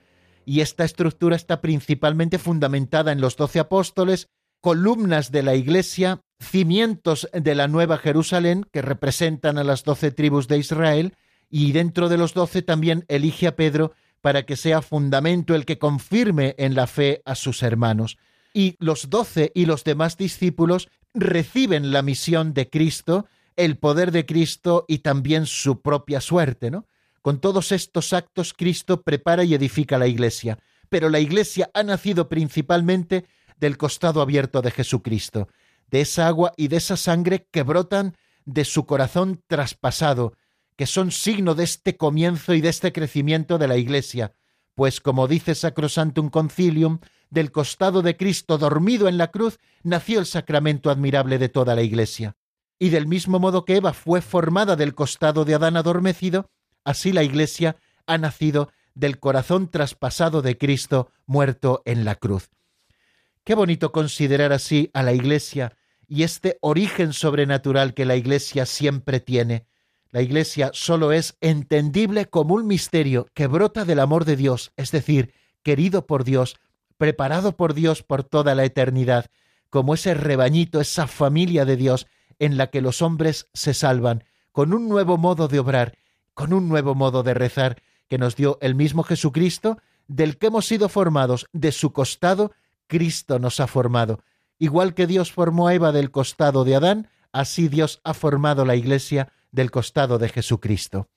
y 0.46 0.62
esta 0.62 0.84
estructura 0.84 1.36
está 1.36 1.62
principalmente 1.62 2.38
fundamentada 2.38 3.12
en 3.12 3.22
los 3.22 3.38
doce 3.38 3.60
apóstoles, 3.60 4.28
columnas 4.62 5.32
de 5.32 5.44
la 5.44 5.56
Iglesia, 5.56 6.22
cimientos 6.40 7.28
de 7.34 7.56
la 7.56 7.68
Nueva 7.68 7.98
Jerusalén, 7.98 8.66
que 8.72 8.82
representan 8.82 9.58
a 9.58 9.64
las 9.64 9.84
doce 9.84 10.12
tribus 10.12 10.48
de 10.48 10.60
Israel, 10.60 11.16
y 11.50 11.74
dentro 11.74 12.08
de 12.08 12.18
los 12.18 12.34
doce 12.34 12.62
también 12.62 13.04
elige 13.10 13.48
a 13.48 13.56
Pedro 13.56 13.92
para 14.22 14.44
que 14.44 14.56
sea 14.56 14.82
fundamento 14.82 15.56
el 15.56 15.66
que 15.66 15.80
confirme 15.80 16.56
en 16.58 16.76
la 16.76 16.88
fe 16.88 17.22
a 17.26 17.36
sus 17.36 17.64
hermanos. 17.64 18.18
Y 18.54 18.76
los 18.80 19.10
doce 19.10 19.52
y 19.56 19.66
los 19.66 19.84
demás 19.84 20.16
discípulos 20.16 20.90
reciben 21.14 21.92
la 21.92 22.04
misión 22.04 22.54
de 22.54 22.70
Cristo, 22.70 23.26
el 23.56 23.78
poder 23.78 24.12
de 24.12 24.26
Cristo 24.26 24.86
y 24.88 25.00
también 25.00 25.46
su 25.46 25.82
propia 25.82 26.22
suerte, 26.22 26.72
¿no? 26.72 26.86
Con 27.22 27.40
todos 27.40 27.72
estos 27.72 28.14
actos 28.14 28.54
Cristo 28.54 29.02
prepara 29.02 29.44
y 29.44 29.54
edifica 29.54 29.98
la 29.98 30.08
Iglesia, 30.08 30.58
pero 30.90 31.10
la 31.10 31.20
Iglesia 31.20 31.70
ha 31.74 31.84
nacido 31.84 32.30
principalmente 32.30 33.26
del 33.62 33.78
costado 33.78 34.22
abierto 34.22 34.62
de 34.62 34.72
Jesucristo, 34.72 35.48
de 35.90 36.02
esa 36.02 36.28
agua 36.28 36.52
y 36.58 36.68
de 36.68 36.78
esa 36.78 36.98
sangre 36.98 37.48
que 37.52 37.64
brotan 37.64 38.18
de 38.44 38.66
su 38.66 38.86
corazón 38.86 39.42
traspasado, 39.48 40.34
que 40.76 40.88
son 40.88 41.12
signo 41.12 41.54
de 41.54 41.64
este 41.64 41.96
comienzo 41.96 42.54
y 42.54 42.62
de 42.62 42.70
este 42.70 42.92
crecimiento 42.92 43.58
de 43.60 43.68
la 43.68 43.78
Iglesia, 43.78 44.34
pues 44.74 45.00
como 45.00 45.28
dice 45.28 45.54
Sacrosantum 45.54 46.30
Concilium, 46.30 47.00
del 47.30 47.52
costado 47.52 48.02
de 48.02 48.18
Cristo 48.18 48.58
dormido 48.58 49.08
en 49.08 49.18
la 49.18 49.30
cruz, 49.30 49.60
nació 49.84 50.20
el 50.20 50.26
sacramento 50.26 50.90
admirable 50.90 51.38
de 51.38 51.50
toda 51.50 51.76
la 51.76 51.84
Iglesia. 51.84 52.36
Y 52.80 52.90
del 52.90 53.06
mismo 53.06 53.40
modo 53.40 53.64
que 53.64 53.76
Eva 53.76 53.94
fue 53.94 54.22
formada 54.22 54.76
del 54.76 54.96
costado 54.96 55.46
de 55.46 55.54
Adán 55.54 55.78
adormecido, 55.78 56.50
así 56.84 57.12
la 57.12 57.24
Iglesia 57.24 57.78
ha 58.08 58.18
nacido 58.18 58.72
del 58.96 59.20
corazón 59.20 59.70
traspasado 59.70 60.42
de 60.42 60.58
Cristo 60.58 61.12
muerto 61.28 61.84
en 61.86 62.06
la 62.06 62.16
cruz. 62.16 62.50
Qué 63.44 63.56
bonito 63.56 63.92
considerar 63.92 64.54
así 64.54 64.92
a 64.94 65.02
la 65.02 65.14
Iglesia 65.14 65.76
y 66.08 66.24
este 66.24 66.60
origen 66.62 67.12
sobrenatural 67.12 67.96
que 67.96 68.06
la 68.06 68.16
Iglesia 68.16 68.68
siempre 68.68 69.20
tiene. 69.20 69.66
La 70.12 70.22
Iglesia 70.22 70.70
solo 70.74 71.12
es 71.12 71.38
entendible 71.42 72.28
como 72.28 72.54
un 72.54 72.68
misterio 72.68 73.28
que 73.34 73.48
brota 73.48 73.84
del 73.84 74.00
amor 74.00 74.26
de 74.26 74.36
Dios, 74.36 74.74
es 74.78 74.92
decir, 74.92 75.34
querido 75.64 76.06
por 76.06 76.24
Dios, 76.24 76.58
preparado 76.98 77.58
por 77.58 77.74
Dios 77.74 78.04
por 78.04 78.24
toda 78.24 78.54
la 78.54 78.64
eternidad, 78.64 79.26
como 79.72 79.96
ese 79.96 80.14
rebañito, 80.14 80.80
esa 80.80 81.08
familia 81.08 81.66
de 81.66 81.78
Dios 81.78 82.06
en 82.38 82.58
la 82.58 82.68
que 82.68 82.82
los 82.82 83.02
hombres 83.02 83.50
se 83.54 83.74
salvan, 83.74 84.24
con 84.52 84.74
un 84.74 84.88
nuevo 84.88 85.18
modo 85.18 85.48
de 85.48 85.60
obrar, 85.60 85.98
con 86.36 86.54
un 86.54 86.70
nuevo 86.70 86.94
modo 86.94 87.24
de 87.24 87.34
rezar 87.34 87.82
que 88.08 88.20
nos 88.20 88.36
dio 88.36 88.60
el 88.62 88.76
mismo 88.76 89.02
Jesucristo, 89.02 89.80
del 90.08 90.38
que 90.38 90.48
hemos 90.48 90.66
sido 90.66 90.90
formados, 90.90 91.48
de 91.54 91.72
su 91.72 91.94
costado, 91.94 92.52
Cristo 92.92 93.40
nos 93.40 93.62
ha 93.62 93.68
formado. 93.68 94.22
Igual 94.60 94.94
que 94.94 95.08
Dios 95.08 95.32
formó 95.32 95.70
a 95.70 95.74
Eva 95.74 95.94
del 95.94 96.12
costado 96.12 96.66
de 96.66 96.76
Adán, 96.76 97.08
así 97.32 97.70
Dios 97.70 98.02
ha 98.04 98.14
formado 98.14 98.66
la 98.66 98.76
Iglesia 98.76 99.32
del 99.54 99.72
costado 99.72 100.18
de 100.18 100.28
Jesucristo. 100.28 101.08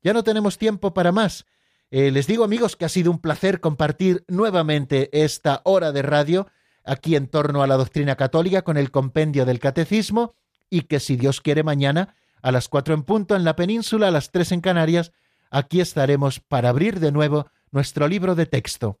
Ya 0.00 0.12
no 0.12 0.22
tenemos 0.22 0.58
tiempo 0.58 0.94
para 0.94 1.10
más, 1.10 1.44
eh, 1.90 2.12
les 2.12 2.28
digo 2.28 2.44
amigos 2.44 2.76
que 2.76 2.84
ha 2.84 2.88
sido 2.88 3.10
un 3.10 3.18
placer 3.18 3.58
compartir 3.58 4.24
nuevamente 4.28 5.10
esta 5.24 5.60
hora 5.64 5.90
de 5.90 6.02
radio 6.02 6.46
aquí 6.84 7.16
en 7.16 7.26
torno 7.26 7.64
a 7.64 7.66
la 7.66 7.76
doctrina 7.76 8.14
católica 8.14 8.62
con 8.62 8.76
el 8.76 8.92
compendio 8.92 9.44
del 9.44 9.58
catecismo 9.58 10.36
y 10.70 10.82
que 10.82 11.00
si 11.00 11.16
Dios 11.16 11.40
quiere 11.40 11.64
mañana 11.64 12.14
a 12.42 12.52
las 12.52 12.68
cuatro 12.68 12.94
en 12.94 13.02
punto 13.02 13.34
en 13.34 13.42
la 13.42 13.56
península, 13.56 14.06
a 14.06 14.12
las 14.12 14.30
tres 14.30 14.52
en 14.52 14.60
Canarias, 14.60 15.10
aquí 15.50 15.80
estaremos 15.80 16.38
para 16.38 16.68
abrir 16.68 17.00
de 17.00 17.10
nuevo 17.10 17.48
nuestro 17.72 18.06
libro 18.06 18.36
de 18.36 18.46
texto. 18.46 19.00